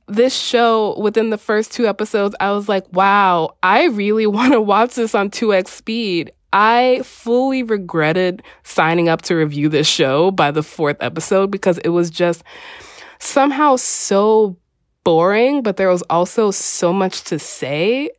this 0.07 0.35
show, 0.35 0.97
within 0.99 1.29
the 1.29 1.37
first 1.37 1.71
two 1.71 1.87
episodes, 1.87 2.35
I 2.39 2.51
was 2.51 2.67
like, 2.67 2.85
wow, 2.93 3.55
I 3.61 3.85
really 3.85 4.25
want 4.27 4.53
to 4.53 4.61
watch 4.61 4.95
this 4.95 5.13
on 5.13 5.29
2x 5.29 5.67
speed. 5.67 6.31
I 6.53 7.01
fully 7.03 7.61
regretted 7.61 8.41
signing 8.63 9.09
up 9.09 9.21
to 9.23 9.35
review 9.35 9.69
this 9.69 9.87
show 9.87 10.31
by 10.31 10.51
the 10.51 10.63
fourth 10.63 10.97
episode 11.01 11.51
because 11.51 11.77
it 11.79 11.89
was 11.89 12.09
just 12.09 12.43
somehow 13.19 13.75
so 13.75 14.57
boring, 15.03 15.61
but 15.61 15.77
there 15.77 15.89
was 15.89 16.03
also 16.09 16.51
so 16.51 16.91
much 16.93 17.23
to 17.25 17.37
say. 17.37 18.09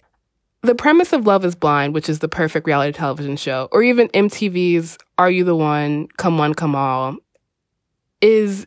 The 0.69 0.75
premise 0.75 1.15
of 1.15 1.27
Love 1.27 1.47
is 1.47 1.55
Blind, 1.55 1.95
which 1.95 2.11
is 2.11 2.19
the 2.19 2.29
perfect 2.29 2.67
reality 2.67 2.93
television 2.93 3.39
show, 3.39 3.71
or 3.73 3.83
even 3.83 4.09
MTV's 4.09 4.99
Are 5.17 5.31
You 5.31 5.43
the 5.43 5.57
One, 5.57 6.09
Come 6.19 6.37
One, 6.37 6.53
Come 6.53 6.77
All, 6.77 7.17
is 8.21 8.67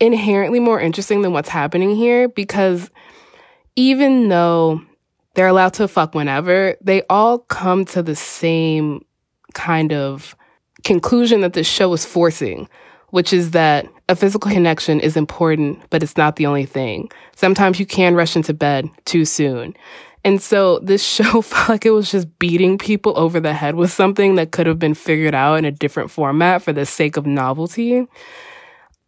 inherently 0.00 0.58
more 0.58 0.80
interesting 0.80 1.20
than 1.20 1.34
what's 1.34 1.50
happening 1.50 1.94
here 1.94 2.30
because 2.30 2.90
even 3.76 4.30
though 4.30 4.80
they're 5.34 5.48
allowed 5.48 5.74
to 5.74 5.86
fuck 5.86 6.14
whenever, 6.14 6.78
they 6.80 7.02
all 7.10 7.40
come 7.40 7.84
to 7.84 8.02
the 8.02 8.16
same 8.16 9.04
kind 9.52 9.92
of 9.92 10.34
conclusion 10.82 11.42
that 11.42 11.52
the 11.52 11.62
show 11.62 11.92
is 11.92 12.06
forcing, 12.06 12.70
which 13.10 13.34
is 13.34 13.50
that 13.50 13.86
a 14.08 14.16
physical 14.16 14.50
connection 14.50 14.98
is 14.98 15.14
important, 15.14 15.78
but 15.90 16.02
it's 16.02 16.16
not 16.16 16.36
the 16.36 16.46
only 16.46 16.64
thing. 16.64 17.10
Sometimes 17.36 17.78
you 17.78 17.84
can 17.84 18.14
rush 18.14 18.34
into 18.34 18.54
bed 18.54 18.88
too 19.04 19.26
soon. 19.26 19.74
And 20.24 20.42
so 20.42 20.78
this 20.80 21.02
show 21.14 21.42
felt 21.42 21.68
like 21.68 21.86
it 21.86 21.90
was 21.90 22.10
just 22.10 22.38
beating 22.38 22.78
people 22.78 23.12
over 23.16 23.40
the 23.40 23.54
head 23.54 23.74
with 23.74 23.90
something 23.90 24.36
that 24.36 24.52
could 24.52 24.66
have 24.66 24.78
been 24.78 24.94
figured 24.94 25.34
out 25.34 25.56
in 25.56 25.64
a 25.64 25.70
different 25.70 26.10
format 26.10 26.62
for 26.62 26.72
the 26.72 26.86
sake 26.86 27.16
of 27.16 27.26
novelty. 27.26 28.06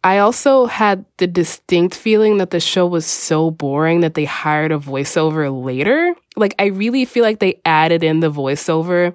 I 0.03 0.17
also 0.17 0.65
had 0.65 1.05
the 1.17 1.27
distinct 1.27 1.93
feeling 1.93 2.37
that 2.37 2.49
the 2.49 2.59
show 2.59 2.87
was 2.87 3.05
so 3.05 3.51
boring 3.51 3.99
that 3.99 4.15
they 4.15 4.25
hired 4.25 4.71
a 4.71 4.79
voiceover 4.79 5.63
later. 5.63 6.15
Like, 6.35 6.55
I 6.57 6.67
really 6.67 7.05
feel 7.05 7.23
like 7.23 7.37
they 7.37 7.61
added 7.65 8.03
in 8.03 8.19
the 8.19 8.31
voiceover 8.31 9.13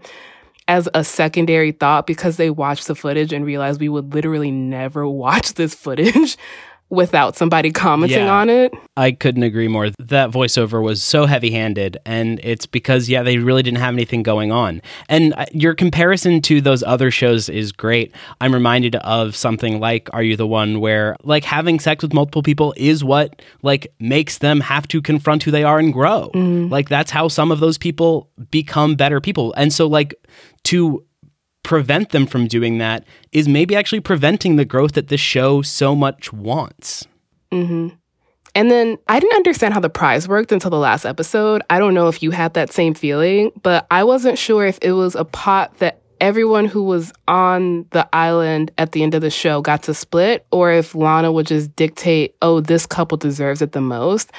as 0.69 0.89
a 0.95 1.03
secondary 1.03 1.73
thought 1.73 2.07
because 2.07 2.37
they 2.37 2.51
watched 2.51 2.87
the 2.87 2.95
footage 2.95 3.33
and 3.33 3.45
realized 3.45 3.81
we 3.81 3.89
would 3.89 4.15
literally 4.15 4.51
never 4.51 5.09
watch 5.09 5.55
this 5.55 5.75
footage 5.75 6.37
without 6.89 7.37
somebody 7.37 7.73
commenting 7.73 8.25
Yeah. 8.25 8.33
on 8.33 8.49
it. 8.49 8.73
I 8.97 9.11
couldn't 9.13 9.43
agree 9.43 9.69
more. 9.69 9.91
That 9.99 10.31
voiceover 10.31 10.83
was 10.83 11.03
so 11.03 11.27
heavy 11.27 11.51
handed, 11.51 11.99
and 12.07 12.41
it's 12.43 12.65
because, 12.65 13.09
yeah, 13.09 13.23
they 13.23 13.39
really 13.39 13.63
didn't 13.63 13.81
have 13.81 13.93
anything 13.93 14.23
going 14.23 14.53
on. 14.53 14.81
And 15.09 15.35
uh, 15.37 15.47
your 15.53 15.75
comparison 15.75 16.41
to 16.43 16.61
those 16.61 16.83
other 16.85 17.11
shows 17.11 17.49
is 17.49 17.73
great. 17.73 18.13
I'm 18.41 18.55
reminded 18.55 18.97
of 18.97 19.35
something 19.35 19.81
like 19.81 20.09
Are 20.13 20.23
You 20.23 20.37
the 20.37 20.47
One, 20.47 20.81
where 20.81 21.17
like 21.25 21.45
having 21.45 21.81
sex 21.81 22.03
with 22.03 22.15
multiple 22.15 22.43
people 22.43 22.73
is 22.77 23.03
what 23.03 23.43
like 23.63 23.93
makes 23.99 24.39
them 24.39 24.61
have 24.61 24.87
to 24.89 25.03
confront 25.03 25.43
who 25.43 25.51
they 25.51 25.65
are 25.65 25.79
and 25.79 25.93
grow. 25.93 26.31
Like 26.35 26.89
that's 26.89 27.11
how 27.11 27.29
some 27.29 27.51
of 27.51 27.61
those 27.61 27.79
people 27.79 28.31
become 28.51 28.95
better 28.95 29.21
people. 29.21 29.53
And 29.55 29.73
so, 29.73 29.87
like, 29.89 30.15
to 30.65 31.03
prevent 31.67 32.11
them 32.11 32.27
from 32.27 32.47
doing 32.47 32.79
that 32.79 33.05
is 33.33 33.49
maybe 33.49 33.75
actually 33.75 33.99
preventing 33.99 34.55
the 34.55 34.65
growth 34.65 34.93
that 34.93 35.09
this 35.09 35.21
show 35.21 35.63
so 35.63 35.97
much 35.97 36.33
wants. 36.33 37.05
Mm-hmm. 37.51 37.89
And 38.55 38.71
then 38.71 38.97
I 39.09 39.19
didn't 39.19 39.35
understand 39.35 39.75
how 39.75 39.81
the 39.81 39.91
prize 39.91 40.29
worked 40.29 40.53
until 40.53 40.71
the 40.71 40.79
last 40.79 41.05
episode. 41.05 41.63
I 41.69 41.81
don't 41.81 41.93
know 41.93 42.07
if 42.07 42.23
you 42.23 42.31
had 42.31 42.55
that 42.55 42.73
same 42.73 42.95
feeling, 42.95 43.51
but 43.63 43.85
I 43.91 44.05
wasn't 44.05 44.39
sure 44.39 44.65
if 44.65 44.79
it 44.81 44.93
was 44.93 45.17
a 45.17 45.25
pot 45.25 45.77
that 45.79 46.03
everyone 46.21 46.67
who 46.67 46.85
was 46.85 47.13
on 47.27 47.85
the 47.91 48.09
island 48.15 48.71
at 48.79 48.93
the 48.93 49.03
end 49.03 49.17
of 49.17 49.21
the 49.21 49.29
show 49.29 49.61
got 49.61 49.83
to 49.83 49.93
split, 49.93 50.47
or 50.53 50.71
if 50.71 50.95
Lana 50.95 51.33
would 51.33 51.49
just 51.49 51.75
dictate, 51.75 52.37
oh, 52.43 52.61
this 52.61 52.87
couple 52.87 53.19
deserves 53.19 53.61
it 53.61 53.73
the 53.73 53.81
most. 53.81 54.31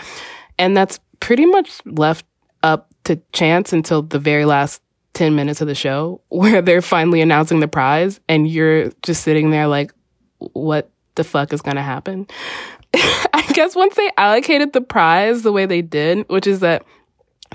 And 0.58 0.78
that's 0.78 0.98
pretty 1.20 1.46
much 1.46 1.82
left 1.86 2.26
up 2.64 2.88
to 3.04 3.18
chance 3.34 3.74
until 3.74 4.02
the 4.02 4.18
very 4.18 4.46
last 4.46 4.82
10 5.14 5.36
minutes 5.36 5.62
of 5.62 5.68
the 5.68 5.76
show 5.76 6.22
where 6.30 6.62
they're 6.62 6.82
finally 6.82 7.22
announcing 7.22 7.60
the 7.60 7.68
prize 7.68 8.20
and 8.28 8.48
you're 8.48 8.92
just 9.02 9.24
sitting 9.24 9.52
there 9.52 9.68
like, 9.68 9.94
what 10.38 10.92
the 11.16 11.24
fuck 11.24 11.52
is 11.54 11.62
to 11.78 11.82
happen? 11.82 12.28
I 12.94 13.46
guess 13.54 13.76
once 13.76 13.96
they 13.96 14.12
allocated 14.18 14.74
the 14.74 14.82
prize 14.82 15.42
the 15.42 15.52
way 15.52 15.66
they 15.66 15.82
did, 15.82 16.26
which 16.30 16.48
is 16.48 16.60
that 16.62 16.86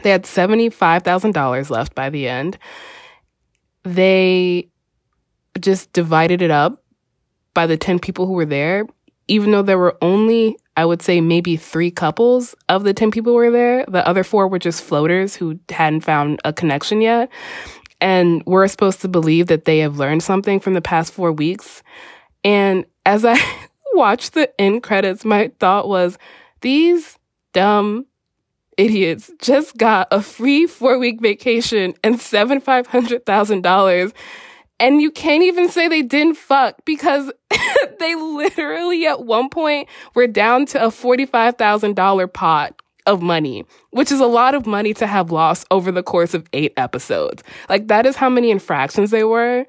they 0.03 0.11
had 0.11 0.24
$75,000 0.24 1.70
left 1.70 1.94
by 1.94 2.11
the 2.11 2.28
end, 2.28 2.59
they 3.84 4.68
just 5.61 5.92
divided 5.92 6.42
it 6.42 6.50
up 6.50 6.82
by 7.55 7.66
the 7.66 7.76
10 7.76 7.98
people 7.98 8.26
who 8.26 8.32
were 8.32 8.46
there. 8.46 8.86
Even 9.28 9.50
though 9.50 9.62
there 9.62 9.78
were 9.78 9.96
only, 10.02 10.56
I 10.76 10.84
would 10.84 11.02
say, 11.02 11.20
maybe 11.20 11.56
three 11.56 11.90
couples 11.90 12.54
of 12.68 12.84
the 12.84 12.94
10 12.94 13.10
people 13.10 13.34
were 13.34 13.50
there, 13.50 13.84
the 13.86 14.06
other 14.06 14.24
four 14.24 14.48
were 14.48 14.58
just 14.58 14.82
floaters 14.82 15.36
who 15.36 15.58
hadn't 15.68 16.02
found 16.02 16.40
a 16.44 16.52
connection 16.52 17.00
yet. 17.00 17.30
And 18.00 18.42
we're 18.46 18.66
supposed 18.68 19.00
to 19.02 19.08
believe 19.08 19.46
that 19.46 19.64
they 19.64 19.78
have 19.78 19.98
learned 19.98 20.22
something 20.22 20.58
from 20.58 20.74
the 20.74 20.80
past 20.80 21.12
four 21.12 21.30
weeks. 21.32 21.82
And 22.42 22.84
as 23.06 23.24
I 23.24 23.38
watched 23.94 24.34
the 24.34 24.60
end 24.60 24.82
credits, 24.82 25.24
my 25.24 25.52
thought 25.60 25.88
was, 25.88 26.18
these 26.60 27.18
dumb 27.52 28.06
idiots 28.76 29.30
just 29.38 29.76
got 29.76 30.08
a 30.10 30.22
free 30.22 30.66
four 30.66 30.98
week 30.98 31.20
vacation 31.20 31.94
and 32.02 32.20
seven 32.20 32.60
five 32.60 32.86
hundred 32.86 33.26
thousand 33.26 33.62
dollars 33.62 34.12
and 34.82 35.00
you 35.00 35.12
can't 35.12 35.44
even 35.44 35.68
say 35.68 35.86
they 35.86 36.02
didn't 36.02 36.36
fuck 36.36 36.74
because 36.84 37.32
they 38.00 38.16
literally 38.16 39.06
at 39.06 39.24
one 39.24 39.48
point 39.48 39.88
were 40.16 40.26
down 40.26 40.66
to 40.66 40.84
a 40.84 40.88
$45,000 40.88 42.32
pot 42.32 42.74
of 43.06 43.22
money, 43.22 43.64
which 43.90 44.10
is 44.10 44.18
a 44.18 44.26
lot 44.26 44.56
of 44.56 44.66
money 44.66 44.92
to 44.94 45.06
have 45.06 45.30
lost 45.30 45.68
over 45.70 45.92
the 45.92 46.02
course 46.02 46.34
of 46.34 46.48
eight 46.52 46.72
episodes. 46.76 47.44
Like 47.68 47.86
that 47.88 48.06
is 48.06 48.16
how 48.16 48.28
many 48.28 48.50
infractions 48.50 49.12
they 49.12 49.22
were. 49.22 49.66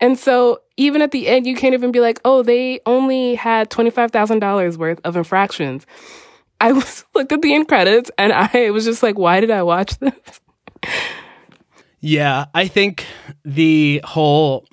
And 0.00 0.18
so 0.18 0.62
even 0.76 1.00
at 1.00 1.12
the 1.12 1.28
end, 1.28 1.46
you 1.46 1.54
can't 1.54 1.74
even 1.74 1.92
be 1.92 2.00
like, 2.00 2.20
oh, 2.24 2.42
they 2.42 2.80
only 2.86 3.36
had 3.36 3.70
$25,000 3.70 4.76
worth 4.78 5.00
of 5.04 5.16
infractions. 5.16 5.86
I 6.60 6.72
was 6.72 7.04
looked 7.14 7.30
at 7.30 7.40
the 7.40 7.54
end 7.54 7.68
credits 7.68 8.10
and 8.18 8.32
I 8.32 8.70
was 8.70 8.84
just 8.84 9.04
like, 9.04 9.16
why 9.16 9.38
did 9.38 9.52
I 9.52 9.62
watch 9.62 9.96
this? 10.00 10.40
Yeah, 12.00 12.46
I 12.52 12.66
think 12.66 13.06
the 13.44 14.00
whole 14.04 14.66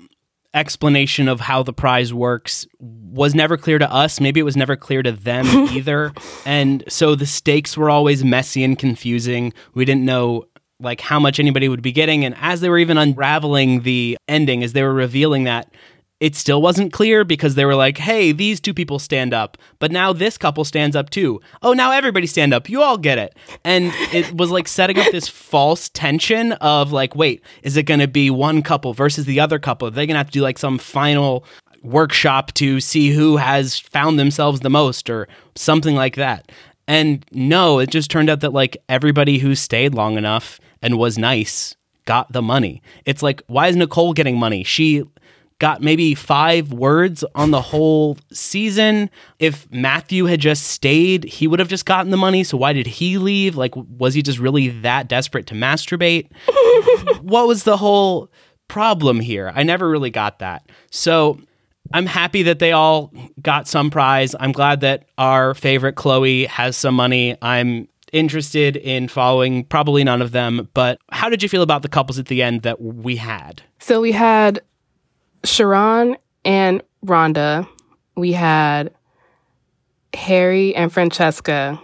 explanation 0.54 1.28
of 1.28 1.40
how 1.40 1.64
the 1.64 1.74
prize 1.74 2.14
works 2.14 2.68
was 2.80 3.34
never 3.34 3.58
clear 3.58 3.80
to 3.80 3.92
us. 3.92 4.20
Maybe 4.20 4.40
it 4.40 4.44
was 4.44 4.56
never 4.56 4.76
clear 4.76 5.02
to 5.02 5.12
them 5.12 5.46
either. 5.72 6.14
And 6.46 6.84
so 6.88 7.16
the 7.16 7.26
stakes 7.26 7.76
were 7.76 7.90
always 7.90 8.24
messy 8.24 8.64
and 8.64 8.78
confusing. 8.78 9.54
We 9.74 9.86
didn't 9.86 10.06
know 10.06 10.46
like 10.80 11.02
how 11.02 11.20
much 11.20 11.40
anybody 11.40 11.70
would 11.70 11.82
be 11.82 11.92
getting 11.92 12.26
and 12.26 12.36
as 12.42 12.62
they 12.62 12.70
were 12.70 12.80
even 12.80 12.98
unraveling 12.98 13.84
the 13.84 14.18
ending 14.28 14.64
as 14.64 14.74
they 14.74 14.84
were 14.84 14.94
revealing 14.94 15.46
that 15.46 15.72
it 16.24 16.38
still 16.38 16.62
wasn't 16.62 16.94
clear 16.94 17.26
because 17.26 17.56
they 17.56 17.66
were 17.66 17.76
like, 17.76 17.98
hey, 17.98 18.32
these 18.32 18.62
two 18.62 18.74
people 18.74 18.98
stand 18.98 19.34
up, 19.34 19.58
but 19.80 19.92
now 19.92 20.14
this 20.14 20.38
couple 20.38 20.64
stands 20.64 20.96
up 20.96 21.10
too. 21.10 21.42
Oh, 21.62 21.74
now 21.74 21.92
everybody 21.92 22.28
stand 22.28 22.54
up. 22.54 22.70
You 22.70 22.82
all 22.82 22.98
get 22.98 23.18
it. 23.18 23.36
And 23.66 23.92
it 24.14 24.34
was 24.34 24.50
like 24.50 24.70
setting 24.70 24.98
up 24.98 25.12
this 25.12 25.28
false 25.28 25.90
tension 25.90 26.54
of 26.54 26.94
like, 26.94 27.14
wait, 27.14 27.44
is 27.62 27.76
it 27.76 27.84
going 27.84 28.00
to 28.00 28.08
be 28.08 28.30
one 28.30 28.62
couple 28.62 28.94
versus 28.94 29.26
the 29.26 29.42
other 29.42 29.60
couple? 29.60 29.92
They're 29.92 30.04
they 30.04 30.08
going 30.08 30.14
to 30.14 30.20
have 30.20 30.28
to 30.28 30.32
do 30.32 30.42
like 30.42 30.58
some 30.58 30.78
final 30.78 31.44
workshop 31.82 32.54
to 32.54 32.80
see 32.80 33.12
who 33.12 33.36
has 33.36 33.78
found 33.78 34.18
themselves 34.18 34.62
the 34.62 34.70
most 34.70 35.10
or 35.10 35.28
something 35.58 35.94
like 35.94 36.16
that. 36.16 36.54
And 36.88 37.26
no, 37.34 37.80
it 37.80 37.90
just 37.90 38.10
turned 38.10 38.30
out 38.30 38.40
that 38.40 38.54
like 38.54 38.78
everybody 38.88 39.40
who 39.40 39.56
stayed 39.56 39.94
long 39.94 40.18
enough 40.18 40.62
and 40.82 40.98
was 40.98 41.18
nice 41.18 41.76
got 42.06 42.32
the 42.32 42.42
money. 42.42 42.82
It's 43.06 43.24
like, 43.24 43.42
why 43.48 43.68
is 43.68 43.76
Nicole 43.76 44.14
getting 44.14 44.38
money? 44.38 44.64
She 44.64 45.04
got 45.64 45.82
maybe 45.82 46.14
five 46.14 46.74
words 46.74 47.24
on 47.36 47.52
the 47.52 47.62
whole 47.62 48.18
season. 48.34 49.10
If 49.40 49.72
Matthew 49.72 50.26
had 50.26 50.42
just 50.42 50.64
stayed, 50.66 51.24
he 51.24 51.48
would 51.48 51.60
have 51.60 51.70
just 51.70 51.86
gotten 51.86 52.12
the 52.12 52.18
money. 52.18 52.44
So 52.44 52.58
why 52.58 52.74
did 52.74 52.86
he 52.86 53.18
leave? 53.18 53.56
Like, 53.56 53.72
was 53.74 54.14
he 54.14 54.22
just 54.22 54.40
really 54.40 54.68
that 54.82 55.08
desperate 55.08 55.48
to 55.48 55.56
masturbate? 55.56 56.30
what 57.22 57.48
was 57.48 57.64
the 57.64 57.78
whole 57.78 58.30
problem 58.68 59.22
here? 59.22 59.54
I 59.56 59.64
never 59.64 59.88
really 59.90 60.10
got 60.10 60.40
that. 60.40 60.70
So 60.92 61.40
I'm 61.94 62.08
happy 62.08 62.44
that 62.44 62.60
they 62.60 62.74
all 62.74 63.14
got 63.42 63.66
some 63.66 63.90
prize. 63.90 64.36
I'm 64.38 64.52
glad 64.52 64.82
that 64.82 65.06
our 65.18 65.54
favorite 65.54 65.96
Chloe 65.96 66.44
has 66.44 66.76
some 66.76 66.96
money. 66.96 67.38
I'm 67.42 67.88
interested 68.12 68.76
in 68.76 69.08
following 69.08 69.64
probably 69.64 70.04
none 70.04 70.22
of 70.22 70.34
them, 70.34 70.68
but 70.74 71.00
how 71.14 71.30
did 71.30 71.42
you 71.42 71.48
feel 71.48 71.62
about 71.62 71.84
the 71.84 71.90
couples 71.90 72.20
at 72.20 72.26
the 72.26 72.44
end 72.44 72.64
that 72.64 72.82
we 72.82 73.16
had? 73.16 73.62
So 73.80 74.02
we 74.02 74.12
had 74.12 74.62
Sharron 75.46 76.18
and 76.46 76.82
Rhonda. 77.06 77.68
We 78.16 78.32
had 78.34 78.94
Harry 80.14 80.76
and 80.76 80.92
Francesca. 80.92 81.82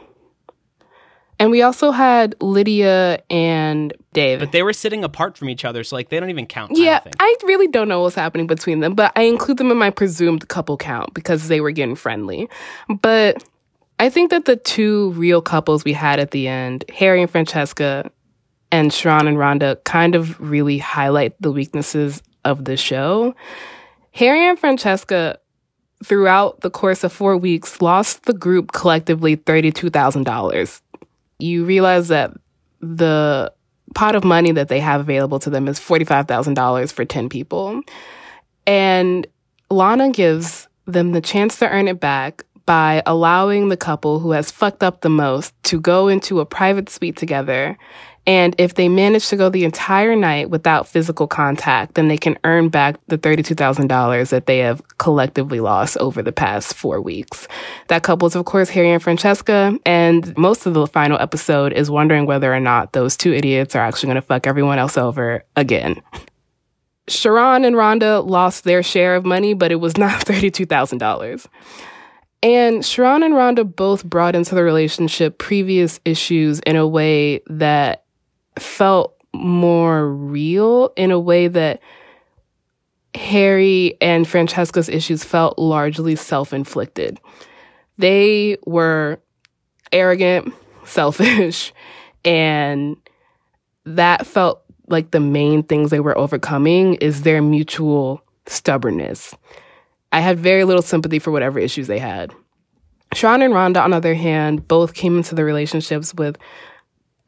And 1.42 1.52
we 1.52 1.62
also 1.62 1.92
had 1.92 2.36
Lydia 2.42 3.24
and 3.30 3.94
Dave. 4.12 4.40
But 4.40 4.52
they 4.52 4.62
were 4.62 4.74
sitting 4.74 5.06
apart 5.06 5.38
from 5.38 5.50
each 5.50 5.64
other, 5.64 5.86
so 5.86 5.96
like 5.96 6.10
they 6.10 6.20
don't 6.20 6.30
even 6.30 6.46
count. 6.46 6.76
Yeah, 6.76 7.00
I 7.20 7.36
really 7.44 7.68
don't 7.68 7.88
know 7.88 8.02
what's 8.02 8.16
happening 8.16 8.46
between 8.46 8.82
them, 8.82 8.94
but 8.94 9.14
I 9.16 9.22
include 9.22 9.58
them 9.58 9.72
in 9.72 9.78
my 9.78 9.90
presumed 9.90 10.50
couple 10.50 10.76
count 10.76 11.14
because 11.14 11.48
they 11.48 11.62
were 11.62 11.72
getting 11.72 11.96
friendly. 11.96 12.50
But 12.90 13.42
I 14.00 14.10
think 14.10 14.32
that 14.32 14.46
the 14.46 14.58
two 14.58 15.12
real 15.12 15.42
couples 15.42 15.86
we 15.86 15.94
had 15.94 16.20
at 16.20 16.32
the 16.32 16.50
end, 16.50 16.84
Harry 16.94 17.22
and 17.22 17.32
Francesca 17.32 18.12
and 18.70 18.92
Sharron 18.92 19.28
and 19.28 19.38
Rhonda, 19.38 19.82
kind 19.86 20.16
of 20.16 20.40
really 20.42 20.78
highlight 20.78 21.42
the 21.42 21.54
weaknesses 21.54 22.22
of 22.50 22.66
the 22.66 22.76
show. 22.76 23.36
Harry 24.12 24.48
and 24.48 24.60
Francesca, 24.60 25.40
throughout 26.04 26.62
the 26.62 26.70
course 26.70 27.04
of 27.04 27.14
four 27.14 27.38
weeks, 27.38 27.82
lost 27.82 28.24
the 28.24 28.34
group 28.34 28.72
collectively 28.72 29.38
$32,000. 29.38 30.82
You 31.40 31.66
realize 31.66 32.10
that 32.10 32.32
the 32.82 33.54
pot 33.96 34.16
of 34.16 34.24
money 34.24 34.52
that 34.52 34.68
they 34.68 34.80
have 34.80 35.02
available 35.02 35.40
to 35.40 35.50
them 35.50 35.68
is 35.68 35.80
$45,000 35.80 36.92
for 36.92 37.06
10 37.06 37.30
people. 37.30 37.82
And 38.68 39.28
Lana 39.70 40.12
gives 40.12 40.68
them 40.86 41.12
the 41.12 41.22
chance 41.22 41.58
to 41.60 41.70
earn 41.70 41.88
it 41.88 42.00
back 42.00 42.44
by 42.66 43.02
allowing 43.06 43.70
the 43.70 43.78
couple 43.78 44.20
who 44.20 44.32
has 44.32 44.52
fucked 44.52 44.84
up 44.84 45.02
the 45.02 45.10
most 45.10 45.54
to 45.64 45.80
go 45.80 46.08
into 46.08 46.40
a 46.40 46.46
private 46.46 46.90
suite 46.90 47.18
together 47.18 47.78
and 48.30 48.54
if 48.60 48.76
they 48.76 48.88
manage 48.90 49.28
to 49.30 49.36
go 49.36 49.50
the 49.50 49.66
entire 49.66 50.16
night 50.16 50.52
without 50.52 50.88
physical 50.88 51.26
contact, 51.26 51.96
then 51.96 52.10
they 52.10 52.18
can 52.18 52.38
earn 52.44 52.70
back 52.70 53.00
the 53.08 53.18
$32,000 53.18 54.30
that 54.30 54.46
they 54.46 54.60
have 54.60 54.84
collectively 55.00 55.60
lost 55.60 55.98
over 55.98 56.22
the 56.22 56.32
past 56.32 56.76
four 56.76 57.02
weeks. 57.02 57.48
That 57.88 58.04
couple 58.04 58.28
is, 58.28 58.36
of 58.36 58.46
course, 58.46 58.70
Harry 58.70 58.92
and 58.92 59.02
Francesca. 59.02 59.76
And 59.84 60.38
most 60.38 60.68
of 60.68 60.76
the 60.76 60.86
final 60.86 61.18
episode 61.20 61.74
is 61.74 61.90
wondering 61.90 62.28
whether 62.28 62.54
or 62.54 62.60
not 62.60 62.94
those 62.94 63.18
two 63.18 63.34
idiots 63.34 63.76
are 63.76 63.82
actually 63.82 64.10
going 64.10 64.22
to 64.22 64.22
fuck 64.22 64.46
everyone 64.46 64.78
else 64.78 64.96
over 64.96 65.44
again. 65.56 66.00
Sharron 67.08 67.66
and 67.66 67.76
Rhonda 67.76 68.24
lost 68.24 68.64
their 68.64 68.84
share 68.84 69.16
of 69.16 69.26
money, 69.26 69.56
but 69.56 69.72
it 69.72 69.78
was 69.78 69.98
not 69.98 70.12
$32,000. 70.28 71.48
And 72.44 72.84
Sharron 72.84 73.26
and 73.26 73.34
Rhonda 73.34 73.76
both 73.76 74.06
brought 74.06 74.36
into 74.36 74.54
the 74.54 74.62
relationship 74.62 75.40
previous 75.40 76.00
issues 76.06 76.60
in 76.60 76.76
a 76.76 76.88
way 76.88 77.42
that 77.48 78.06
felt 78.58 79.16
more 79.34 80.10
real 80.12 80.92
in 80.96 81.12
a 81.12 81.20
way 81.20 81.48
that 81.48 81.82
Harry 83.16 83.98
and 84.02 84.28
Francesca's 84.28 84.90
issues 84.90 85.24
felt 85.24 85.58
largely 85.58 86.16
self 86.16 86.54
inflicted. 86.54 87.20
They 87.98 88.58
were 88.66 89.20
arrogant, 89.92 90.54
selfish, 90.86 91.74
and 92.24 92.98
that 93.86 94.26
felt 94.26 94.64
like 94.88 95.12
the 95.12 95.20
main 95.20 95.64
things 95.64 95.92
they 95.92 96.00
were 96.00 96.18
overcoming 96.18 96.96
is 96.96 97.22
their 97.22 97.42
mutual 97.42 98.24
stubbornness. 98.48 99.36
I 100.12 100.22
had 100.22 100.40
very 100.40 100.64
little 100.64 100.82
sympathy 100.82 101.20
for 101.20 101.32
whatever 101.32 101.60
issues 101.60 101.88
they 101.88 102.00
had. 102.00 102.34
Sean 103.14 103.42
and 103.42 103.54
Rhonda, 103.54 103.84
on 103.84 103.92
the 103.92 103.98
other 103.98 104.16
hand, 104.16 104.68
both 104.68 104.94
came 104.94 105.18
into 105.18 105.36
the 105.36 105.44
relationships 105.44 106.14
with 106.14 106.38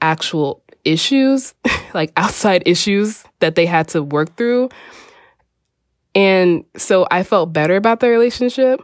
actual 0.01 0.63
issues, 0.85 1.53
like 1.93 2.11
outside 2.17 2.63
issues 2.65 3.23
that 3.39 3.55
they 3.55 3.65
had 3.65 3.87
to 3.89 4.03
work 4.03 4.35
through. 4.35 4.69
And 6.13 6.65
so 6.75 7.07
I 7.09 7.23
felt 7.23 7.53
better 7.53 7.75
about 7.75 7.99
the 7.99 8.09
relationship. 8.09 8.81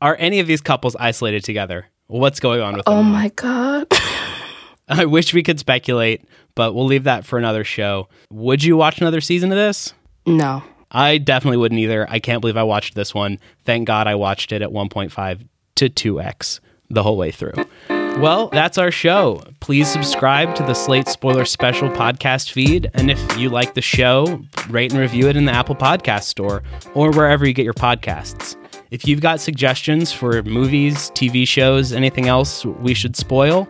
Are 0.00 0.16
any 0.18 0.40
of 0.40 0.46
these 0.46 0.60
couples 0.60 0.96
isolated 0.96 1.44
together? 1.44 1.86
What's 2.06 2.40
going 2.40 2.60
on 2.60 2.76
with 2.76 2.84
oh 2.86 2.96
them? 2.96 3.00
Oh 3.00 3.02
my 3.02 3.28
God. 3.30 3.86
I 4.88 5.04
wish 5.04 5.34
we 5.34 5.42
could 5.42 5.58
speculate, 5.58 6.24
but 6.54 6.74
we'll 6.74 6.86
leave 6.86 7.04
that 7.04 7.26
for 7.26 7.38
another 7.38 7.64
show. 7.64 8.08
Would 8.30 8.62
you 8.62 8.76
watch 8.76 9.00
another 9.00 9.20
season 9.20 9.50
of 9.50 9.56
this? 9.56 9.92
No. 10.26 10.62
I 10.90 11.18
definitely 11.18 11.56
wouldn't 11.56 11.80
either. 11.80 12.06
I 12.08 12.20
can't 12.20 12.40
believe 12.40 12.56
I 12.56 12.62
watched 12.62 12.94
this 12.94 13.12
one. 13.12 13.40
Thank 13.64 13.86
God 13.86 14.06
I 14.06 14.14
watched 14.14 14.52
it 14.52 14.62
at 14.62 14.70
1.5 14.70 15.48
to 15.76 15.88
2x 15.90 16.60
the 16.88 17.02
whole 17.02 17.16
way 17.16 17.32
through. 17.32 17.54
Well, 18.18 18.48
that's 18.48 18.78
our 18.78 18.90
show. 18.90 19.42
Please 19.60 19.88
subscribe 19.88 20.54
to 20.54 20.62
the 20.62 20.72
Slate 20.72 21.06
Spoiler 21.06 21.44
Special 21.44 21.90
podcast 21.90 22.50
feed. 22.50 22.90
And 22.94 23.10
if 23.10 23.38
you 23.38 23.50
like 23.50 23.74
the 23.74 23.82
show, 23.82 24.40
rate 24.70 24.90
and 24.90 25.00
review 25.00 25.28
it 25.28 25.36
in 25.36 25.44
the 25.44 25.52
Apple 25.52 25.76
Podcast 25.76 26.22
Store 26.22 26.62
or 26.94 27.10
wherever 27.10 27.46
you 27.46 27.52
get 27.52 27.64
your 27.64 27.74
podcasts. 27.74 28.56
If 28.90 29.06
you've 29.06 29.20
got 29.20 29.38
suggestions 29.38 30.12
for 30.12 30.42
movies, 30.44 31.10
TV 31.10 31.46
shows, 31.46 31.92
anything 31.92 32.26
else 32.26 32.64
we 32.64 32.94
should 32.94 33.16
spoil, 33.16 33.68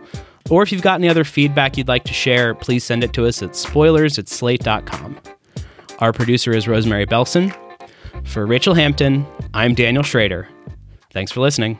or 0.49 0.63
if 0.63 0.71
you've 0.71 0.81
got 0.81 0.99
any 0.99 1.09
other 1.09 1.25
feedback 1.25 1.75
you'd 1.75 1.89
like 1.89 2.05
to 2.05 2.13
share, 2.13 2.55
please 2.55 2.85
send 2.85 3.03
it 3.03 3.11
to 3.13 3.25
us 3.25 3.43
at 3.43 3.53
spoilers 3.53 4.17
at 4.17 4.29
slate.com. 4.29 5.17
Our 5.99 6.13
producer 6.13 6.53
is 6.53 6.69
Rosemary 6.69 7.05
Belson. 7.05 7.53
For 8.23 8.45
Rachel 8.45 8.75
Hampton, 8.75 9.25
I'm 9.53 9.73
Daniel 9.73 10.03
Schroeder. 10.03 10.47
Thanks 11.11 11.33
for 11.33 11.41
listening. 11.41 11.79